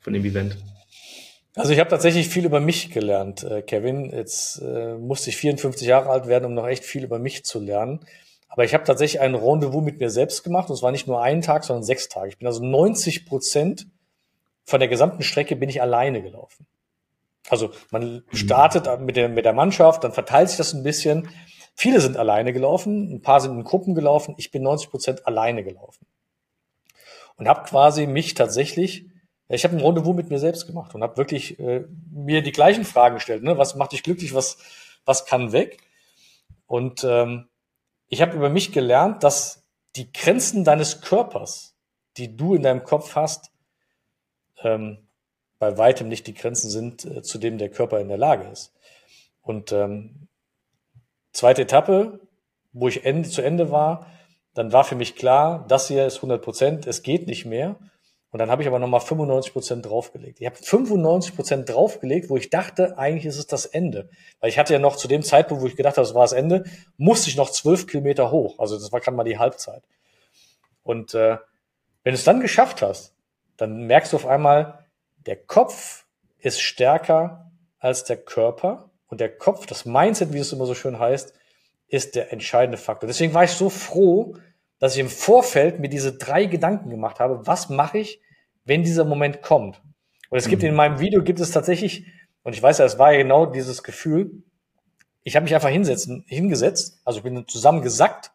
von 0.00 0.14
dem 0.14 0.24
Event? 0.24 0.56
Also 1.54 1.72
ich 1.72 1.78
habe 1.78 1.90
tatsächlich 1.90 2.28
viel 2.28 2.46
über 2.46 2.60
mich 2.60 2.90
gelernt, 2.90 3.44
äh, 3.44 3.60
Kevin. 3.60 4.10
Jetzt 4.10 4.62
äh, 4.62 4.94
musste 4.94 5.28
ich 5.28 5.36
54 5.36 5.86
Jahre 5.86 6.08
alt 6.08 6.26
werden, 6.26 6.46
um 6.46 6.54
noch 6.54 6.66
echt 6.66 6.84
viel 6.84 7.04
über 7.04 7.18
mich 7.18 7.44
zu 7.44 7.60
lernen. 7.60 8.00
Aber 8.48 8.64
ich 8.64 8.72
habe 8.72 8.84
tatsächlich 8.84 9.20
ein 9.20 9.34
Rendezvous 9.34 9.84
mit 9.84 10.00
mir 10.00 10.08
selbst 10.08 10.42
gemacht. 10.42 10.70
Und 10.70 10.76
es 10.76 10.82
war 10.82 10.90
nicht 10.90 11.06
nur 11.06 11.22
ein 11.22 11.42
Tag, 11.42 11.64
sondern 11.64 11.84
sechs 11.84 12.08
Tage. 12.08 12.28
Ich 12.28 12.38
bin 12.38 12.46
also 12.46 12.64
90 12.64 13.26
Prozent 13.26 13.86
von 14.64 14.80
der 14.80 14.88
gesamten 14.88 15.22
Strecke 15.22 15.54
bin 15.54 15.68
ich 15.68 15.82
alleine 15.82 16.22
gelaufen. 16.22 16.66
Also 17.50 17.72
man 17.90 18.24
startet 18.32 18.88
mit 19.00 19.16
der, 19.16 19.28
mit 19.28 19.44
der 19.44 19.52
Mannschaft, 19.52 20.02
dann 20.02 20.12
verteilt 20.12 20.48
sich 20.48 20.56
das 20.56 20.72
ein 20.72 20.82
bisschen. 20.82 21.28
Viele 21.74 22.00
sind 22.00 22.16
alleine 22.16 22.52
gelaufen, 22.52 23.12
ein 23.12 23.22
paar 23.22 23.40
sind 23.40 23.52
in 23.52 23.64
Gruppen 23.64 23.94
gelaufen. 23.94 24.34
Ich 24.38 24.50
bin 24.50 24.62
90 24.62 24.90
Prozent 24.90 25.26
alleine 25.26 25.64
gelaufen. 25.64 26.06
Und 27.36 27.48
habe 27.48 27.68
quasi 27.68 28.06
mich 28.06 28.34
tatsächlich 28.34 29.06
ich 29.48 29.64
habe 29.64 29.76
ein 29.76 29.84
Rendezvous 29.84 30.14
mit 30.14 30.30
mir 30.30 30.38
selbst 30.38 30.66
gemacht 30.66 30.94
und 30.94 31.02
habe 31.02 31.16
wirklich 31.16 31.58
äh, 31.58 31.84
mir 32.10 32.42
die 32.42 32.52
gleichen 32.52 32.84
Fragen 32.84 33.16
gestellt. 33.16 33.42
Ne? 33.42 33.58
Was 33.58 33.74
macht 33.74 33.92
dich 33.92 34.02
glücklich? 34.02 34.34
Was, 34.34 34.58
was 35.04 35.26
kann 35.26 35.52
weg? 35.52 35.82
Und 36.66 37.04
ähm, 37.04 37.48
ich 38.08 38.22
habe 38.22 38.36
über 38.36 38.48
mich 38.48 38.72
gelernt, 38.72 39.22
dass 39.22 39.64
die 39.96 40.10
Grenzen 40.12 40.64
deines 40.64 41.02
Körpers, 41.02 41.76
die 42.16 42.36
du 42.36 42.54
in 42.54 42.62
deinem 42.62 42.84
Kopf 42.84 43.16
hast, 43.16 43.50
ähm, 44.62 45.08
bei 45.58 45.76
weitem 45.76 46.08
nicht 46.08 46.26
die 46.26 46.34
Grenzen 46.34 46.70
sind, 46.70 47.04
äh, 47.04 47.22
zu 47.22 47.38
dem 47.38 47.58
der 47.58 47.70
Körper 47.70 48.00
in 48.00 48.08
der 48.08 48.18
Lage 48.18 48.48
ist. 48.48 48.72
Und 49.42 49.72
ähm, 49.72 50.28
zweite 51.34 51.62
Etappe, 51.62 52.20
wo 52.72 52.88
ich 52.88 53.04
Ende, 53.04 53.28
zu 53.28 53.42
Ende 53.42 53.70
war, 53.70 54.06
dann 54.54 54.72
war 54.72 54.84
für 54.84 54.94
mich 54.94 55.16
klar, 55.16 55.66
das 55.68 55.88
hier 55.88 56.06
ist 56.06 56.16
100 56.16 56.42
Prozent, 56.42 56.86
es 56.86 57.02
geht 57.02 57.26
nicht 57.26 57.44
mehr. 57.44 57.76
Und 58.30 58.38
dann 58.38 58.50
habe 58.50 58.62
ich 58.62 58.68
aber 58.68 58.80
nochmal 58.80 59.00
95 59.00 59.52
Prozent 59.52 59.86
draufgelegt. 59.86 60.40
Ich 60.40 60.46
habe 60.46 60.56
95 60.56 61.36
Prozent 61.36 61.68
draufgelegt, 61.68 62.30
wo 62.30 62.36
ich 62.36 62.50
dachte, 62.50 62.98
eigentlich 62.98 63.26
ist 63.26 63.38
es 63.38 63.46
das 63.46 63.64
Ende. 63.64 64.08
Weil 64.40 64.50
ich 64.50 64.58
hatte 64.58 64.72
ja 64.72 64.80
noch 64.80 64.96
zu 64.96 65.06
dem 65.06 65.22
Zeitpunkt, 65.22 65.62
wo 65.62 65.68
ich 65.68 65.76
gedacht 65.76 65.96
habe, 65.98 66.06
es 66.06 66.14
war 66.14 66.22
das 66.22 66.32
Ende, 66.32 66.64
musste 66.96 67.30
ich 67.30 67.36
noch 67.36 67.50
zwölf 67.50 67.86
Kilometer 67.86 68.32
hoch. 68.32 68.58
Also 68.58 68.76
das 68.76 68.90
war 68.90 68.98
gerade 69.00 69.16
mal 69.16 69.22
die 69.22 69.38
Halbzeit. 69.38 69.84
Und 70.82 71.14
äh, 71.14 71.38
wenn 72.02 72.12
du 72.12 72.18
es 72.18 72.24
dann 72.24 72.40
geschafft 72.40 72.82
hast, 72.82 73.14
dann 73.56 73.86
merkst 73.86 74.12
du 74.12 74.16
auf 74.16 74.26
einmal, 74.26 74.84
der 75.26 75.36
Kopf 75.36 76.04
ist 76.38 76.60
stärker 76.60 77.52
als 77.78 78.02
der 78.02 78.16
Körper. 78.16 78.90
Und 79.14 79.20
der 79.20 79.28
Kopf, 79.28 79.66
das 79.66 79.84
Mindset, 79.84 80.32
wie 80.32 80.40
es 80.40 80.52
immer 80.52 80.66
so 80.66 80.74
schön 80.74 80.98
heißt, 80.98 81.34
ist 81.86 82.16
der 82.16 82.32
entscheidende 82.32 82.76
Faktor. 82.76 83.06
Deswegen 83.06 83.32
war 83.32 83.44
ich 83.44 83.52
so 83.52 83.70
froh, 83.70 84.34
dass 84.80 84.94
ich 84.94 84.98
im 84.98 85.08
Vorfeld 85.08 85.78
mir 85.78 85.88
diese 85.88 86.14
drei 86.14 86.46
Gedanken 86.46 86.90
gemacht 86.90 87.20
habe, 87.20 87.46
was 87.46 87.68
mache 87.68 87.98
ich, 87.98 88.20
wenn 88.64 88.82
dieser 88.82 89.04
Moment 89.04 89.40
kommt. 89.40 89.80
Und 90.30 90.38
es 90.38 90.48
gibt 90.48 90.62
mhm. 90.62 90.70
in 90.70 90.74
meinem 90.74 90.98
Video 90.98 91.22
gibt 91.22 91.38
es 91.38 91.52
tatsächlich, 91.52 92.06
und 92.42 92.56
ich 92.56 92.60
weiß 92.60 92.78
ja, 92.78 92.86
es 92.86 92.98
war 92.98 93.12
ja 93.12 93.18
genau 93.18 93.46
dieses 93.46 93.84
Gefühl, 93.84 94.42
ich 95.22 95.36
habe 95.36 95.44
mich 95.44 95.54
einfach 95.54 95.68
hinsetzen, 95.68 96.24
hingesetzt, 96.26 97.00
also 97.04 97.18
ich 97.18 97.22
bin 97.22 97.46
zusammengesackt 97.46 98.32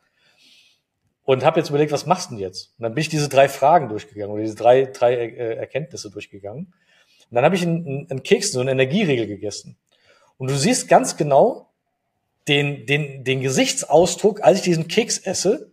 und 1.26 1.44
habe 1.44 1.60
jetzt 1.60 1.68
überlegt, 1.68 1.92
was 1.92 2.06
machst 2.06 2.32
du 2.32 2.36
denn 2.36 2.42
jetzt? 2.42 2.74
Und 2.78 2.84
dann 2.84 2.94
bin 2.94 3.02
ich 3.02 3.10
diese 3.10 3.28
drei 3.28 3.50
Fragen 3.50 3.90
durchgegangen 3.90 4.32
oder 4.32 4.44
diese 4.44 4.56
drei, 4.56 4.86
drei 4.86 5.16
äh, 5.16 5.56
Erkenntnisse 5.56 6.10
durchgegangen. 6.10 6.68
Und 7.30 7.36
dann 7.36 7.44
habe 7.44 7.56
ich 7.58 7.64
einen, 7.64 8.08
einen 8.10 8.24
Keks, 8.24 8.54
so 8.54 8.62
eine 8.62 8.72
Energieriegel 8.72 9.28
gegessen. 9.28 9.76
Und 10.40 10.50
du 10.50 10.58
siehst 10.58 10.88
ganz 10.88 11.18
genau 11.18 11.68
den, 12.48 12.86
den, 12.88 13.24
den 13.24 13.42
Gesichtsausdruck, 13.42 14.42
als 14.42 14.60
ich 14.60 14.64
diesen 14.64 14.88
Keks 14.88 15.20
esse, 15.20 15.72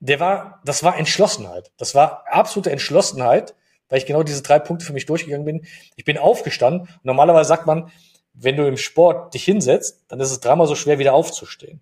der 0.00 0.20
war, 0.20 0.62
das 0.64 0.84
war 0.84 0.96
Entschlossenheit. 0.96 1.72
Das 1.76 1.94
war 1.96 2.24
absolute 2.30 2.70
Entschlossenheit, 2.70 3.54
weil 3.88 3.98
ich 3.98 4.06
genau 4.06 4.22
diese 4.22 4.42
drei 4.42 4.60
Punkte 4.60 4.86
für 4.86 4.92
mich 4.92 5.06
durchgegangen 5.06 5.44
bin. 5.44 5.66
Ich 5.96 6.04
bin 6.04 6.16
aufgestanden 6.16 6.88
normalerweise 7.02 7.48
sagt 7.48 7.66
man, 7.66 7.90
wenn 8.32 8.56
du 8.56 8.68
im 8.68 8.76
Sport 8.76 9.34
dich 9.34 9.44
hinsetzt, 9.44 10.04
dann 10.06 10.20
ist 10.20 10.30
es 10.30 10.38
dreimal 10.38 10.68
so 10.68 10.76
schwer, 10.76 11.00
wieder 11.00 11.12
aufzustehen. 11.12 11.80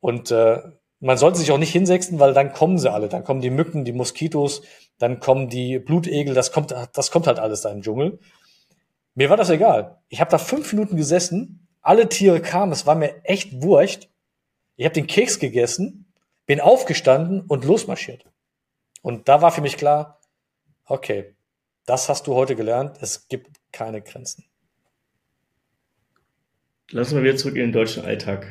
Und 0.00 0.30
äh, 0.30 0.62
man 1.00 1.18
sollte 1.18 1.38
sich 1.38 1.50
auch 1.50 1.58
nicht 1.58 1.72
hinsetzen, 1.72 2.20
weil 2.20 2.32
dann 2.32 2.52
kommen 2.52 2.78
sie 2.78 2.92
alle. 2.92 3.08
Dann 3.08 3.24
kommen 3.24 3.40
die 3.40 3.50
Mücken, 3.50 3.84
die 3.84 3.92
Moskitos, 3.92 4.62
dann 4.98 5.18
kommen 5.18 5.48
die 5.48 5.80
Blutegel, 5.80 6.32
das 6.32 6.52
kommt, 6.52 6.72
das 6.92 7.10
kommt 7.10 7.26
halt 7.26 7.40
alles 7.40 7.62
da 7.62 7.70
im 7.70 7.82
Dschungel. 7.82 8.20
Mir 9.16 9.28
war 9.30 9.36
das 9.36 9.50
egal. 9.50 9.98
Ich 10.08 10.20
habe 10.20 10.30
da 10.30 10.38
fünf 10.38 10.72
Minuten 10.72 10.96
gesessen, 10.96 11.66
alle 11.80 12.08
Tiere 12.08 12.40
kamen, 12.40 12.70
es 12.70 12.86
war 12.86 12.94
mir 12.94 13.24
echt 13.24 13.62
wurscht. 13.62 14.08
Ich 14.76 14.84
habe 14.84 14.94
den 14.94 15.08
Keks 15.08 15.40
gegessen, 15.40 16.12
bin 16.46 16.60
aufgestanden 16.60 17.40
und 17.40 17.64
losmarschiert. 17.64 18.24
Und 19.02 19.28
da 19.28 19.42
war 19.42 19.50
für 19.50 19.60
mich 19.62 19.76
klar, 19.76 20.16
Okay, 20.88 21.34
das 21.84 22.08
hast 22.08 22.28
du 22.28 22.34
heute 22.34 22.54
gelernt. 22.54 22.98
Es 23.00 23.26
gibt 23.26 23.58
keine 23.72 24.00
Grenzen. 24.00 24.44
Lass 26.92 27.08
uns 27.08 27.14
mal 27.14 27.24
wieder 27.24 27.36
zurück 27.36 27.56
in 27.56 27.62
den 27.62 27.72
deutschen 27.72 28.04
Alltag 28.04 28.46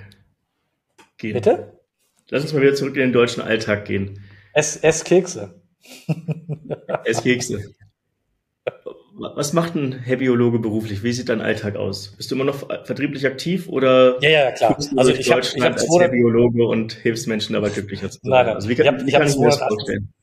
gehen. 1.17 1.33
Bitte? 1.33 1.79
Lass 2.29 2.43
uns 2.43 2.51
mal 2.51 2.61
wieder 2.61 2.75
zurück 2.75 2.95
in 2.95 3.03
den 3.03 3.13
deutschen 3.13 3.41
Alltag 3.41 3.85
gehen. 3.85 4.21
Ess, 4.51 4.75
ess 4.75 5.05
Kekse. 5.05 5.61
ess 7.05 7.23
Kekse. 7.23 7.73
Was 9.17 9.53
macht 9.53 9.75
ein 9.75 9.93
Herbiologe 9.93 10.59
beruflich? 10.59 11.01
Wie 11.03 11.13
sieht 11.13 11.29
dein 11.29 11.39
Alltag 11.39 11.77
aus? 11.77 12.13
Bist 12.17 12.31
du 12.31 12.35
immer 12.35 12.43
noch 12.43 12.67
vertrieblich 12.83 13.25
aktiv 13.25 13.69
oder? 13.69 14.21
Ja, 14.21 14.29
ja, 14.29 14.51
klar. 14.51 14.77
Also 14.97 15.11
ich 15.11 15.31
habe 15.31 15.41
ich 15.41 15.61
hab 15.61 15.73
als 15.73 15.87
Herbiologe 15.99 16.65
und 16.65 16.93
hilfst 16.93 17.27
Menschen 17.27 17.53
dabei 17.53 17.69
glücklicher 17.69 18.09
zu 18.09 18.19
sein. 18.21 18.29
Nein, 18.29 18.45
nein. 18.47 18.55
Also 18.55 18.67
wie, 18.67 18.75
kann, 18.75 19.07
ich 19.07 19.15
hab, 19.15 19.21
kann 19.21 19.29
ich 19.29 19.39
das 19.39 19.57
vorstellen? 19.57 20.13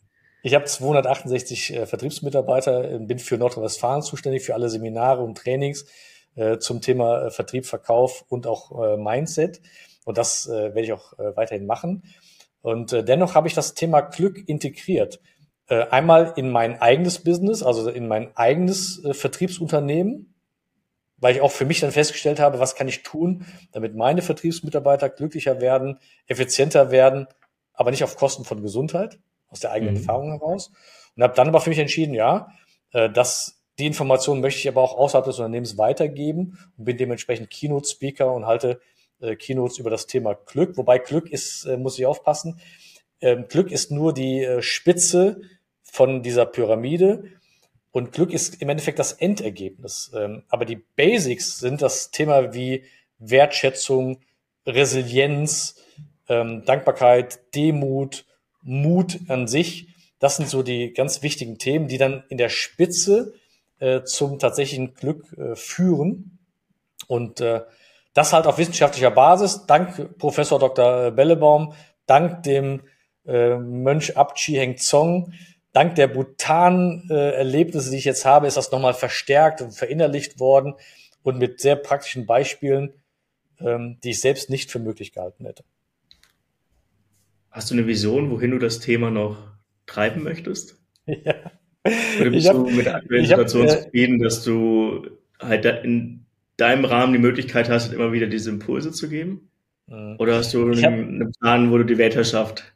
Ich 0.42 0.54
habe 0.54 0.64
268 0.64 1.74
äh, 1.74 1.86
Vertriebsmitarbeiter, 1.86 2.90
äh, 2.90 2.98
bin 2.98 3.18
für 3.18 3.38
Nordrhein-Westfalen 3.38 4.02
zuständig 4.02 4.42
für 4.42 4.54
alle 4.54 4.68
Seminare 4.68 5.22
und 5.22 5.38
Trainings 5.38 5.86
äh, 6.34 6.58
zum 6.58 6.80
Thema 6.80 7.26
äh, 7.26 7.30
Vertrieb, 7.30 7.64
Verkauf 7.64 8.24
und 8.28 8.46
auch 8.46 8.72
äh, 8.82 8.96
Mindset. 8.98 9.62
Und 10.04 10.18
das 10.18 10.48
äh, 10.48 10.74
werde 10.74 10.82
ich 10.82 10.92
auch 10.92 11.18
äh, 11.18 11.34
weiterhin 11.36 11.64
machen. 11.64 12.02
Und 12.60 12.92
dennoch 12.92 13.34
habe 13.34 13.48
ich 13.48 13.54
das 13.54 13.74
Thema 13.74 14.02
Glück 14.02 14.48
integriert. 14.48 15.18
Äh, 15.72 15.88
einmal 15.88 16.34
in 16.36 16.50
mein 16.50 16.82
eigenes 16.82 17.24
Business, 17.24 17.62
also 17.62 17.88
in 17.88 18.06
mein 18.06 18.36
eigenes 18.36 19.02
äh, 19.06 19.14
Vertriebsunternehmen, 19.14 20.34
weil 21.16 21.34
ich 21.34 21.40
auch 21.40 21.50
für 21.50 21.64
mich 21.64 21.80
dann 21.80 21.92
festgestellt 21.92 22.40
habe, 22.40 22.58
was 22.58 22.74
kann 22.74 22.88
ich 22.88 23.02
tun, 23.02 23.46
damit 23.72 23.96
meine 23.96 24.20
Vertriebsmitarbeiter 24.20 25.08
glücklicher 25.08 25.62
werden, 25.62 25.98
effizienter 26.26 26.90
werden, 26.90 27.26
aber 27.72 27.90
nicht 27.90 28.04
auf 28.04 28.16
Kosten 28.16 28.44
von 28.44 28.60
Gesundheit 28.60 29.18
aus 29.48 29.60
der 29.60 29.72
eigenen 29.72 29.94
mhm. 29.94 30.00
Erfahrung 30.00 30.32
heraus. 30.32 30.70
Und 31.16 31.22
habe 31.22 31.34
dann 31.34 31.48
aber 31.48 31.62
für 31.62 31.70
mich 31.70 31.78
entschieden, 31.78 32.12
ja, 32.12 32.48
äh, 32.92 33.08
dass 33.08 33.62
die 33.78 33.86
Informationen 33.86 34.42
möchte 34.42 34.60
ich 34.60 34.68
aber 34.68 34.82
auch 34.82 34.98
außerhalb 34.98 35.24
des 35.24 35.38
Unternehmens 35.38 35.78
weitergeben 35.78 36.58
und 36.76 36.84
bin 36.84 36.98
dementsprechend 36.98 37.48
Keynote-Speaker 37.48 38.30
und 38.30 38.44
halte 38.44 38.78
äh, 39.22 39.36
Keynotes 39.36 39.78
über 39.78 39.88
das 39.88 40.06
Thema 40.06 40.34
Glück. 40.34 40.76
Wobei 40.76 40.98
Glück 40.98 41.30
ist, 41.30 41.64
äh, 41.64 41.78
muss 41.78 41.98
ich 41.98 42.04
aufpassen, 42.04 42.60
ähm, 43.22 43.46
Glück 43.48 43.70
ist 43.70 43.90
nur 43.90 44.12
die 44.12 44.42
äh, 44.42 44.60
Spitze 44.60 45.40
von 45.92 46.22
dieser 46.22 46.46
Pyramide 46.46 47.24
und 47.90 48.12
Glück 48.12 48.32
ist 48.32 48.62
im 48.62 48.70
Endeffekt 48.70 48.98
das 48.98 49.12
Endergebnis. 49.12 50.10
Ähm, 50.14 50.42
aber 50.48 50.64
die 50.64 50.76
Basics 50.96 51.58
sind 51.58 51.82
das 51.82 52.10
Thema 52.10 52.54
wie 52.54 52.84
Wertschätzung, 53.18 54.20
Resilienz, 54.66 55.76
ähm, 56.30 56.64
Dankbarkeit, 56.64 57.54
Demut, 57.54 58.24
Mut 58.62 59.18
an 59.28 59.46
sich. 59.46 59.88
Das 60.18 60.38
sind 60.38 60.48
so 60.48 60.62
die 60.62 60.94
ganz 60.94 61.22
wichtigen 61.22 61.58
Themen, 61.58 61.88
die 61.88 61.98
dann 61.98 62.24
in 62.30 62.38
der 62.38 62.48
Spitze 62.48 63.34
äh, 63.78 64.02
zum 64.02 64.38
tatsächlichen 64.38 64.94
Glück 64.94 65.30
äh, 65.36 65.56
führen. 65.56 66.38
Und 67.06 67.42
äh, 67.42 67.60
das 68.14 68.32
halt 68.32 68.46
auf 68.46 68.56
wissenschaftlicher 68.56 69.10
Basis, 69.10 69.66
dank 69.66 70.16
Professor 70.16 70.58
Dr. 70.58 71.10
Bellebaum, 71.10 71.74
dank 72.06 72.42
dem 72.44 72.82
Mönch 73.24 74.16
Abchi 74.16 74.54
Heng 74.54 74.78
Zong, 74.78 75.32
dank 75.72 75.94
der 75.94 76.08
Bhutan-Erlebnisse, 76.08 77.90
die 77.90 77.96
ich 77.96 78.04
jetzt 78.04 78.24
habe, 78.24 78.46
ist 78.46 78.56
das 78.56 78.70
nochmal 78.70 78.94
verstärkt 78.94 79.62
und 79.62 79.72
verinnerlicht 79.72 80.38
worden 80.40 80.74
und 81.22 81.38
mit 81.38 81.60
sehr 81.60 81.76
praktischen 81.76 82.26
Beispielen, 82.26 82.92
ähm, 83.60 83.98
die 84.02 84.10
ich 84.10 84.20
selbst 84.20 84.50
nicht 84.50 84.70
für 84.70 84.78
möglich 84.78 85.12
gehalten 85.12 85.46
hätte. 85.46 85.64
Hast 87.50 87.70
du 87.70 87.74
eine 87.74 87.86
Vision, 87.86 88.30
wohin 88.30 88.50
du 88.50 88.58
das 88.58 88.80
Thema 88.80 89.10
noch 89.10 89.36
treiben 89.86 90.22
möchtest? 90.22 90.78
Ja. 91.24 91.34
Oder 92.20 92.30
bist 92.30 92.48
hab, 92.48 92.54
du 92.54 92.70
mit 92.70 92.86
der 92.86 92.94
aktuellen 92.94 93.26
Situation 93.26 93.68
hab, 93.68 93.76
äh, 93.76 93.82
zufrieden, 93.82 94.20
dass 94.20 94.44
du 94.44 95.04
halt 95.40 95.64
in 95.64 96.26
deinem 96.56 96.84
Rahmen 96.84 97.12
die 97.12 97.18
Möglichkeit 97.18 97.68
hast, 97.68 97.92
immer 97.92 98.12
wieder 98.12 98.28
diese 98.28 98.50
Impulse 98.50 98.92
zu 98.92 99.08
geben? 99.08 99.50
Mhm. 99.88 100.14
Oder 100.20 100.36
hast 100.36 100.54
du 100.54 100.62
einen, 100.62 100.84
hab, 100.84 100.92
einen, 100.92 101.32
Plan, 101.40 101.72
wo 101.72 101.78
du 101.78 101.84
die 101.84 101.98
Weltherrschaft 101.98 102.71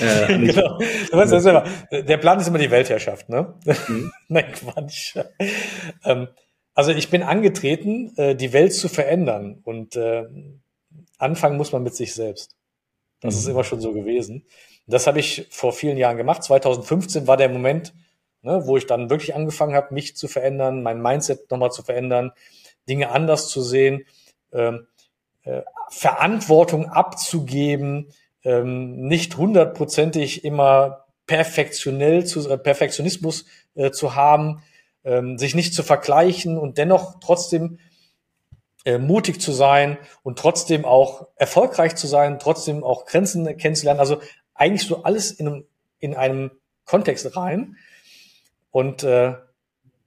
äh, 0.00 0.38
genau. 0.46 0.78
Selber, 1.26 1.64
der 1.90 2.16
Plan 2.18 2.38
ist 2.38 2.48
immer 2.48 2.58
die 2.58 2.70
Weltherrschaft, 2.70 3.28
ne? 3.28 3.54
Mhm. 3.88 4.12
Nein, 4.28 4.52
Quatsch. 4.52 5.16
Ähm, 6.04 6.28
also 6.74 6.90
ich 6.90 7.10
bin 7.10 7.22
angetreten, 7.22 8.12
äh, 8.16 8.34
die 8.34 8.52
Welt 8.52 8.74
zu 8.74 8.88
verändern 8.88 9.60
und 9.62 9.96
äh, 9.96 10.24
anfangen 11.18 11.56
muss 11.56 11.72
man 11.72 11.82
mit 11.82 11.94
sich 11.94 12.14
selbst. 12.14 12.56
Das 13.20 13.34
mhm. 13.34 13.40
ist 13.40 13.46
immer 13.48 13.64
schon 13.64 13.80
so 13.80 13.92
gewesen. 13.92 14.44
Das 14.86 15.06
habe 15.06 15.20
ich 15.20 15.46
vor 15.50 15.72
vielen 15.72 15.96
Jahren 15.96 16.16
gemacht. 16.16 16.42
2015 16.42 17.26
war 17.26 17.36
der 17.36 17.48
Moment, 17.48 17.94
ne, 18.42 18.66
wo 18.66 18.76
ich 18.76 18.86
dann 18.86 19.08
wirklich 19.08 19.34
angefangen 19.34 19.74
habe, 19.74 19.94
mich 19.94 20.16
zu 20.16 20.28
verändern, 20.28 20.82
mein 20.82 21.00
Mindset 21.00 21.50
nochmal 21.50 21.72
zu 21.72 21.82
verändern, 21.82 22.32
Dinge 22.88 23.10
anders 23.10 23.48
zu 23.48 23.62
sehen, 23.62 24.04
ähm, 24.52 24.86
äh, 25.44 25.62
Verantwortung 25.88 26.86
abzugeben, 26.86 28.12
ähm, 28.44 29.06
nicht 29.06 29.36
hundertprozentig 29.36 30.44
immer 30.44 31.06
perfektionell 31.26 32.24
zu, 32.24 32.48
äh, 32.48 32.58
Perfektionismus 32.58 33.46
äh, 33.74 33.90
zu 33.90 34.14
haben, 34.14 34.62
ähm, 35.04 35.38
sich 35.38 35.54
nicht 35.54 35.74
zu 35.74 35.82
vergleichen 35.82 36.58
und 36.58 36.78
dennoch 36.78 37.20
trotzdem 37.20 37.78
äh, 38.84 38.98
mutig 38.98 39.40
zu 39.40 39.52
sein 39.52 39.98
und 40.22 40.38
trotzdem 40.38 40.84
auch 40.84 41.28
erfolgreich 41.36 41.96
zu 41.96 42.06
sein, 42.06 42.38
trotzdem 42.38 42.84
auch 42.84 43.06
Grenzen 43.06 43.56
kennenzulernen. 43.56 44.00
Also 44.00 44.20
eigentlich 44.54 44.86
so 44.86 45.02
alles 45.02 45.32
in 45.32 45.48
einem, 45.48 45.64
in 45.98 46.14
einem 46.14 46.50
Kontext 46.84 47.36
rein. 47.36 47.76
Und 48.70 49.02
äh, 49.02 49.34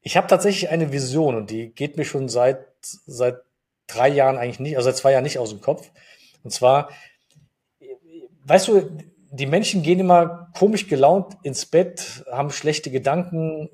ich 0.02 0.16
habe 0.16 0.28
tatsächlich 0.28 0.70
eine 0.70 0.92
Vision 0.92 1.36
und 1.36 1.50
die 1.50 1.70
geht 1.70 1.98
mir 1.98 2.06
schon 2.06 2.30
seit 2.30 2.68
seit 2.82 3.42
drei 3.88 4.10
Jahren 4.10 4.38
eigentlich 4.38 4.60
nicht, 4.60 4.78
also 4.78 4.90
seit 4.90 4.98
zwei 4.98 5.12
Jahren 5.12 5.24
nicht 5.24 5.40
aus 5.40 5.50
dem 5.50 5.62
Kopf. 5.62 5.90
Und 6.44 6.52
zwar, 6.52 6.90
weißt 8.48 8.68
du, 8.70 8.98
die 9.32 9.46
Menschen 9.46 9.84
gehen 9.84 10.00
immer 10.00 10.52
komisch 10.58 10.88
gelaunt 10.88 11.38
ins 11.44 11.66
Bett, 11.66 12.24
haben 12.32 12.50
schlechte 12.50 12.90
Gedanken 12.90 13.70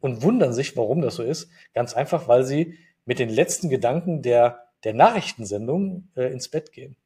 und 0.00 0.22
wundern 0.22 0.52
sich, 0.52 0.76
warum 0.76 1.02
das 1.02 1.16
so 1.16 1.22
ist. 1.22 1.48
Ganz 1.74 1.94
einfach, 1.94 2.26
weil 2.26 2.44
sie 2.44 2.78
mit 3.04 3.18
den 3.18 3.28
letzten 3.28 3.68
Gedanken 3.68 4.22
der, 4.22 4.68
der 4.82 4.94
Nachrichtensendung 4.94 6.08
äh, 6.16 6.32
ins 6.32 6.48
Bett 6.48 6.72
gehen. 6.72 6.96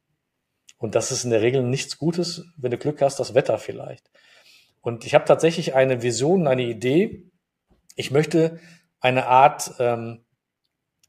Und 0.78 0.94
das 0.94 1.10
ist 1.10 1.24
in 1.24 1.30
der 1.30 1.42
Regel 1.42 1.62
nichts 1.64 1.98
Gutes, 1.98 2.44
wenn 2.56 2.70
du 2.70 2.78
Glück 2.78 3.02
hast, 3.02 3.18
das 3.18 3.34
Wetter 3.34 3.58
vielleicht. 3.58 4.08
Und 4.80 5.04
ich 5.04 5.14
habe 5.14 5.24
tatsächlich 5.24 5.74
eine 5.74 6.02
Vision, 6.02 6.46
eine 6.46 6.62
Idee. 6.62 7.24
Ich 7.96 8.12
möchte 8.12 8.60
eine 9.00 9.26
Art, 9.26 9.74
ähm, 9.80 10.24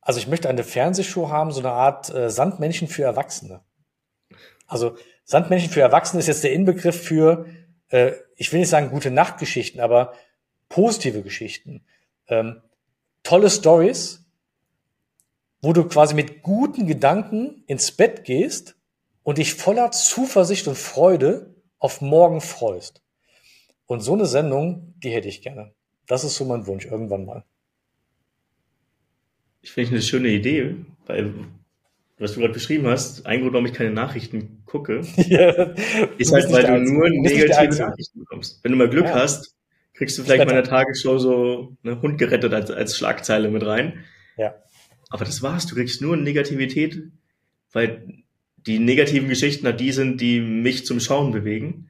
also 0.01 0.20
ich 0.20 0.28
möchte 0.28 0.49
eine 0.49 0.64
Fernsehshow 0.64 1.30
haben, 1.30 1.51
so 1.51 1.60
eine 1.60 1.72
Art 1.72 2.10
äh, 2.10 2.32
Sandmännchen 2.32 2.88
für 2.88 3.03
Erwachsene. 3.03 3.62
Also 4.70 4.96
Sandmännchen 5.26 5.72
für 5.72 5.82
Erwachsene 5.82 6.20
ist 6.20 6.28
jetzt 6.28 6.44
der 6.44 6.54
Inbegriff 6.54 7.04
für, 7.04 7.48
äh, 7.90 8.14
ich 8.38 8.54
will 8.54 8.60
nicht 8.60 8.70
sagen 8.70 8.92
gute 8.92 9.12
Nachtgeschichten, 9.12 9.82
aber 9.82 10.14
positive 10.70 11.24
Geschichten. 11.24 11.84
Ähm, 12.28 12.62
tolle 13.24 13.50
Stories, 13.50 14.26
wo 15.62 15.74
du 15.74 15.86
quasi 15.86 16.14
mit 16.14 16.44
guten 16.44 16.88
Gedanken 16.88 17.64
ins 17.66 17.92
Bett 17.92 18.24
gehst 18.24 18.76
und 19.24 19.40
dich 19.40 19.56
voller 19.56 19.92
Zuversicht 19.92 20.68
und 20.68 20.78
Freude 20.78 21.56
auf 21.80 22.02
morgen 22.02 22.40
freust. 22.40 23.02
Und 23.88 24.02
so 24.02 24.14
eine 24.14 24.28
Sendung, 24.28 24.94
die 25.00 25.10
hätte 25.10 25.28
ich 25.28 25.42
gerne. 25.42 25.74
Das 26.06 26.24
ist 26.24 26.36
so 26.36 26.46
mein 26.46 26.68
Wunsch 26.68 26.86
irgendwann 26.86 27.26
mal. 27.26 27.44
Ich 29.62 29.72
finde 29.72 29.92
eine 29.92 30.02
schöne 30.02 30.30
Idee, 30.30 30.76
weil 31.06 31.34
was 32.20 32.34
du 32.34 32.42
gerade 32.42 32.54
beschrieben 32.54 32.88
hast, 32.88 33.26
ein 33.26 33.42
Grund, 33.42 33.54
warum 33.54 33.66
ich 33.66 33.74
keine 33.74 33.92
Nachrichten 33.92 34.64
gucke, 34.66 35.02
ja, 35.16 35.74
ist 36.18 36.34
halt, 36.34 36.52
weil 36.52 36.64
du 36.64 36.92
nur 36.92 37.10
negative 37.10 37.84
Nachrichten 37.84 38.20
bekommst. 38.20 38.64
Wenn 38.64 38.74
du 38.74 38.78
mal 38.78 38.90
Glück 38.90 39.06
ja. 39.06 39.16
hast, 39.16 39.56
kriegst 39.94 40.18
du 40.18 40.24
vielleicht 40.24 40.46
mal 40.46 40.52
in 40.52 40.56
der 40.56 40.64
Tagesschau 40.64 41.18
so 41.18 41.78
eine 41.84 42.02
Hund 42.02 42.18
gerettet 42.18 42.54
als, 42.54 42.72
als 42.72 42.98
Schlagzeile 42.98 43.50
mit 43.50 43.66
rein. 43.66 44.06
Ja. 44.38 44.56
Aber 45.10 45.26
das 45.26 45.42
war's. 45.42 45.66
Du 45.66 45.76
kriegst 45.76 46.02
nur 46.02 46.16
Negativität, 46.18 47.02
weil 47.72 48.24
die 48.58 48.80
negativen 48.80 49.30
Geschichten 49.30 49.66
halt 49.66 49.80
die 49.80 49.92
sind, 49.92 50.22
die 50.22 50.42
mich 50.42 50.86
zum 50.86 51.00
Schauen 51.00 51.32
bewegen. 51.32 51.90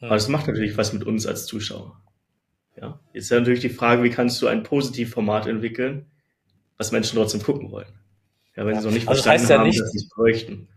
Aber 0.00 0.14
das 0.14 0.28
macht 0.28 0.46
natürlich 0.46 0.76
was 0.76 0.92
mit 0.92 1.04
uns 1.04 1.26
als 1.26 1.46
Zuschauer. 1.46 2.00
Ja. 2.80 3.00
Jetzt 3.12 3.24
ist 3.24 3.30
natürlich 3.30 3.60
die 3.60 3.68
Frage, 3.68 4.02
wie 4.02 4.10
kannst 4.10 4.40
du 4.40 4.46
ein 4.46 4.62
Positivformat 4.62 5.46
entwickeln, 5.46 6.06
was 6.76 6.92
Menschen 6.92 7.16
trotzdem 7.16 7.42
gucken 7.42 7.70
wollen. 7.70 7.97
Ja, 8.58 8.66
wenn 8.66 8.74
ja. 8.74 8.80
sie 8.80 8.86
noch 8.88 8.94
nicht 8.94 9.08
also 9.08 9.22
verstanden 9.22 9.40
das 9.40 9.42
heißt 9.42 9.50
ja 9.50 9.58
haben, 9.58 9.68
nicht, 9.68 9.80
dass 9.80 9.92
sie 9.92 9.98
es 9.98 10.08
bräuchten. 10.08 10.68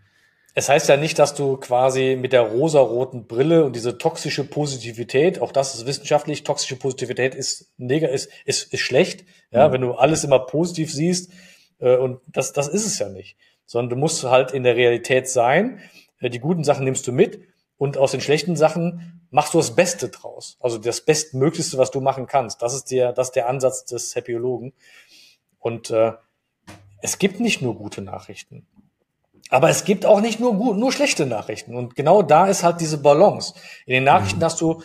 Es 0.54 0.70
heißt 0.70 0.90
ja 0.90 0.98
nicht, 0.98 1.18
dass 1.18 1.34
du 1.34 1.58
quasi 1.58 2.16
mit 2.20 2.32
der 2.32 2.42
rosaroten 2.42 3.26
Brille 3.26 3.66
und 3.66 3.76
diese 3.76 3.98
toxische 3.98 4.44
Positivität, 4.44 5.42
auch 5.42 5.52
das 5.52 5.74
ist 5.74 5.88
wissenschaftlich, 5.88 6.44
toxische 6.44 6.76
Positivität 6.76 7.34
ist, 7.34 7.72
ist, 7.80 8.30
ist, 8.46 8.74
ist 8.74 8.80
schlecht, 8.80 9.26
ja, 9.50 9.68
mhm. 9.68 9.74
wenn 9.74 9.82
du 9.82 9.94
alles 9.94 10.24
immer 10.24 10.40
positiv 10.40 10.94
siehst, 10.94 11.32
äh, 11.80 11.96
und 11.96 12.20
das, 12.28 12.54
das 12.54 12.68
ist 12.68 12.86
es 12.86 13.00
ja 13.00 13.10
nicht. 13.10 13.36
Sondern 13.66 13.90
du 13.90 13.96
musst 13.96 14.24
halt 14.26 14.52
in 14.52 14.64
der 14.64 14.76
Realität 14.76 15.28
sein, 15.28 15.80
äh, 16.20 16.30
die 16.30 16.40
guten 16.40 16.64
Sachen 16.64 16.84
nimmst 16.84 17.08
du 17.08 17.12
mit 17.12 17.42
und 17.78 17.98
aus 17.98 18.12
den 18.12 18.22
schlechten 18.22 18.56
Sachen 18.56 19.28
machst 19.32 19.56
du 19.56 19.58
das 19.58 19.74
Beste 19.74 20.10
draus. 20.10 20.58
Also 20.60 20.78
das 20.78 21.02
Bestmöglichste, 21.02 21.80
was 21.80 21.90
du 21.90 22.00
machen 22.00 22.28
kannst. 22.28 22.62
Das 22.62 22.76
ist 22.76 22.92
der, 22.92 23.12
das 23.12 23.30
ist 23.30 23.36
der 23.36 23.50
Ansatz 23.50 23.86
des 23.86 24.16
Happyologen. 24.16 24.74
Und 25.58 25.90
äh, 25.90 26.12
es 27.02 27.18
gibt 27.18 27.40
nicht 27.40 27.62
nur 27.62 27.76
gute 27.76 28.02
Nachrichten. 28.02 28.66
Aber 29.50 29.70
es 29.70 29.84
gibt 29.84 30.06
auch 30.06 30.22
nicht 30.22 30.40
nur 30.40 30.56
gut, 30.56 30.78
nur 30.78 30.92
schlechte 30.92 31.26
Nachrichten. 31.26 31.76
Und 31.76 31.96
genau 31.96 32.22
da 32.22 32.48
ist 32.48 32.64
halt 32.64 32.80
diese 32.80 32.98
Balance. 32.98 33.54
In 33.86 33.94
den 33.94 34.06
Nachrichten 34.06 34.40
mhm. 34.40 34.46
hast 34.46 34.62
du 34.62 34.82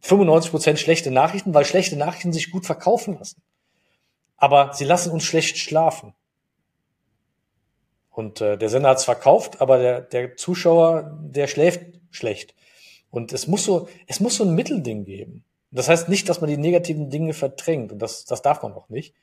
95 0.00 0.50
Prozent 0.50 0.78
schlechte 0.78 1.10
Nachrichten, 1.10 1.54
weil 1.54 1.64
schlechte 1.64 1.96
Nachrichten 1.96 2.32
sich 2.32 2.50
gut 2.50 2.66
verkaufen 2.66 3.18
lassen. 3.18 3.42
Aber 4.36 4.74
sie 4.74 4.84
lassen 4.84 5.10
uns 5.10 5.24
schlecht 5.24 5.56
schlafen. 5.56 6.12
Und 8.10 8.42
äh, 8.42 8.58
der 8.58 8.68
Sender 8.68 8.90
hat's 8.90 9.04
verkauft, 9.04 9.60
aber 9.60 9.78
der, 9.78 10.00
der 10.02 10.36
Zuschauer, 10.36 11.18
der 11.22 11.46
schläft 11.46 11.80
schlecht. 12.10 12.54
Und 13.10 13.32
es 13.32 13.46
muss 13.46 13.64
so, 13.64 13.88
es 14.06 14.20
muss 14.20 14.36
so 14.36 14.44
ein 14.44 14.54
Mittelding 14.54 15.04
geben. 15.04 15.44
Das 15.70 15.88
heißt 15.88 16.08
nicht, 16.08 16.28
dass 16.28 16.40
man 16.40 16.50
die 16.50 16.58
negativen 16.58 17.10
Dinge 17.10 17.32
verdrängt. 17.32 17.90
Und 17.90 18.00
das, 18.00 18.26
das 18.26 18.42
darf 18.42 18.62
man 18.62 18.74
auch 18.74 18.88
nicht. 18.90 19.14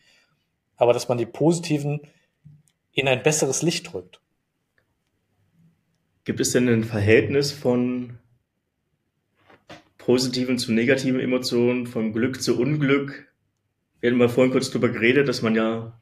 Aber 0.76 0.92
dass 0.92 1.08
man 1.08 1.18
die 1.18 1.26
positiven 1.26 2.02
in 2.94 3.08
ein 3.08 3.24
besseres 3.24 3.62
Licht 3.62 3.92
drückt. 3.92 4.22
Gibt 6.24 6.39
es 6.39 6.52
denn 6.52 6.70
ein 6.70 6.84
Verhältnis 6.84 7.52
von 7.52 8.18
positiven 9.98 10.58
zu 10.58 10.72
negativen 10.72 11.20
Emotionen, 11.20 11.88
von 11.88 12.14
Glück 12.14 12.42
zu 12.42 12.60
Unglück? 12.60 13.32
Wir 14.00 14.10
hatten 14.10 14.20
mal 14.20 14.30
vorhin 14.30 14.52
kurz 14.52 14.70
drüber 14.72 14.89
geredet, 14.89 15.28
dass 15.28 15.42
man 15.42 15.56
ja 15.56 16.00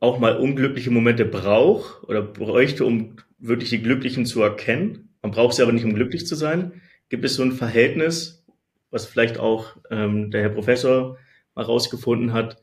auch 0.00 0.18
mal 0.18 0.36
unglückliche 0.36 0.90
Momente 0.90 1.24
braucht 1.24 2.04
oder 2.08 2.22
bräuchte, 2.22 2.84
um 2.84 3.16
wirklich 3.38 3.70
die 3.70 3.82
Glücklichen 3.82 4.26
zu 4.26 4.42
erkennen. 4.42 5.14
Man 5.22 5.32
braucht 5.32 5.54
sie 5.54 5.62
aber 5.62 5.72
nicht, 5.72 5.84
um 5.84 5.94
glücklich 5.94 6.26
zu 6.26 6.34
sein. 6.34 6.80
Gibt 7.10 7.24
es 7.24 7.34
so 7.34 7.42
ein 7.42 7.52
Verhältnis, 7.52 8.44
was 8.90 9.06
vielleicht 9.06 9.38
auch 9.38 9.76
ähm, 9.90 10.30
der 10.30 10.42
Herr 10.42 10.50
Professor 10.50 11.18
mal 11.54 11.64
rausgefunden 11.64 12.32
hat, 12.32 12.62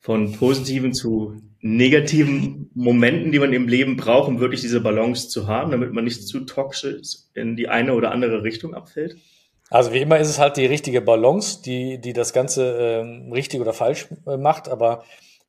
von 0.00 0.32
positiven 0.32 0.92
zu 0.92 1.40
negativen 1.60 2.70
Momenten, 2.74 3.32
die 3.32 3.38
man 3.38 3.52
im 3.52 3.68
Leben 3.68 3.96
braucht, 3.96 4.28
um 4.28 4.40
wirklich 4.40 4.60
diese 4.60 4.80
Balance 4.80 5.28
zu 5.28 5.48
haben, 5.48 5.72
damit 5.72 5.92
man 5.92 6.04
nicht 6.04 6.26
zu 6.26 6.40
toxisch 6.40 7.16
in 7.34 7.56
die 7.56 7.68
eine 7.68 7.94
oder 7.94 8.12
andere 8.12 8.42
Richtung 8.42 8.74
abfällt? 8.74 9.16
Also 9.70 9.92
wie 9.92 9.98
immer 9.98 10.18
ist 10.18 10.28
es 10.28 10.38
halt 10.38 10.56
die 10.56 10.66
richtige 10.66 11.00
Balance, 11.00 11.62
die, 11.62 12.00
die 12.00 12.12
das 12.12 12.32
Ganze 12.32 13.02
ähm, 13.02 13.32
richtig 13.32 13.60
oder 13.60 13.72
falsch 13.72 14.08
äh, 14.26 14.36
macht, 14.36 14.68
aber 14.68 15.04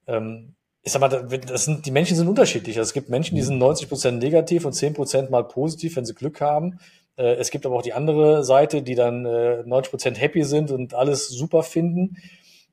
ähm, 0.07 0.55
ich 0.81 0.91
sag 0.91 1.01
mal, 1.01 1.09
das 1.09 1.65
sind, 1.65 1.85
die 1.85 1.91
Menschen 1.91 2.15
sind 2.17 2.27
unterschiedlich. 2.27 2.77
Also 2.77 2.89
es 2.89 2.93
gibt 2.93 3.09
Menschen, 3.09 3.35
die 3.35 3.41
sind 3.41 3.57
90 3.59 3.89
Prozent 3.89 4.19
negativ 4.19 4.65
und 4.65 4.73
10 4.73 4.93
Prozent 4.93 5.29
mal 5.29 5.43
positiv, 5.43 5.95
wenn 5.95 6.05
sie 6.05 6.15
Glück 6.15 6.41
haben. 6.41 6.79
Äh, 7.15 7.35
es 7.35 7.51
gibt 7.51 7.65
aber 7.65 7.75
auch 7.75 7.81
die 7.81 7.93
andere 7.93 8.43
Seite, 8.43 8.81
die 8.81 8.95
dann 8.95 9.25
äh, 9.25 9.63
90 9.63 9.91
Prozent 9.91 10.21
happy 10.21 10.43
sind 10.43 10.71
und 10.71 10.93
alles 10.93 11.29
super 11.29 11.63
finden. 11.63 12.17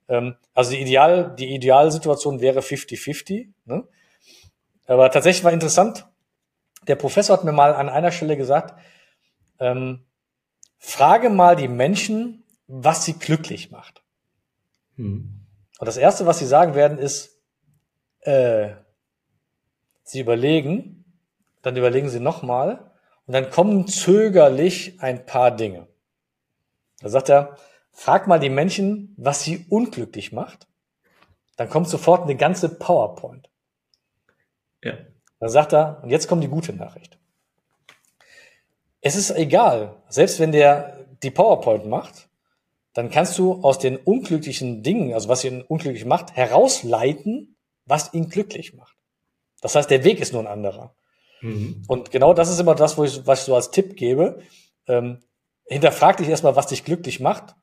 Ähm, 0.09 0.37
also 0.55 0.71
die 0.71 0.81
Ideal, 0.81 1.35
die 1.37 1.55
Idealsituation 1.55 2.41
wäre 2.41 2.61
50-50. 2.61 3.49
Ne? 3.65 3.85
Aber 4.87 5.11
tatsächlich 5.11 5.45
war 5.45 5.53
interessant. 5.53 6.07
Der 6.87 6.97
Professor 6.97 7.37
hat 7.37 7.45
mir 7.45 7.53
mal 7.53 7.75
an 7.75 7.89
einer 7.89 8.13
Stelle 8.13 8.37
gesagt, 8.37 8.79
ähm, 9.59 10.05
frage 10.79 11.31
mal 11.31 11.57
die 11.57 11.69
Menschen, 11.69 12.45
was 12.69 13.05
sie 13.05 13.15
glücklich 13.15 13.71
macht. 13.71 14.03
Hm. 14.97 15.47
Und 15.79 15.87
das 15.87 15.97
erste, 15.97 16.27
was 16.27 16.39
sie 16.39 16.47
sagen 16.47 16.75
werden, 16.75 16.99
ist, 16.99 17.41
äh, 18.21 18.71
sie 20.05 20.21
überlegen, 20.21 21.05
dann 21.63 21.77
überlegen 21.77 22.09
sie 22.09 22.21
nochmal 22.21 22.93
und 23.27 23.35
dann 23.35 23.51
kommen 23.51 23.89
zögerlich 23.89 25.01
ein 25.01 25.27
paar 25.27 25.51
Dinge. 25.51 25.89
Da 27.01 27.09
sagt 27.09 27.29
er, 27.29 27.57
Frag 27.99 28.27
mal 28.27 28.39
die 28.39 28.51
Menschen, 28.51 29.15
was 29.17 29.43
sie 29.43 29.65
unglücklich 29.71 30.31
macht. 30.31 30.69
Dann 31.57 31.71
kommt 31.71 31.89
sofort 31.89 32.25
eine 32.25 32.37
ganze 32.37 32.69
PowerPoint. 32.69 33.49
Ja. 34.85 34.99
Dann 35.41 35.49
sagt 35.49 35.73
er, 35.73 36.01
und 36.03 36.11
jetzt 36.11 36.29
kommt 36.29 36.45
die 36.45 36.49
gute 36.49 36.75
Nachricht. 36.75 37.19
Es 39.01 39.17
ist 39.17 39.31
egal, 39.31 39.97
selbst 40.11 40.39
wenn 40.39 40.53
der 40.53 41.07
die 41.23 41.31
PowerPoint 41.31 41.87
macht, 41.87 42.29
dann 42.93 43.11
kannst 43.11 43.39
du 43.39 43.63
aus 43.63 43.79
den 43.79 43.97
unglücklichen 43.97 44.83
Dingen, 44.83 45.15
also 45.15 45.31
was 45.31 45.43
ihn 45.43 45.63
unglücklich 45.63 46.05
macht, 46.05 46.37
herausleiten, 46.37 47.57
was 47.87 48.13
ihn 48.13 48.29
glücklich 48.29 48.75
macht. 48.75 48.99
Das 49.63 49.75
heißt, 49.75 49.91
der 49.91 50.05
Weg 50.05 50.21
ist 50.21 50.35
nur 50.35 50.43
ein 50.43 50.47
anderer. 50.47 50.95
Mhm. 51.41 51.83
Und 51.89 52.11
genau 52.11 52.35
das 52.35 52.51
ist 52.51 52.61
immer 52.61 52.75
das, 52.75 52.99
wo 52.99 53.05
ich, 53.05 53.27
was 53.27 53.41
ich 53.41 53.47
so 53.47 53.55
als 53.55 53.71
Tipp 53.71 53.97
gebe. 53.97 54.43
Ähm, 54.87 55.23
hinterfrag 55.65 56.19
dich 56.19 56.29
erstmal, 56.29 56.57
was 56.57 56.67
dich 56.67 56.85
glücklich 56.85 57.21
macht. 57.21 57.55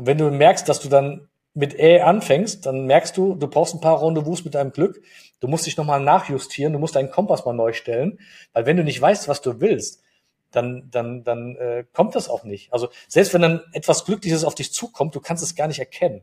Und 0.00 0.06
wenn 0.06 0.16
du 0.16 0.30
merkst, 0.30 0.66
dass 0.66 0.80
du 0.80 0.88
dann 0.88 1.28
mit 1.52 1.78
Ä 1.78 2.00
anfängst, 2.00 2.64
dann 2.64 2.86
merkst 2.86 3.18
du, 3.18 3.34
du 3.34 3.48
brauchst 3.48 3.74
ein 3.74 3.82
paar 3.82 4.02
Rendezvous 4.02 4.42
mit 4.46 4.54
deinem 4.54 4.72
Glück. 4.72 5.02
Du 5.40 5.46
musst 5.46 5.66
dich 5.66 5.76
nochmal 5.76 6.00
nachjustieren, 6.00 6.72
du 6.72 6.78
musst 6.78 6.96
deinen 6.96 7.10
Kompass 7.10 7.44
mal 7.44 7.52
neu 7.52 7.74
stellen. 7.74 8.18
Weil 8.54 8.64
wenn 8.64 8.78
du 8.78 8.82
nicht 8.82 8.98
weißt, 8.98 9.28
was 9.28 9.42
du 9.42 9.60
willst, 9.60 10.00
dann, 10.52 10.88
dann, 10.90 11.22
dann 11.22 11.54
äh, 11.56 11.84
kommt 11.92 12.14
das 12.14 12.30
auch 12.30 12.44
nicht. 12.44 12.72
Also 12.72 12.88
selbst 13.08 13.34
wenn 13.34 13.42
dann 13.42 13.60
etwas 13.74 14.06
Glückliches 14.06 14.42
auf 14.42 14.54
dich 14.54 14.72
zukommt, 14.72 15.14
du 15.14 15.20
kannst 15.20 15.42
es 15.42 15.54
gar 15.54 15.68
nicht 15.68 15.80
erkennen. 15.80 16.22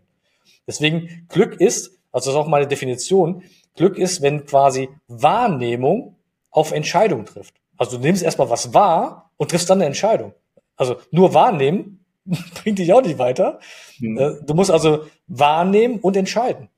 Deswegen 0.66 1.28
Glück 1.30 1.62
ist, 1.62 2.00
also 2.12 2.32
das 2.32 2.36
ist 2.36 2.44
auch 2.44 2.48
meine 2.48 2.66
Definition, 2.66 3.44
Glück 3.76 4.00
ist, 4.00 4.24
wenn 4.24 4.48
quasi 4.48 4.90
Wahrnehmung 5.08 6.16
auf 6.50 6.72
Entscheidung 6.72 7.26
trifft. 7.26 7.54
Also 7.78 7.98
du 7.98 8.04
nimmst 8.04 8.24
erstmal 8.24 8.50
was 8.50 8.74
wahr 8.74 9.30
und 9.38 9.52
triffst 9.52 9.70
dann 9.70 9.78
eine 9.78 9.86
Entscheidung. 9.86 10.34
Also 10.78 10.96
nur 11.12 11.36
wahrnehmen 11.36 11.97
bringt 12.64 12.80
dich 12.80 12.94
auch 12.94 13.02
nicht 13.02 13.18
weiter. 13.18 13.60
Mhm. 14.00 14.40
Du 14.46 14.54
musst 14.54 14.72
also 14.72 15.08
wahrnehmen 15.28 16.00
und 16.00 16.16
entscheiden. 16.16 16.70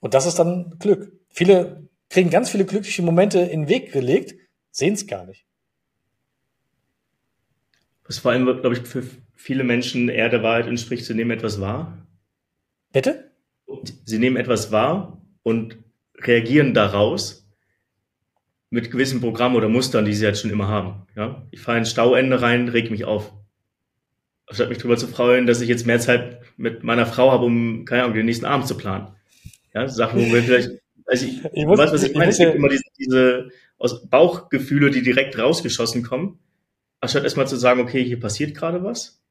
Und 0.00 0.14
das 0.14 0.26
ist 0.26 0.38
dann 0.38 0.76
Glück. 0.78 1.12
Viele 1.30 1.88
kriegen 2.10 2.30
ganz 2.30 2.50
viele 2.50 2.64
glückliche 2.64 3.02
Momente 3.02 3.40
in 3.40 3.62
den 3.62 3.68
Weg 3.68 3.92
gelegt, 3.92 4.34
sehen 4.70 4.94
es 4.94 5.06
gar 5.06 5.26
nicht. 5.26 5.46
Was 8.06 8.18
vor 8.18 8.32
allem, 8.32 8.44
glaube 8.44 8.74
ich, 8.74 8.82
für 8.82 9.02
viele 9.34 9.64
Menschen 9.64 10.08
eher 10.08 10.28
der 10.28 10.42
Wahrheit 10.42 10.66
entspricht, 10.66 11.04
sie 11.06 11.14
nehmen 11.14 11.30
etwas 11.30 11.60
wahr. 11.60 12.06
Bitte? 12.92 13.32
Sie 14.04 14.18
nehmen 14.18 14.36
etwas 14.36 14.70
wahr 14.70 15.20
und 15.42 15.78
reagieren 16.18 16.74
daraus 16.74 17.48
mit 18.70 18.90
gewissen 18.90 19.20
Programmen 19.20 19.56
oder 19.56 19.68
Mustern, 19.68 20.04
die 20.04 20.14
sie 20.14 20.24
jetzt 20.26 20.42
schon 20.42 20.50
immer 20.50 20.68
haben. 20.68 21.06
Ja? 21.16 21.46
Ich 21.50 21.60
fahre 21.60 21.78
ins 21.78 21.90
Stauende 21.90 22.42
rein, 22.42 22.68
reg 22.68 22.90
mich 22.90 23.04
auf. 23.04 23.32
Statt 24.50 24.68
mich 24.68 24.78
darüber 24.78 24.96
zu 24.96 25.06
freuen, 25.06 25.46
dass 25.46 25.60
ich 25.60 25.68
jetzt 25.68 25.86
mehr 25.86 26.00
Zeit 26.00 26.40
mit 26.56 26.84
meiner 26.84 27.06
Frau 27.06 27.32
habe, 27.32 27.44
um, 27.44 27.84
keine 27.84 28.02
Ahnung, 28.02 28.14
den 28.14 28.26
nächsten 28.26 28.44
Abend 28.44 28.68
zu 28.68 28.76
planen. 28.76 29.08
Ja, 29.72 29.88
Sachen, 29.88 30.20
wo 30.20 30.32
wir 30.32 30.42
vielleicht, 30.42 30.70
also 31.06 31.26
ich, 31.26 31.44
ich 31.52 31.66
muss, 31.66 31.78
weiß, 31.78 31.92
was 31.92 32.02
ich, 32.02 32.10
ich 32.10 32.16
meine, 32.16 32.30
es 32.30 32.38
gibt 32.38 32.54
immer 32.54 32.68
diese, 32.68 32.84
diese 32.98 33.48
aus 33.78 34.06
Bauchgefühle, 34.08 34.90
die 34.90 35.02
direkt 35.02 35.38
rausgeschossen 35.38 36.02
kommen 36.02 36.38
anstatt 37.04 37.24
erstmal 37.24 37.46
zu 37.46 37.56
sagen, 37.56 37.80
okay, 37.80 38.02
hier 38.02 38.18
passiert 38.18 38.54
gerade 38.56 38.82
was, 38.82 39.22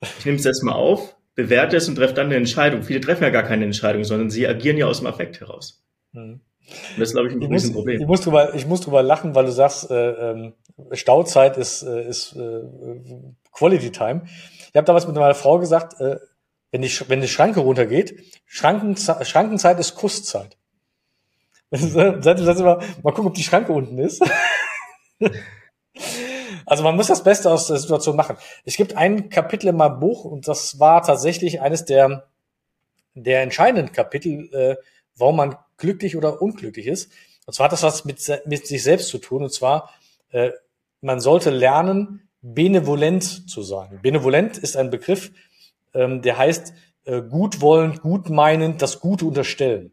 ich 0.00 0.24
nehme 0.24 0.38
es 0.38 0.46
erstmal 0.46 0.76
auf, 0.76 1.16
bewerte 1.34 1.76
es 1.76 1.88
und 1.88 1.96
treffe 1.96 2.14
dann 2.14 2.26
eine 2.26 2.36
Entscheidung. 2.36 2.82
Viele 2.82 3.00
treffen 3.00 3.24
ja 3.24 3.30
gar 3.30 3.42
keine 3.42 3.64
Entscheidung, 3.64 4.04
sondern 4.04 4.30
sie 4.30 4.46
agieren 4.46 4.78
ja 4.78 4.86
aus 4.86 4.98
dem 4.98 5.08
Affekt 5.08 5.40
heraus. 5.40 5.84
Mhm. 6.12 6.40
Und 6.68 7.00
das 7.00 7.08
ist, 7.08 7.12
glaube 7.14 7.28
ich, 7.28 7.34
ein 7.34 7.42
ich 7.42 7.48
muss, 7.48 7.72
Problem. 7.72 8.00
Ich 8.00 8.06
muss, 8.06 8.20
drüber, 8.22 8.54
ich 8.54 8.66
muss 8.66 8.80
drüber 8.80 9.02
lachen, 9.02 9.34
weil 9.34 9.44
du 9.44 9.52
sagst, 9.52 9.90
äh, 9.90 10.10
ähm, 10.10 10.54
Stauzeit 10.92 11.56
ist, 11.56 11.82
äh, 11.82 12.08
ist 12.08 12.34
äh, 12.36 12.62
Quality 13.52 13.90
Time. 13.90 14.22
Ich 14.76 14.78
habe 14.78 14.88
damals 14.88 15.06
mit 15.06 15.16
meiner 15.16 15.34
Frau 15.34 15.58
gesagt, 15.58 15.98
äh, 16.02 16.18
wenn, 16.70 16.82
die, 16.82 16.90
wenn 17.08 17.22
die 17.22 17.28
Schranke 17.28 17.60
runtergeht, 17.60 18.22
Schrankenzeit, 18.44 19.26
Schrankenzeit 19.26 19.80
ist 19.80 19.94
Kusszeit. 19.94 20.58
Seitdem 21.70 22.44
sagt 22.44 22.60
immer, 22.60 22.82
mal 23.02 23.12
gucken, 23.12 23.28
ob 23.28 23.32
die 23.32 23.42
Schranke 23.42 23.72
unten 23.72 23.98
ist. 23.98 24.22
Also 26.66 26.82
man 26.82 26.96
muss 26.96 27.06
das 27.06 27.22
Beste 27.22 27.50
aus 27.50 27.68
der 27.68 27.78
Situation 27.78 28.16
machen. 28.16 28.36
Es 28.64 28.76
gibt 28.76 28.96
ein 28.96 29.30
Kapitel 29.30 29.68
in 29.68 29.76
meinem 29.76 30.00
Buch 30.00 30.24
und 30.24 30.48
das 30.48 30.80
war 30.80 31.00
tatsächlich 31.00 31.60
eines 31.60 31.84
der, 31.84 32.26
der 33.14 33.42
entscheidenden 33.42 33.92
Kapitel, 33.92 34.52
äh, 34.52 34.76
warum 35.16 35.36
man 35.36 35.56
glücklich 35.76 36.16
oder 36.16 36.42
unglücklich 36.42 36.88
ist. 36.88 37.12
Und 37.46 37.54
zwar 37.54 37.66
hat 37.66 37.72
das 37.72 37.84
was 37.84 38.04
mit, 38.04 38.20
mit 38.46 38.66
sich 38.66 38.82
selbst 38.82 39.08
zu 39.08 39.18
tun. 39.18 39.44
Und 39.44 39.52
zwar, 39.52 39.90
äh, 40.30 40.50
man 41.00 41.20
sollte 41.20 41.50
lernen, 41.50 42.25
benevolent 42.54 43.50
zu 43.50 43.62
sein. 43.62 43.98
Benevolent 44.02 44.58
ist 44.58 44.76
ein 44.76 44.90
Begriff, 44.90 45.32
ähm, 45.94 46.22
der 46.22 46.38
heißt 46.38 46.74
äh, 47.04 47.22
gutwollend, 47.22 48.02
gutmeinend, 48.02 48.82
das 48.82 49.00
Gute 49.00 49.24
unterstellen. 49.24 49.92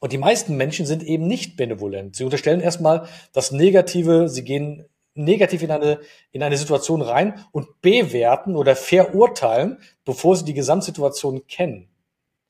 Und 0.00 0.12
die 0.12 0.18
meisten 0.18 0.56
Menschen 0.56 0.84
sind 0.84 1.04
eben 1.04 1.26
nicht 1.26 1.56
benevolent. 1.56 2.16
Sie 2.16 2.24
unterstellen 2.24 2.60
erstmal 2.60 3.06
das 3.32 3.52
Negative, 3.52 4.28
sie 4.28 4.42
gehen 4.42 4.84
negativ 5.14 5.62
in 5.62 5.70
eine, 5.70 6.00
in 6.32 6.42
eine 6.42 6.56
Situation 6.56 7.02
rein 7.02 7.44
und 7.52 7.80
bewerten 7.82 8.56
oder 8.56 8.74
verurteilen, 8.74 9.78
bevor 10.04 10.36
sie 10.36 10.44
die 10.44 10.54
Gesamtsituation 10.54 11.46
kennen. 11.46 11.88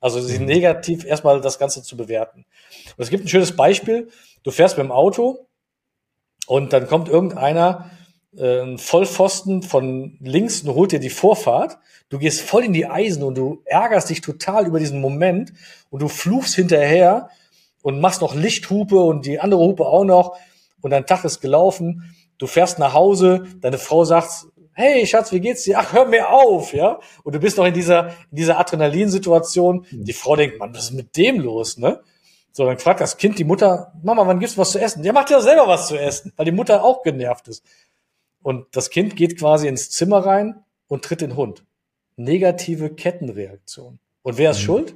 Also 0.00 0.20
sie 0.20 0.38
mhm. 0.38 0.46
negativ 0.46 1.04
erstmal 1.04 1.40
das 1.40 1.58
Ganze 1.58 1.82
zu 1.82 1.96
bewerten. 1.96 2.44
Und 2.96 3.02
es 3.02 3.10
gibt 3.10 3.24
ein 3.24 3.28
schönes 3.28 3.54
Beispiel. 3.54 4.08
Du 4.42 4.50
fährst 4.50 4.76
mit 4.76 4.84
dem 4.84 4.92
Auto 4.92 5.46
und 6.46 6.72
dann 6.72 6.86
kommt 6.88 7.08
irgendeiner, 7.08 7.90
ein 8.38 8.78
Vollpfosten 8.78 9.62
von 9.62 10.16
links 10.20 10.62
und 10.62 10.74
holt 10.74 10.92
dir 10.92 11.00
die 11.00 11.10
Vorfahrt. 11.10 11.78
Du 12.08 12.18
gehst 12.18 12.40
voll 12.40 12.64
in 12.64 12.72
die 12.72 12.86
Eisen 12.86 13.22
und 13.22 13.36
du 13.36 13.62
ärgerst 13.64 14.10
dich 14.10 14.20
total 14.20 14.66
über 14.66 14.78
diesen 14.78 15.00
Moment 15.00 15.52
und 15.90 16.02
du 16.02 16.08
fluchst 16.08 16.54
hinterher 16.54 17.28
und 17.82 18.00
machst 18.00 18.20
noch 18.20 18.34
Lichthupe 18.34 18.96
und 18.96 19.26
die 19.26 19.40
andere 19.40 19.60
Hupe 19.60 19.86
auch 19.86 20.04
noch 20.04 20.36
und 20.80 20.90
dein 20.90 21.06
Tag 21.06 21.24
ist 21.24 21.40
gelaufen 21.40 22.14
du 22.42 22.48
fährst 22.48 22.80
nach 22.80 22.92
Hause, 22.92 23.44
deine 23.60 23.78
Frau 23.78 24.04
sagt, 24.04 24.46
hey 24.72 25.06
Schatz, 25.06 25.30
wie 25.30 25.38
geht's 25.38 25.62
dir? 25.62 25.78
Ach, 25.78 25.92
hör 25.92 26.06
mir 26.06 26.28
auf, 26.30 26.74
ja? 26.74 26.98
Und 27.22 27.36
du 27.36 27.38
bist 27.38 27.56
noch 27.56 27.66
in 27.66 27.72
dieser, 27.72 28.08
in 28.32 28.36
dieser 28.38 28.58
Adrenalinsituation. 28.58 29.86
Mhm. 29.88 30.04
Die 30.04 30.12
Frau 30.12 30.34
denkt, 30.34 30.58
Mann, 30.58 30.74
was 30.74 30.86
ist 30.86 30.92
mit 30.92 31.16
dem 31.16 31.38
los, 31.38 31.78
ne? 31.78 32.00
So, 32.50 32.66
dann 32.66 32.78
fragt 32.78 33.00
das 33.00 33.16
Kind 33.16 33.38
die 33.38 33.44
Mutter, 33.44 33.92
Mama, 34.02 34.26
wann 34.26 34.40
gibt's 34.40 34.58
was 34.58 34.72
zu 34.72 34.80
essen? 34.80 35.04
Der 35.04 35.12
macht 35.12 35.30
ja 35.30 35.40
selber 35.40 35.68
was 35.68 35.86
zu 35.86 35.96
essen, 35.96 36.32
weil 36.36 36.44
die 36.44 36.52
Mutter 36.52 36.82
auch 36.82 37.02
genervt 37.02 37.46
ist. 37.46 37.64
Und 38.42 38.66
das 38.72 38.90
Kind 38.90 39.16
geht 39.16 39.38
quasi 39.38 39.68
ins 39.68 39.90
Zimmer 39.90 40.24
rein 40.24 40.64
und 40.88 41.04
tritt 41.04 41.20
den 41.20 41.36
Hund. 41.36 41.64
Negative 42.16 42.94
Kettenreaktion. 42.94 43.98
Und 44.22 44.38
wer 44.38 44.50
ist 44.50 44.58
mhm. 44.60 44.64
schuld? 44.64 44.94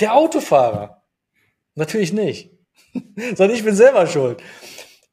Der 0.00 0.14
Autofahrer. 0.14 1.02
Natürlich 1.74 2.12
nicht. 2.12 2.50
Sondern 3.16 3.56
ich 3.56 3.64
bin 3.64 3.74
selber 3.74 4.06
schuld. 4.06 4.42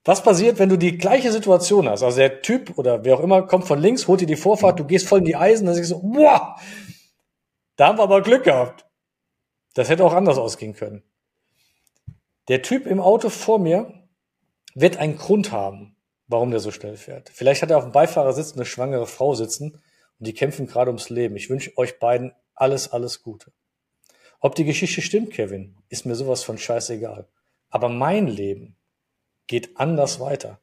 Was 0.08 0.24
passiert, 0.24 0.58
wenn 0.58 0.70
du 0.70 0.78
die 0.78 0.98
gleiche 0.98 1.34
Situation 1.34 1.90
hast? 1.90 2.02
Also 2.02 2.18
der 2.20 2.42
Typ 2.42 2.78
oder 2.78 3.04
wer 3.04 3.16
auch 3.16 3.20
immer 3.20 3.42
kommt 3.42 3.68
von 3.68 3.78
links, 3.78 4.08
holt 4.08 4.22
dir 4.22 4.26
die 4.26 4.38
Vorfahrt, 4.38 4.80
du 4.80 4.86
gehst 4.86 5.06
voll 5.06 5.20
in 5.20 5.26
die 5.26 5.36
Eisen, 5.36 5.66
dann 5.66 5.76
sagst 5.76 5.92
du 5.92 5.96
so, 5.96 6.02
boah, 6.02 6.56
da 7.76 7.88
haben 7.88 7.98
wir 7.98 8.04
aber 8.04 8.22
Glück 8.22 8.46
gehabt. 8.46 8.86
Das 9.74 9.90
hätte 9.90 10.06
auch 10.06 10.14
anders 10.14 10.38
ausgehen 10.38 10.74
können. 10.74 11.04
Der 12.48 12.62
Typ 12.62 12.88
im 12.88 13.02
Auto 13.02 13.28
vor 13.28 13.60
mir 13.60 14.08
wird 14.74 14.96
einen 14.96 15.18
Grund 15.18 15.52
haben, 15.52 15.97
warum 16.28 16.52
der 16.52 16.60
so 16.60 16.72
schnell 16.72 16.98
fährt. 16.98 17.30
Vielleicht 17.34 17.62
hat 17.62 17.72
er 17.72 17.78
auf 17.78 17.84
dem 17.84 17.92
Beifahrersitz 17.92 18.54
eine 18.54 18.66
schwangere 18.66 19.08
Frau 19.08 19.34
sitzen 19.34 19.74
und 20.20 20.28
die 20.28 20.34
kämpfen 20.34 20.68
gerade 20.68 20.90
ums 20.90 21.10
Leben. 21.10 21.36
Ich 21.36 21.50
wünsche 21.50 21.78
euch 21.78 22.00
beiden 22.00 22.34
alles, 22.54 22.92
alles 22.92 23.24
Gute. 23.24 23.52
Ob 24.40 24.56
die 24.56 24.66
Geschichte 24.66 25.02
stimmt, 25.02 25.32
Kevin, 25.32 25.76
ist 25.90 26.06
mir 26.06 26.16
sowas 26.16 26.44
von 26.44 26.58
scheißegal. 26.58 27.28
Aber 27.70 27.90
mein 27.90 28.28
Leben 28.28 28.76
geht 29.48 29.78
anders 29.78 30.20
weiter. 30.20 30.60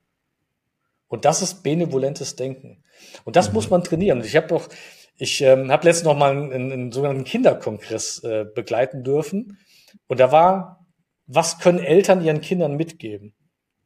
Und 1.09 1.25
das 1.25 1.43
ist 1.43 1.63
benevolentes 1.63 2.37
Denken. 2.37 2.85
Und 3.25 3.37
das 3.37 3.49
mhm. 3.49 3.55
muss 3.55 3.71
man 3.71 3.85
trainieren. 3.85 4.23
Ich 4.23 4.37
habe 4.37 4.47
doch, 4.47 4.69
ich 5.17 5.41
ähm, 5.41 5.71
habe 5.71 5.87
letztens 5.87 6.07
noch 6.07 6.17
mal 6.17 6.31
einen, 6.31 6.73
einen 6.73 6.93
sogenannten 6.93 7.25
Kinderkongress 7.25 8.23
äh, 8.25 8.45
begleiten 8.45 9.05
dürfen. 9.05 9.59
Und 10.07 10.21
da 10.21 10.33
war, 10.33 10.87
was 11.27 11.59
können 11.59 11.79
Eltern 11.79 12.23
ihren 12.23 12.41
Kindern 12.41 12.77
mitgeben? 12.77 13.35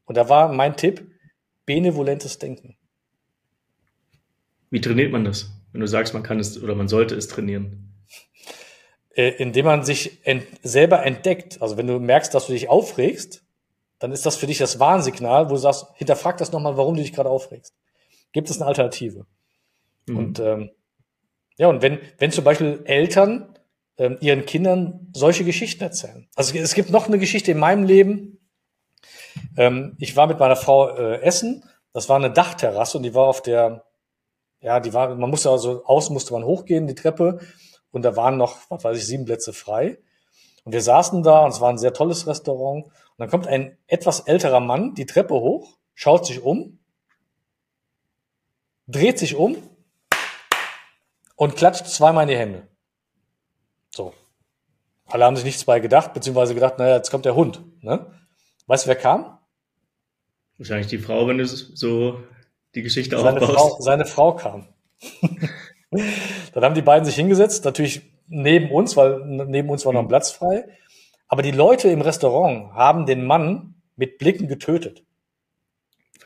Und 0.04 0.16
da 0.16 0.28
war 0.28 0.52
mein 0.52 0.76
Tipp, 0.76 1.10
benevolentes 1.68 2.38
Denken. 2.38 2.76
Wie 4.70 4.80
trainiert 4.80 5.12
man 5.12 5.24
das? 5.24 5.50
Wenn 5.72 5.82
du 5.82 5.86
sagst, 5.86 6.14
man 6.14 6.22
kann 6.22 6.40
es 6.40 6.60
oder 6.62 6.74
man 6.74 6.88
sollte 6.88 7.14
es 7.14 7.28
trainieren. 7.28 7.92
Äh, 9.14 9.34
indem 9.36 9.66
man 9.66 9.84
sich 9.84 10.26
ent 10.26 10.46
selber 10.62 11.04
entdeckt. 11.04 11.60
Also 11.60 11.76
wenn 11.76 11.86
du 11.86 12.00
merkst, 12.00 12.32
dass 12.32 12.46
du 12.46 12.54
dich 12.54 12.70
aufregst, 12.70 13.44
dann 13.98 14.12
ist 14.12 14.24
das 14.24 14.36
für 14.36 14.46
dich 14.46 14.56
das 14.56 14.80
Warnsignal, 14.80 15.50
wo 15.50 15.54
du 15.54 15.56
sagst, 15.58 15.88
hinterfrag 15.96 16.38
das 16.38 16.52
nochmal, 16.52 16.78
warum 16.78 16.96
du 16.96 17.02
dich 17.02 17.12
gerade 17.12 17.28
aufregst. 17.28 17.74
Gibt 18.32 18.48
es 18.48 18.56
eine 18.56 18.66
Alternative? 18.66 19.26
Mhm. 20.06 20.16
Und 20.16 20.40
ähm, 20.40 20.70
ja, 21.58 21.68
und 21.68 21.82
wenn, 21.82 21.98
wenn 22.16 22.32
zum 22.32 22.44
Beispiel 22.44 22.80
Eltern 22.84 23.58
ähm, 23.98 24.16
ihren 24.20 24.46
Kindern 24.46 25.10
solche 25.12 25.44
Geschichten 25.44 25.82
erzählen. 25.82 26.28
Also 26.34 26.56
es 26.56 26.74
gibt 26.74 26.88
noch 26.88 27.08
eine 27.08 27.18
Geschichte 27.18 27.50
in 27.50 27.58
meinem 27.58 27.84
Leben. 27.84 28.38
Ähm, 29.57 29.97
ich 29.99 30.16
war 30.16 30.26
mit 30.26 30.39
meiner 30.39 30.57
Frau 30.57 30.89
äh, 30.97 31.20
essen. 31.22 31.64
Das 31.93 32.09
war 32.09 32.16
eine 32.16 32.30
Dachterrasse 32.30 32.99
und 32.99 33.03
die 33.03 33.14
war 33.14 33.26
auf 33.26 33.43
der, 33.43 33.84
ja, 34.61 34.80
die 34.80 34.93
war, 34.93 35.14
man 35.14 35.30
musste 35.30 35.51
also 35.51 35.84
außen 35.84 36.12
musste 36.12 36.32
man 36.32 36.45
hochgehen, 36.45 36.86
die 36.86 36.95
Treppe. 36.95 37.41
Und 37.91 38.03
da 38.03 38.16
waren 38.16 38.36
noch, 38.36 38.59
was 38.68 38.84
weiß 38.84 38.99
ich, 38.99 39.07
sieben 39.07 39.24
Plätze 39.24 39.53
frei. 39.53 39.99
Und 40.64 40.72
wir 40.72 40.82
saßen 40.82 41.22
da 41.22 41.45
und 41.45 41.51
es 41.53 41.61
war 41.61 41.70
ein 41.70 41.78
sehr 41.78 41.95
tolles 41.95 42.26
Restaurant. 42.26 42.84
Und 42.84 42.93
dann 43.16 43.30
kommt 43.30 43.47
ein 43.47 43.78
etwas 43.86 44.20
älterer 44.20 44.61
Mann 44.61 44.95
die 44.95 45.07
Treppe 45.07 45.34
hoch, 45.34 45.78
schaut 45.95 46.26
sich 46.26 46.43
um, 46.43 46.78
dreht 48.86 49.18
sich 49.18 49.34
um 49.34 49.57
und 51.36 51.57
klatscht 51.57 51.86
zweimal 51.86 52.24
in 52.24 52.28
die 52.28 52.36
Hände. 52.36 52.68
So. 53.95 54.12
Alle 55.07 55.24
haben 55.24 55.36
sich 55.36 55.45
nichts 55.45 55.64
bei 55.64 55.80
gedacht, 55.80 56.12
beziehungsweise 56.12 56.55
gedacht, 56.55 56.78
naja, 56.78 56.97
jetzt 56.97 57.11
kommt 57.11 57.24
der 57.24 57.34
Hund. 57.34 57.62
Ne? 57.82 58.07
Weißt 58.68 58.84
du, 58.84 58.88
wer 58.88 58.96
kam? 58.96 59.38
Wahrscheinlich 60.58 60.88
die 60.88 60.98
Frau, 60.98 61.26
wenn 61.26 61.38
du 61.38 61.46
so 61.46 62.22
die 62.74 62.82
Geschichte 62.82 63.18
seine 63.18 63.40
aufbaust. 63.40 63.58
Frau, 63.58 63.80
seine 63.80 64.04
Frau 64.04 64.36
kam. 64.36 64.68
Dann 66.52 66.64
haben 66.64 66.74
die 66.74 66.82
beiden 66.82 67.06
sich 67.06 67.14
hingesetzt, 67.14 67.64
natürlich 67.64 68.02
neben 68.26 68.70
uns, 68.70 68.94
weil 68.96 69.24
neben 69.24 69.70
uns 69.70 69.86
war 69.86 69.94
noch 69.94 70.02
ein. 70.02 70.08
Platz 70.08 70.32
frei. 70.32 70.68
Aber 71.28 71.40
die 71.42 71.50
Leute 71.50 71.88
im 71.88 72.02
Restaurant 72.02 72.74
haben 72.74 73.06
den 73.06 73.24
Mann 73.24 73.74
mit 73.96 74.18
Blicken 74.18 74.48
getötet. 74.48 75.02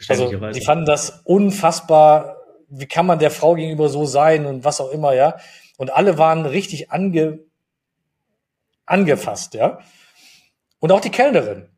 Also 0.09 0.29
die 0.51 0.61
fanden 0.63 0.85
das 0.85 1.23
unfassbar. 1.25 2.39
Wie 2.69 2.87
kann 2.87 3.07
man 3.07 3.21
der 3.21 3.31
Frau 3.31 3.55
gegenüber 3.55 3.89
so 3.89 4.05
sein 4.05 4.47
und 4.47 4.65
was 4.65 4.81
auch 4.81 4.91
immer, 4.91 5.15
ja? 5.15 5.37
Und 5.77 5.93
alle 5.93 6.19
waren 6.19 6.45
richtig 6.45 6.91
ange, 6.91 7.39
angefasst, 8.85 9.55
ja? 9.55 9.79
Und 10.81 10.91
auch 10.91 11.01
die 11.01 11.11
Kellnerin. 11.11 11.72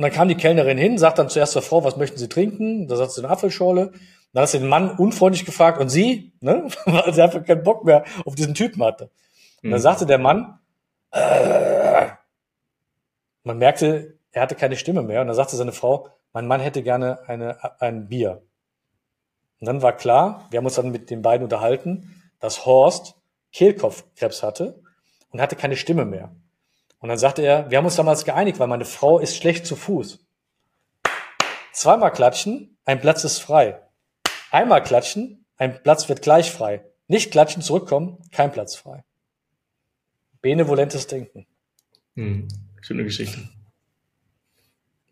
Und 0.00 0.04
dann 0.04 0.12
kam 0.12 0.28
die 0.28 0.34
Kellnerin 0.34 0.78
hin, 0.78 0.96
sagt 0.96 1.18
dann 1.18 1.28
zuerst 1.28 1.52
zur 1.52 1.60
Frau, 1.60 1.84
was 1.84 1.98
möchten 1.98 2.16
Sie 2.16 2.30
trinken? 2.30 2.88
Da 2.88 2.96
sagt 2.96 3.12
sie 3.12 3.20
eine 3.20 3.28
Apfelschorle. 3.28 3.92
Dann 4.32 4.42
hat 4.42 4.48
sie 4.48 4.58
den 4.58 4.66
Mann 4.66 4.96
unfreundlich 4.96 5.44
gefragt 5.44 5.78
und 5.78 5.90
sie, 5.90 6.32
ne? 6.40 6.68
weil 6.86 7.12
sie 7.12 7.20
einfach 7.20 7.44
keinen 7.44 7.62
Bock 7.62 7.84
mehr 7.84 8.04
auf 8.24 8.34
diesen 8.34 8.54
Typen 8.54 8.82
hatte. 8.82 9.10
Und 9.62 9.70
dann 9.70 9.78
mhm. 9.78 9.82
sagte 9.82 10.06
der 10.06 10.16
Mann, 10.16 10.58
äh, 11.10 12.06
man 13.42 13.58
merkte, 13.58 14.16
er 14.32 14.40
hatte 14.40 14.54
keine 14.54 14.76
Stimme 14.76 15.02
mehr. 15.02 15.20
Und 15.20 15.26
dann 15.26 15.36
sagte 15.36 15.54
seine 15.56 15.72
Frau, 15.72 16.08
mein 16.32 16.46
Mann 16.46 16.60
hätte 16.60 16.82
gerne 16.82 17.18
eine, 17.28 17.58
ein 17.82 18.08
Bier. 18.08 18.40
Und 19.60 19.66
dann 19.66 19.82
war 19.82 19.94
klar, 19.94 20.46
wir 20.48 20.56
haben 20.56 20.64
uns 20.64 20.76
dann 20.76 20.92
mit 20.92 21.10
den 21.10 21.20
beiden 21.20 21.44
unterhalten, 21.44 22.22
dass 22.38 22.64
Horst 22.64 23.16
Kehlkopfkrebs 23.52 24.42
hatte 24.42 24.80
und 25.28 25.42
hatte 25.42 25.56
keine 25.56 25.76
Stimme 25.76 26.06
mehr. 26.06 26.34
Und 27.00 27.08
dann 27.08 27.18
sagte 27.18 27.42
er, 27.42 27.70
wir 27.70 27.78
haben 27.78 27.86
uns 27.86 27.96
damals 27.96 28.24
geeinigt, 28.24 28.58
weil 28.58 28.68
meine 28.68 28.84
Frau 28.84 29.18
ist 29.18 29.36
schlecht 29.36 29.66
zu 29.66 29.74
Fuß. 29.74 30.24
Zweimal 31.72 32.12
klatschen, 32.12 32.76
ein 32.84 33.00
Platz 33.00 33.24
ist 33.24 33.38
frei. 33.38 33.80
Einmal 34.50 34.82
klatschen, 34.82 35.46
ein 35.56 35.82
Platz 35.82 36.08
wird 36.08 36.22
gleich 36.22 36.50
frei. 36.50 36.84
Nicht 37.08 37.30
klatschen, 37.30 37.62
zurückkommen, 37.62 38.18
kein 38.32 38.52
Platz 38.52 38.76
frei. 38.76 39.02
Benevolentes 40.42 41.06
Denken. 41.06 41.46
Hm, 42.16 42.48
schöne 42.82 43.04
Geschichte. 43.04 43.48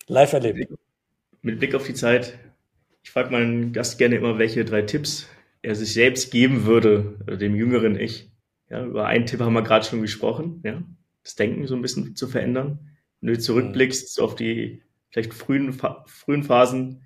Live 0.07 0.33
erlebt. 0.33 0.71
Mit 1.43 1.59
Blick 1.59 1.75
auf 1.75 1.87
die 1.87 1.95
Zeit, 1.95 2.39
ich 3.03 3.11
frage 3.11 3.31
meinen 3.31 3.73
Gast 3.73 3.99
gerne 3.99 4.17
immer, 4.17 4.39
welche 4.39 4.65
drei 4.65 4.83
Tipps 4.83 5.27
er 5.63 5.75
sich 5.75 5.93
selbst 5.95 6.31
geben 6.31 6.65
würde, 6.65 7.19
dem 7.39 7.55
jüngeren 7.55 7.99
Ich. 7.99 8.31
Ja, 8.69 8.85
über 8.85 9.07
einen 9.07 9.27
Tipp 9.27 9.41
haben 9.41 9.55
wir 9.55 9.63
gerade 9.63 9.87
schon 9.87 10.03
gesprochen, 10.03 10.61
ja, 10.65 10.83
das 11.23 11.35
Denken 11.35 11.67
so 11.67 11.75
ein 11.75 11.83
bisschen 11.83 12.17
zu 12.17 12.27
verändern. 12.27 12.97
Wenn 13.21 13.35
du 13.35 13.39
zurückblickst 13.39 14.21
auf 14.21 14.35
die 14.35 14.83
vielleicht 15.11 15.35
frühen, 15.35 15.73
frühen 16.07 16.45
Phasen 16.45 17.05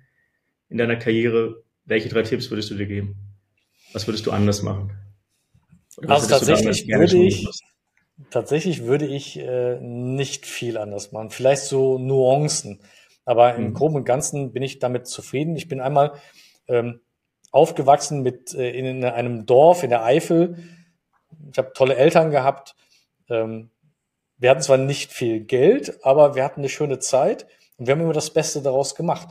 in 0.69 0.77
deiner 0.77 0.95
Karriere, 0.95 1.63
welche 1.85 2.09
drei 2.09 2.23
Tipps 2.23 2.49
würdest 2.49 2.69
du 2.71 2.75
dir 2.75 2.87
geben? 2.87 3.15
Was 3.93 4.07
würdest 4.07 4.25
du 4.25 4.31
anders 4.31 4.61
machen? 4.63 4.91
Also 6.07 6.27
tatsächlich 6.27 6.87
würde 6.87 7.17
ich, 7.17 7.47
tatsächlich 8.29 8.83
würde 8.83 9.05
ich 9.05 9.37
äh, 9.37 9.79
nicht 9.79 10.45
viel 10.45 10.77
anders 10.77 11.11
machen. 11.11 11.29
Vielleicht 11.29 11.63
so 11.63 11.97
Nuancen. 11.97 12.79
Aber 13.25 13.55
im 13.55 13.69
mhm. 13.69 13.73
Groben 13.73 13.95
und 13.95 14.05
Ganzen 14.05 14.51
bin 14.51 14.63
ich 14.63 14.79
damit 14.79 15.07
zufrieden. 15.07 15.55
Ich 15.55 15.67
bin 15.67 15.79
einmal 15.79 16.13
ähm, 16.67 16.99
aufgewachsen 17.51 18.21
mit 18.21 18.53
äh, 18.53 18.71
in 18.71 19.05
einem 19.05 19.45
Dorf 19.45 19.83
in 19.83 19.89
der 19.89 20.03
Eifel. 20.03 20.57
Ich 21.51 21.57
habe 21.57 21.71
tolle 21.73 21.95
Eltern 21.95 22.31
gehabt. 22.31 22.75
Ähm, 23.29 23.69
wir 24.43 24.49
hatten 24.49 24.61
zwar 24.61 24.75
nicht 24.75 25.13
viel 25.13 25.39
Geld, 25.39 26.03
aber 26.03 26.35
wir 26.35 26.43
hatten 26.43 26.59
eine 26.59 26.67
schöne 26.67 26.99
Zeit 26.99 27.47
und 27.77 27.87
wir 27.87 27.93
haben 27.93 28.01
immer 28.01 28.11
das 28.11 28.33
Beste 28.33 28.61
daraus 28.61 28.93
gemacht. 28.93 29.29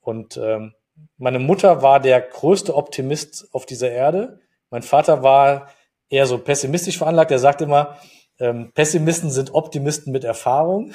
Und 0.00 0.36
ähm, 0.36 0.74
meine 1.16 1.38
Mutter 1.38 1.80
war 1.80 2.00
der 2.00 2.22
größte 2.22 2.74
Optimist 2.74 3.46
auf 3.52 3.66
dieser 3.66 3.88
Erde. 3.88 4.40
Mein 4.68 4.82
Vater 4.82 5.22
war 5.22 5.68
eher 6.08 6.26
so 6.26 6.38
pessimistisch 6.38 6.98
veranlagt. 6.98 7.30
Er 7.30 7.38
sagt 7.38 7.60
immer, 7.60 7.98
ähm, 8.40 8.72
Pessimisten 8.74 9.30
sind 9.30 9.54
Optimisten 9.54 10.12
mit 10.12 10.24
Erfahrung. 10.24 10.92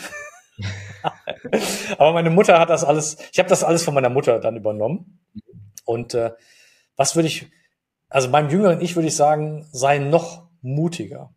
Aber 1.97 2.11
meine 2.11 2.31
Mutter 2.31 2.59
hat 2.59 2.69
das 2.69 2.83
alles, 2.83 3.15
ich 3.31 3.39
habe 3.39 3.47
das 3.47 3.63
alles 3.63 3.85
von 3.85 3.93
meiner 3.93 4.09
Mutter 4.09 4.41
dann 4.41 4.57
übernommen. 4.57 5.25
Und 5.85 6.15
äh, 6.15 6.31
was 6.97 7.15
würde 7.15 7.29
ich, 7.29 7.49
also 8.09 8.27
meinem 8.27 8.49
jüngeren 8.49 8.81
Ich 8.81 8.97
würde 8.97 9.07
ich 9.07 9.15
sagen, 9.15 9.69
sei 9.71 9.99
noch 9.99 10.49
mutiger. 10.61 11.33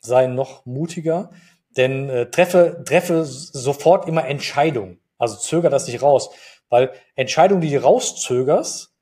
Sei 0.00 0.26
noch 0.26 0.66
mutiger, 0.66 1.30
denn 1.76 2.08
äh, 2.08 2.30
treffe, 2.30 2.82
treffe 2.84 3.24
sofort 3.24 4.08
immer 4.08 4.26
Entscheidungen. 4.26 4.98
Also 5.18 5.36
zöger 5.36 5.70
das 5.70 5.86
nicht 5.86 6.02
raus. 6.02 6.30
Weil 6.68 6.92
Entscheidungen, 7.14 7.60
die 7.60 7.70
du 7.70 7.82
rauszögerst, 7.82 8.92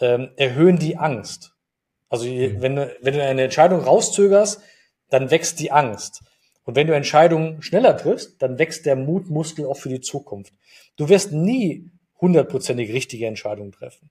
ähm, 0.00 0.30
erhöhen 0.36 0.78
die 0.78 0.96
Angst. 0.96 1.54
Also 2.08 2.26
mhm. 2.26 2.60
wenn, 2.60 2.76
du, 2.76 2.96
wenn 3.00 3.14
du 3.14 3.22
eine 3.24 3.42
Entscheidung 3.42 3.80
rauszögerst, 3.80 4.60
dann 5.10 5.30
wächst 5.30 5.60
die 5.60 5.72
Angst. 5.72 6.22
Und 6.64 6.76
wenn 6.76 6.86
du 6.86 6.94
Entscheidungen 6.94 7.62
schneller 7.62 7.96
triffst, 7.96 8.40
dann 8.40 8.58
wächst 8.58 8.86
der 8.86 8.96
Mutmuskel 8.96 9.66
auch 9.66 9.76
für 9.76 9.90
die 9.90 10.00
Zukunft. 10.00 10.54
Du 10.96 11.08
wirst 11.08 11.32
nie 11.32 11.90
hundertprozentig 12.20 12.92
richtige 12.92 13.26
Entscheidungen 13.26 13.72
treffen. 13.72 14.10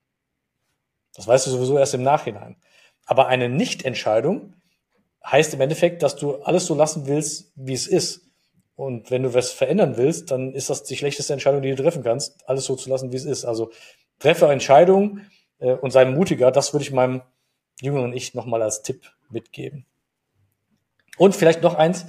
Das 1.16 1.28
weißt 1.28 1.48
du 1.48 1.52
sowieso 1.52 1.78
erst 1.78 1.94
im 1.94 2.04
Nachhinein. 2.04 2.58
Aber 3.06 3.28
eine 3.28 3.50
Nichtentscheidung 3.50 4.54
heißt 5.26 5.54
im 5.54 5.62
Endeffekt, 5.62 6.04
dass 6.04 6.16
du 6.16 6.36
alles 6.38 6.66
so 6.66 6.76
lassen 6.76 7.08
willst, 7.08 7.52
wie 7.56 7.74
es 7.74 7.88
ist. 7.88 8.30
Und 8.76 9.12
wenn 9.12 9.24
du 9.24 9.34
was 9.34 9.52
verändern 9.52 9.98
willst, 9.98 10.32
dann 10.32 10.54
ist 10.54 10.70
das 10.70 10.84
die 10.84 10.98
schlechteste 10.98 11.34
Entscheidung, 11.34 11.62
die 11.62 11.74
du 11.74 11.82
treffen 11.82 12.04
kannst, 12.04 12.48
alles 12.50 12.66
so 12.66 12.76
zu 12.76 12.90
lassen, 12.90 13.12
wie 13.12 13.18
es 13.18 13.26
ist. 13.26 13.46
Also 13.46 13.72
treffe 14.20 14.48
Entscheidungen 14.48 15.30
äh, 15.60 15.74
und 15.74 15.92
sei 15.92 16.06
mutiger. 16.06 16.52
Das 16.52 16.74
würde 16.74 16.84
ich 16.84 16.92
meinem 16.92 17.22
jüngeren 17.82 18.14
Ich 18.14 18.34
nochmal 18.34 18.62
als 18.62 18.82
Tipp 18.82 19.12
mitgeben. 19.30 19.86
Und 21.18 21.36
vielleicht 21.36 21.62
noch 21.62 21.76
eins. 21.76 22.06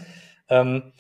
Ähm, 0.48 0.92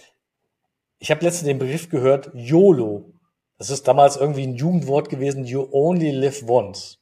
ich 0.98 1.10
habe 1.10 1.24
letztens 1.24 1.46
den 1.46 1.58
Begriff 1.58 1.88
gehört, 1.88 2.30
YOLO. 2.34 3.12
Das 3.58 3.70
ist 3.70 3.88
damals 3.88 4.16
irgendwie 4.16 4.46
ein 4.46 4.56
Jugendwort 4.56 5.08
gewesen, 5.08 5.44
You 5.44 5.68
Only 5.70 6.10
Live 6.10 6.46
Once. 6.48 6.98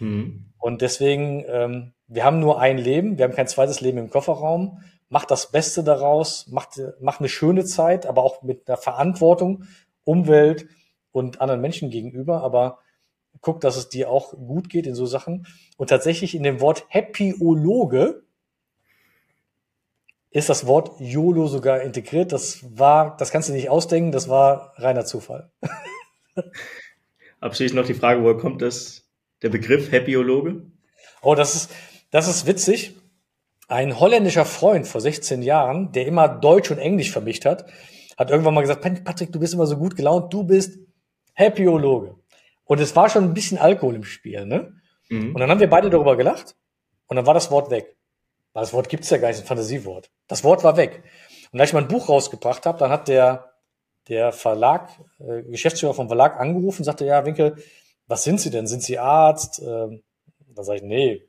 Hm. 0.00 0.46
Und 0.58 0.82
deswegen, 0.82 1.44
ähm, 1.46 1.92
wir 2.06 2.24
haben 2.24 2.40
nur 2.40 2.60
ein 2.60 2.76
Leben, 2.76 3.16
wir 3.16 3.24
haben 3.24 3.34
kein 3.34 3.48
zweites 3.48 3.80
Leben 3.80 3.98
im 3.98 4.10
Kofferraum. 4.10 4.82
Macht 5.08 5.30
das 5.30 5.50
Beste 5.50 5.82
daraus, 5.82 6.46
macht, 6.48 6.80
macht 7.00 7.20
eine 7.20 7.28
schöne 7.28 7.64
Zeit, 7.64 8.06
aber 8.06 8.22
auch 8.22 8.42
mit 8.42 8.68
einer 8.68 8.76
Verantwortung, 8.76 9.64
Umwelt 10.04 10.66
und 11.12 11.40
anderen 11.40 11.60
Menschen 11.60 11.90
gegenüber. 11.90 12.42
Aber 12.42 12.78
guck, 13.40 13.60
dass 13.60 13.76
es 13.76 13.88
dir 13.88 14.10
auch 14.10 14.32
gut 14.32 14.68
geht 14.68 14.86
in 14.86 14.94
so 14.94 15.06
Sachen. 15.06 15.46
Und 15.76 15.90
tatsächlich 15.90 16.34
in 16.34 16.42
dem 16.42 16.60
Wort 16.60 16.84
Happyologe 16.88 18.22
ist 20.30 20.48
das 20.48 20.66
Wort 20.66 21.00
YOLO 21.00 21.46
sogar 21.46 21.80
integriert. 21.80 22.32
Das 22.32 22.64
war, 22.78 23.16
das 23.16 23.30
kannst 23.30 23.48
du 23.48 23.52
nicht 23.52 23.68
ausdenken, 23.68 24.12
das 24.12 24.28
war 24.28 24.74
reiner 24.76 25.04
Zufall. 25.04 25.50
Abschließend 27.40 27.80
noch 27.80 27.86
die 27.86 27.94
Frage, 27.94 28.22
woher 28.22 28.36
kommt 28.36 28.62
das, 28.62 28.99
der 29.42 29.48
Begriff 29.48 29.92
Happyologe? 29.92 30.66
Oh, 31.22 31.34
das 31.34 31.54
ist, 31.54 31.70
das 32.10 32.28
ist 32.28 32.46
witzig. 32.46 32.96
Ein 33.68 34.00
holländischer 34.00 34.44
Freund 34.44 34.86
vor 34.86 35.00
16 35.00 35.42
Jahren, 35.42 35.92
der 35.92 36.06
immer 36.06 36.28
Deutsch 36.28 36.70
und 36.70 36.78
Englisch 36.78 37.12
vermischt 37.12 37.44
hat, 37.44 37.66
hat 38.18 38.30
irgendwann 38.30 38.54
mal 38.54 38.62
gesagt, 38.62 38.82
Patrick, 39.04 39.32
du 39.32 39.38
bist 39.38 39.54
immer 39.54 39.66
so 39.66 39.76
gut 39.76 39.96
gelaunt, 39.96 40.32
du 40.32 40.44
bist 40.44 40.78
Happyologe. 41.34 42.16
Und 42.64 42.80
es 42.80 42.94
war 42.94 43.08
schon 43.08 43.24
ein 43.24 43.34
bisschen 43.34 43.58
Alkohol 43.58 43.96
im 43.96 44.04
Spiel, 44.04 44.44
ne? 44.44 44.74
Mhm. 45.08 45.34
Und 45.34 45.40
dann 45.40 45.50
haben 45.50 45.60
wir 45.60 45.70
beide 45.70 45.90
darüber 45.90 46.16
gelacht 46.16 46.56
und 47.06 47.16
dann 47.16 47.26
war 47.26 47.34
das 47.34 47.50
Wort 47.50 47.70
weg. 47.70 47.96
Weil 48.52 48.62
das 48.62 48.72
Wort 48.72 48.88
gibt's 48.88 49.10
ja 49.10 49.18
gar 49.18 49.28
nicht, 49.28 49.40
ein 49.40 49.46
Fantasiewort. 49.46 50.10
Das 50.26 50.44
Wort 50.44 50.64
war 50.64 50.76
weg. 50.76 51.02
Und 51.52 51.60
als 51.60 51.70
ich 51.70 51.74
mein 51.74 51.88
Buch 51.88 52.08
rausgebracht 52.08 52.66
habe, 52.66 52.78
dann 52.78 52.90
hat 52.90 53.08
der, 53.08 53.52
der 54.08 54.32
Verlag, 54.32 54.90
äh, 55.18 55.42
Geschäftsführer 55.42 55.94
vom 55.94 56.08
Verlag 56.08 56.38
angerufen 56.38 56.80
und 56.80 56.84
sagte, 56.84 57.04
ja, 57.04 57.24
Winkel, 57.24 57.56
was 58.10 58.24
sind 58.24 58.40
Sie 58.40 58.50
denn? 58.50 58.66
Sind 58.66 58.82
Sie 58.82 58.98
Arzt? 58.98 59.62
Ähm, 59.64 60.02
da 60.54 60.64
sage 60.64 60.78
ich, 60.78 60.84
nee. 60.84 61.22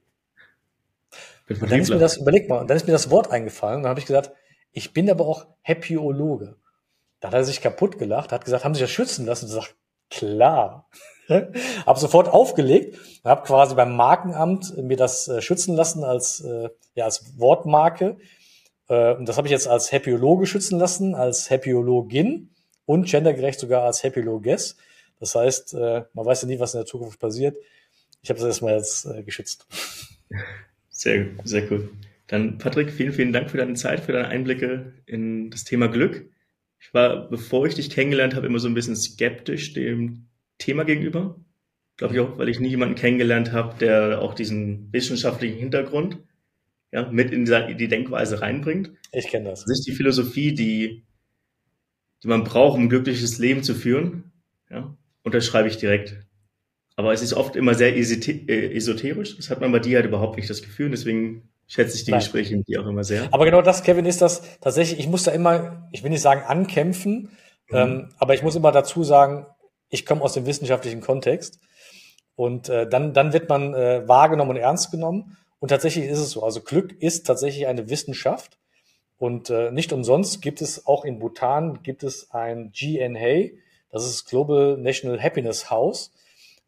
Und 1.47 1.71
dann 1.71 1.79
ist 1.79 1.89
mir 1.89 1.99
das, 1.99 2.17
überleg 2.17 2.49
mal, 2.49 2.59
und 2.59 2.69
dann 2.69 2.77
ist 2.77 2.87
mir 2.87 2.93
das 2.93 3.11
Wort 3.11 3.29
eingefallen 3.29 3.77
und 3.77 3.83
dann 3.83 3.89
habe 3.91 3.99
ich 3.99 4.05
gesagt, 4.05 4.31
ich 4.71 4.93
bin 4.93 5.09
aber 5.09 5.25
auch 5.27 5.45
Happyologe. 5.61 6.55
Da 7.19 7.27
hat 7.27 7.35
er 7.35 7.43
sich 7.43 7.61
kaputt 7.61 7.99
gelacht, 7.99 8.31
hat 8.31 8.45
gesagt, 8.45 8.63
haben 8.63 8.73
Sie 8.73 8.81
das 8.81 8.89
schützen 8.89 9.25
lassen? 9.25 9.45
Und 9.45 9.51
sagt, 9.51 9.75
klar. 10.09 10.89
habe 11.85 11.99
sofort 11.99 12.29
aufgelegt 12.29 12.97
und 13.23 13.29
habe 13.29 13.43
quasi 13.45 13.75
beim 13.75 13.95
Markenamt 13.95 14.75
mir 14.77 14.97
das 14.97 15.27
äh, 15.27 15.41
schützen 15.41 15.75
lassen 15.75 16.03
als, 16.03 16.41
äh, 16.41 16.69
ja, 16.95 17.05
als 17.05 17.37
Wortmarke. 17.37 18.17
Äh, 18.87 19.13
und 19.15 19.29
das 19.29 19.37
habe 19.37 19.47
ich 19.47 19.51
jetzt 19.51 19.67
als 19.67 19.91
Happyologe 19.91 20.47
schützen 20.47 20.79
lassen, 20.79 21.13
als 21.13 21.49
Happyologin 21.49 22.49
und 22.85 23.05
gendergerecht 23.05 23.59
sogar 23.59 23.83
als 23.83 24.03
Happyloges. 24.03 24.77
Das 25.21 25.35
heißt, 25.35 25.75
äh, 25.75 26.03
man 26.13 26.25
weiß 26.25 26.41
ja 26.41 26.47
nie, 26.47 26.59
was 26.59 26.73
in 26.73 26.79
der 26.79 26.87
Zukunft 26.87 27.19
passiert. 27.19 27.55
Ich 28.23 28.29
habe 28.29 28.39
das 28.39 28.47
erstmal 28.47 28.75
jetzt 28.75 29.05
äh, 29.05 29.23
geschützt. 29.23 29.67
Sehr, 30.89 31.27
sehr 31.43 31.71
cool. 31.71 31.89
Dann, 32.27 32.57
Patrick, 32.57 32.91
vielen, 32.91 33.13
vielen 33.13 33.31
Dank 33.31 33.49
für 33.49 33.57
deine 33.57 33.75
Zeit, 33.75 34.01
für 34.01 34.13
deine 34.13 34.27
Einblicke 34.27 34.93
in 35.05 35.51
das 35.51 35.63
Thema 35.63 35.87
Glück. 35.87 36.29
Ich 36.79 36.93
war, 36.93 37.29
bevor 37.29 37.67
ich 37.67 37.75
dich 37.75 37.89
kennengelernt 37.89 38.35
habe, 38.35 38.47
immer 38.47 38.59
so 38.59 38.67
ein 38.67 38.73
bisschen 38.73 38.95
skeptisch 38.95 39.73
dem 39.73 40.27
Thema 40.57 40.85
gegenüber. 40.85 41.39
Glaube 41.97 42.15
ich 42.15 42.19
auch, 42.19 42.37
weil 42.37 42.49
ich 42.49 42.59
nie 42.59 42.69
jemanden 42.69 42.95
kennengelernt 42.95 43.51
habe, 43.51 43.77
der 43.77 44.21
auch 44.21 44.33
diesen 44.33 44.91
wissenschaftlichen 44.91 45.59
Hintergrund 45.59 46.17
ja, 46.91 47.11
mit 47.11 47.31
in 47.31 47.45
die, 47.45 47.75
die 47.75 47.87
Denkweise 47.87 48.41
reinbringt. 48.41 48.91
Ich 49.11 49.27
kenne 49.27 49.49
das. 49.49 49.65
Das 49.65 49.79
ist 49.79 49.87
die 49.87 49.93
Philosophie, 49.93 50.53
die, 50.53 51.03
die 52.23 52.27
man 52.27 52.43
braucht, 52.43 52.75
um 52.75 52.85
ein 52.85 52.89
glückliches 52.89 53.37
Leben 53.37 53.61
zu 53.61 53.75
führen. 53.75 54.31
Ja, 54.69 54.95
unterschreibe 55.23 55.67
ich 55.67 55.77
direkt. 55.77 56.17
Aber 56.95 57.13
es 57.13 57.21
ist 57.21 57.33
oft 57.33 57.55
immer 57.55 57.73
sehr 57.73 57.95
äh, 57.95 58.75
esoterisch. 58.75 59.37
Das 59.37 59.49
hat 59.49 59.61
man 59.61 59.71
bei 59.71 59.79
dir 59.79 59.97
halt 59.97 60.05
überhaupt 60.05 60.37
nicht 60.37 60.49
das 60.49 60.61
Gefühl. 60.61 60.89
Deswegen 60.89 61.49
schätze 61.67 61.95
ich 61.95 62.03
die 62.03 62.11
Nein. 62.11 62.19
Gespräche 62.19 62.55
mit 62.57 62.67
dir 62.67 62.81
auch 62.81 62.87
immer 62.87 63.03
sehr. 63.03 63.27
Aber 63.31 63.45
genau 63.45 63.61
das, 63.61 63.83
Kevin, 63.83 64.05
ist 64.05 64.21
das 64.21 64.41
tatsächlich, 64.59 64.99
ich 64.99 65.07
muss 65.07 65.23
da 65.23 65.31
immer, 65.31 65.87
ich 65.91 66.03
will 66.03 66.09
nicht 66.09 66.21
sagen 66.21 66.41
ankämpfen, 66.45 67.29
mhm. 67.69 67.77
ähm, 67.77 68.09
aber 68.17 68.33
ich 68.33 68.43
muss 68.43 68.55
immer 68.55 68.71
dazu 68.71 69.03
sagen, 69.03 69.45
ich 69.89 70.05
komme 70.05 70.21
aus 70.21 70.33
dem 70.33 70.45
wissenschaftlichen 70.45 71.01
Kontext. 71.01 71.59
Und 72.35 72.69
äh, 72.69 72.87
dann, 72.87 73.13
dann 73.13 73.33
wird 73.33 73.49
man 73.49 73.73
äh, 73.73 74.07
wahrgenommen 74.07 74.51
und 74.51 74.57
ernst 74.57 74.91
genommen. 74.91 75.37
Und 75.59 75.69
tatsächlich 75.69 76.05
ist 76.05 76.19
es 76.19 76.31
so. 76.31 76.43
Also 76.43 76.61
Glück 76.61 76.99
ist 77.01 77.25
tatsächlich 77.27 77.67
eine 77.67 77.89
Wissenschaft. 77.89 78.57
Und 79.17 79.49
äh, 79.49 79.71
nicht 79.71 79.93
umsonst 79.93 80.41
gibt 80.41 80.61
es 80.61 80.87
auch 80.87 81.05
in 81.05 81.19
Bhutan 81.19 81.83
gibt 81.83 82.03
es 82.03 82.31
ein 82.31 82.71
GNH, 82.71 83.51
das 83.91 84.05
ist 84.05 84.25
Global 84.25 84.77
National 84.77 85.21
Happiness 85.21 85.69
House. 85.69 86.11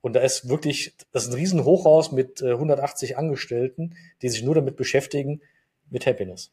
Und 0.01 0.13
da 0.13 0.19
ist 0.19 0.49
wirklich, 0.49 0.95
das 1.13 1.23
ist 1.23 1.29
ein 1.29 1.35
riesen 1.35 1.63
Hochhaus 1.63 2.11
mit 2.11 2.41
äh, 2.41 2.51
180 2.51 3.17
Angestellten, 3.17 3.95
die 4.21 4.29
sich 4.29 4.43
nur 4.43 4.55
damit 4.55 4.75
beschäftigen, 4.75 5.41
mit 5.89 6.05
Happiness. 6.05 6.51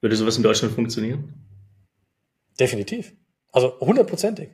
Würde 0.00 0.16
sowas 0.16 0.36
in 0.36 0.42
Deutschland 0.42 0.74
funktionieren? 0.74 1.34
Definitiv. 2.58 3.12
Also 3.52 3.78
hundertprozentig. 3.80 4.50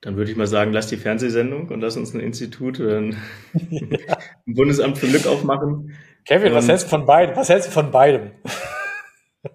Dann 0.00 0.16
würde 0.16 0.30
ich 0.30 0.36
mal 0.36 0.46
sagen, 0.46 0.72
lass 0.72 0.86
die 0.86 0.96
Fernsehsendung 0.96 1.68
und 1.68 1.80
lass 1.80 1.96
uns 1.96 2.14
ein 2.14 2.20
Institut 2.20 2.80
oder 2.80 2.98
ein, 2.98 3.16
ja. 3.68 4.16
ein 4.46 4.54
Bundesamt 4.54 4.96
für 4.96 5.08
Glück 5.08 5.26
aufmachen. 5.26 5.94
Kevin, 6.24 6.54
was 6.54 6.68
hältst 6.68 6.86
du 6.86 6.90
von 6.90 7.04
beidem? 7.04 7.36
Was 7.36 7.48
hältst 7.48 7.68
du 7.68 7.72
von 7.72 7.90
beidem? 7.90 8.30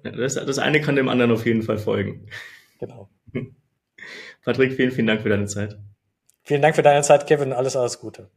Das, 0.03 0.35
das 0.35 0.57
eine 0.59 0.81
kann 0.81 0.95
dem 0.95 1.09
anderen 1.09 1.31
auf 1.31 1.45
jeden 1.45 1.61
Fall 1.61 1.77
folgen. 1.77 2.27
Genau. 2.79 3.09
Patrick, 4.43 4.73
vielen, 4.73 4.91
vielen 4.91 5.07
Dank 5.07 5.21
für 5.21 5.29
deine 5.29 5.45
Zeit. 5.45 5.77
Vielen 6.43 6.61
Dank 6.61 6.75
für 6.75 6.83
deine 6.83 7.01
Zeit, 7.01 7.27
Kevin. 7.27 7.53
Alles, 7.53 7.75
alles 7.75 7.99
Gute. 7.99 8.29